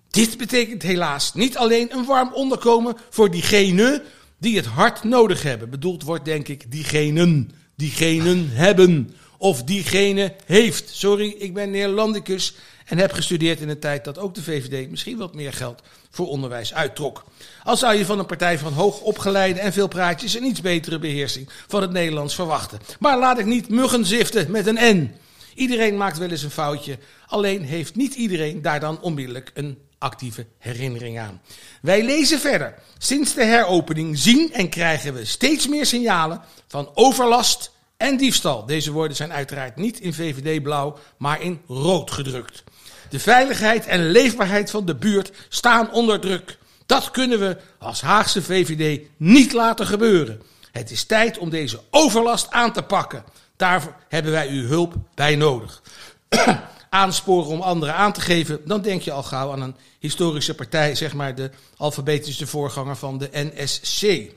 Dit 0.09 0.38
betekent 0.38 0.82
helaas 0.82 1.34
niet 1.34 1.57
alleen 1.57 1.93
een 1.93 2.05
warm 2.05 2.34
onderkomen 2.34 2.97
voor 3.09 3.32
diegenen 3.32 4.01
die 4.38 4.55
het 4.55 4.66
hard 4.66 5.03
nodig 5.03 5.43
hebben. 5.43 5.70
Bedoeld 5.70 6.03
wordt 6.03 6.26
denk 6.26 6.47
ik 6.47 6.72
diegenen, 6.72 7.51
diegenen 7.76 8.49
hebben 8.51 9.16
of 9.38 9.63
diegene 9.63 10.34
heeft. 10.45 10.89
Sorry, 10.95 11.36
ik 11.38 11.53
ben 11.53 11.72
Neerlandicus 11.72 12.55
en 12.86 12.97
heb 12.97 13.11
gestudeerd 13.11 13.59
in 13.59 13.70
een 13.70 13.80
tijd 13.80 14.03
dat 14.03 14.18
ook 14.18 14.36
de 14.36 14.43
VVD 14.43 14.89
misschien 14.89 15.18
wat 15.18 15.36
meer 15.36 15.53
geld 15.53 15.82
voor 16.09 16.28
onderwijs 16.28 16.74
uittrok. 16.74 17.24
Al 17.63 17.78
zou 17.78 17.95
je 17.95 18.05
van 18.05 18.20
een 18.20 18.26
partij 18.26 18.59
van 18.59 18.74
hoog 18.74 19.01
opgeleide 19.01 19.59
en 19.59 19.74
veel 19.74 19.88
praatjes 19.88 20.36
een 20.36 20.43
iets 20.43 20.61
betere 20.61 20.99
beheersing 20.99 21.49
van 21.68 21.82
het 21.82 21.91
Nederlands 21.91 22.36
verwachten. 22.36 22.80
Maar 22.99 23.20
laat 23.20 23.39
ik 23.39 23.45
niet 23.45 23.70
muggen 23.70 24.05
ziften 24.05 24.51
met 24.51 24.68
een 24.68 24.97
N. 24.97 25.16
Iedereen 25.56 25.97
maakt 25.97 26.18
wel 26.18 26.30
eens 26.30 26.43
een 26.43 26.51
foutje, 26.51 26.97
alleen 27.28 27.64
heeft 27.64 27.95
niet 27.95 28.14
iedereen 28.14 28.62
daar 28.62 28.80
dan 28.80 29.01
onmiddellijk 29.01 29.51
een 29.53 29.78
actieve 29.97 30.45
herinnering 30.58 31.20
aan. 31.20 31.41
Wij 31.82 32.03
lezen 32.03 32.39
verder. 32.39 32.74
Sinds 32.97 33.34
de 33.34 33.43
heropening 33.43 34.18
zien 34.18 34.53
en 34.53 34.70
krijgen 34.70 35.14
we 35.14 35.26
steeds 35.26 35.68
meer 35.68 35.86
signalen 35.86 36.41
van 36.68 36.89
overlast 36.93 37.72
en 37.97 38.18
diefstal. 38.18 38.66
Deze 38.66 38.91
woorden 38.91 39.18
zijn 39.18 39.34
uiteraard 39.34 39.76
niet 39.76 39.99
in 39.99 40.14
VVD-blauw, 40.14 40.97
maar 41.18 41.41
in 41.41 41.62
rood 41.68 42.12
gedrukt. 42.12 42.64
De 43.10 43.20
veiligheid 43.20 43.86
en 43.86 44.10
leefbaarheid 44.10 44.72
van 44.72 44.86
de 44.86 44.95
buurt 44.95 45.32
staan 45.49 45.91
onder 45.91 46.20
druk. 46.20 46.58
Dat 46.86 47.12
kunnen 47.12 47.39
we 47.39 47.58
als 47.80 48.01
Haagse 48.01 48.41
VVD 48.41 49.01
niet 49.18 49.53
laten 49.53 49.88
gebeuren. 49.88 50.41
Het 50.72 50.91
is 50.91 51.03
tijd 51.03 51.38
om 51.38 51.49
deze 51.49 51.82
overlast 51.89 52.51
aan 52.51 52.74
te 52.74 52.84
pakken. 52.84 53.24
Daarvoor 53.56 53.95
hebben 54.08 54.32
wij 54.32 54.49
uw 54.49 54.68
hulp 54.68 54.93
bij 55.14 55.36
nodig. 55.36 55.82
Aansporen 56.89 57.47
om 57.47 57.62
anderen 57.62 57.95
aan 57.95 58.14
te 58.14 58.22
geven, 58.22 58.62
dan 58.66 58.82
denk 58.82 59.01
je 59.01 59.12
al 59.12 59.24
gauw 59.24 59.51
aan 59.51 59.62
een 59.62 59.76
historische 59.99 60.56
partij, 60.56 60.95
zeg 60.95 61.14
maar 61.14 61.36
de 61.36 61.49
alfabetische 61.78 62.47
voorganger 62.47 62.95
van 62.95 63.18
de 63.18 63.30
NSC. 63.32 64.34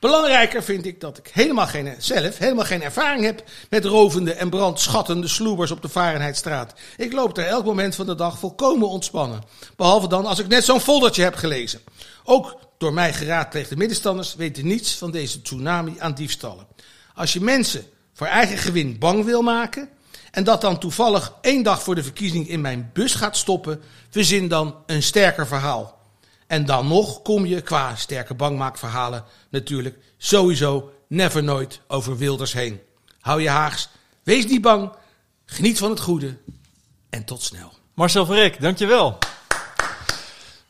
Belangrijker 0.00 0.62
vind 0.62 0.86
ik 0.86 1.00
dat 1.00 1.18
ik 1.18 1.30
helemaal 1.32 1.66
geen, 1.66 1.94
zelf 1.98 2.38
helemaal 2.38 2.64
geen 2.64 2.82
ervaring 2.82 3.24
heb 3.24 3.44
met 3.70 3.84
rovende 3.84 4.32
en 4.32 4.50
brandschattende 4.50 5.28
sloebers 5.28 5.70
op 5.70 5.82
de 5.82 5.88
Varenheidstraat. 5.88 6.74
Ik 6.96 7.12
loop 7.12 7.38
er 7.38 7.46
elk 7.46 7.64
moment 7.64 7.94
van 7.94 8.06
de 8.06 8.14
dag 8.14 8.38
volkomen 8.38 8.88
ontspannen. 8.88 9.42
Behalve 9.76 10.08
dan 10.08 10.26
als 10.26 10.38
ik 10.38 10.48
net 10.48 10.64
zo'n 10.64 10.80
foldertje 10.80 11.22
heb 11.22 11.34
gelezen. 11.34 11.80
Ook 12.24 12.58
door 12.78 12.92
mij 12.92 13.12
geraadpleegde 13.12 13.76
middenstanders 13.76 14.34
weten 14.34 14.66
niets 14.66 14.94
van 14.94 15.10
deze 15.10 15.42
tsunami 15.42 15.94
aan 15.98 16.14
diefstallen. 16.14 16.66
Als 17.14 17.32
je 17.32 17.40
mensen 17.40 17.84
voor 18.20 18.28
eigen 18.28 18.58
gewin 18.58 18.98
bang 18.98 19.24
wil 19.24 19.42
maken 19.42 19.88
en 20.30 20.44
dat 20.44 20.60
dan 20.60 20.78
toevallig 20.78 21.32
één 21.40 21.62
dag 21.62 21.82
voor 21.82 21.94
de 21.94 22.02
verkiezing 22.02 22.48
in 22.48 22.60
mijn 22.60 22.90
bus 22.92 23.14
gaat 23.14 23.36
stoppen, 23.36 23.82
verzin 24.10 24.48
dan 24.48 24.76
een 24.86 25.02
sterker 25.02 25.46
verhaal. 25.46 25.98
En 26.46 26.64
dan 26.64 26.88
nog 26.88 27.22
kom 27.22 27.46
je 27.46 27.60
qua 27.60 27.96
sterke 27.96 28.34
bangmaakverhalen 28.34 29.24
natuurlijk 29.50 29.98
sowieso 30.18 30.92
never 31.08 31.42
nooit 31.42 31.80
over 31.88 32.16
Wilders 32.16 32.52
heen. 32.52 32.80
Hou 33.20 33.42
je 33.42 33.48
Haags, 33.48 33.88
wees 34.22 34.46
niet 34.46 34.62
bang, 34.62 34.92
geniet 35.44 35.78
van 35.78 35.90
het 35.90 36.00
goede 36.00 36.36
en 37.10 37.24
tot 37.24 37.42
snel. 37.42 37.72
Marcel 37.94 38.26
Verrek, 38.26 38.60
dankjewel. 38.60 39.18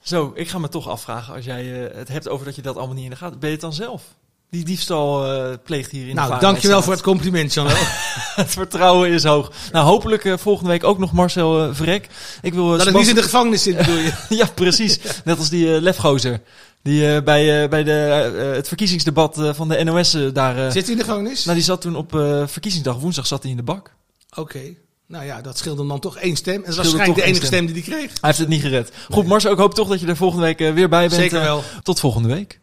Zo, 0.00 0.32
ik 0.34 0.48
ga 0.48 0.58
me 0.58 0.68
toch 0.68 0.88
afvragen, 0.88 1.34
als 1.34 1.44
jij 1.44 1.88
eh, 1.88 1.96
het 1.96 2.08
hebt 2.08 2.28
over 2.28 2.46
dat 2.46 2.56
je 2.56 2.62
dat 2.62 2.76
allemaal 2.76 2.94
niet 2.94 3.04
in 3.04 3.10
de 3.10 3.16
gaten... 3.16 3.38
Ben 3.38 3.48
je 3.48 3.54
het 3.54 3.64
dan 3.64 3.72
zelf? 3.72 4.02
Die 4.50 4.64
diefstal 4.64 5.32
eh, 5.32 5.54
pleegt 5.64 5.90
hier 5.90 6.02
in 6.02 6.08
de 6.08 6.14
Nou, 6.14 6.40
dankjewel 6.40 6.82
voor 6.82 6.92
het 6.92 7.02
compliment, 7.02 7.54
Jan. 7.54 7.66
Het 8.40 8.50
vertrouwen 8.50 9.10
is 9.10 9.24
hoog. 9.24 9.52
Nou, 9.72 9.86
hopelijk 9.86 10.24
eh, 10.24 10.36
volgende 10.36 10.70
week 10.70 10.84
ook 10.84 10.98
nog 10.98 11.12
Marcel 11.12 11.62
eh, 11.64 11.68
Verrek. 11.72 12.08
Ik 12.42 12.54
wil, 12.54 12.72
eh, 12.72 12.78
Dat 12.78 12.86
ik 12.86 12.94
niet 12.94 13.08
in 13.08 13.14
de 13.14 13.22
gevangenis 13.22 13.62
zit, 13.62 13.76
bedoel 13.76 13.96
je? 13.96 14.12
Ja, 14.28 14.46
precies. 14.54 14.98
Net 15.24 15.38
als 15.38 15.48
die 15.48 15.80
lefgozer. 15.80 16.40
Die 16.82 17.14
eh, 17.14 17.22
bij, 17.22 17.62
eh, 17.62 17.68
bij 17.68 17.82
de, 17.84 17.92
eh, 18.38 18.54
het 18.56 18.68
verkiezingsdebat 18.68 19.38
eh, 19.38 19.54
van 19.54 19.68
de 19.68 19.84
NOS 19.84 20.16
daar... 20.32 20.56
eh, 20.58 20.70
Zit 20.70 20.82
hij 20.82 20.92
in 20.92 20.98
de 20.98 21.04
gevangenis? 21.04 21.44
nou, 21.44 21.56
die 21.56 21.66
zat 21.66 21.80
toen 21.80 21.96
op 21.96 22.14
eh, 22.14 22.42
verkiezingsdag, 22.46 22.96
woensdag 22.98 23.26
zat 23.26 23.42
hij 23.42 23.50
in 23.50 23.56
de 23.56 23.62
bak. 23.62 23.92
Oké. 24.36 24.60
Nou 25.06 25.24
ja, 25.24 25.40
dat 25.40 25.58
scheelde 25.58 25.86
dan 25.86 26.00
toch 26.00 26.16
één 26.16 26.36
stem. 26.36 26.54
En 26.54 26.60
dat 26.62 26.72
Scheelde 26.72 26.88
waarschijnlijk 26.90 27.26
de 27.26 27.32
enige 27.32 27.46
stem 27.46 27.66
die 27.66 27.74
hij 27.74 27.82
kreeg. 27.82 28.10
Hij 28.10 28.18
heeft 28.20 28.38
het 28.38 28.48
niet 28.48 28.60
gered. 28.62 28.92
Goed, 29.10 29.26
Marcel, 29.26 29.52
ik 29.52 29.58
hoop 29.58 29.74
toch 29.74 29.88
dat 29.88 30.00
je 30.00 30.06
er 30.06 30.16
volgende 30.16 30.44
week 30.44 30.58
weer 30.58 30.88
bij 30.88 31.08
bent. 31.08 31.12
Zeker 31.20 31.40
wel. 31.40 31.62
tot 31.82 32.00
volgende 32.00 32.28
week. 32.28 32.58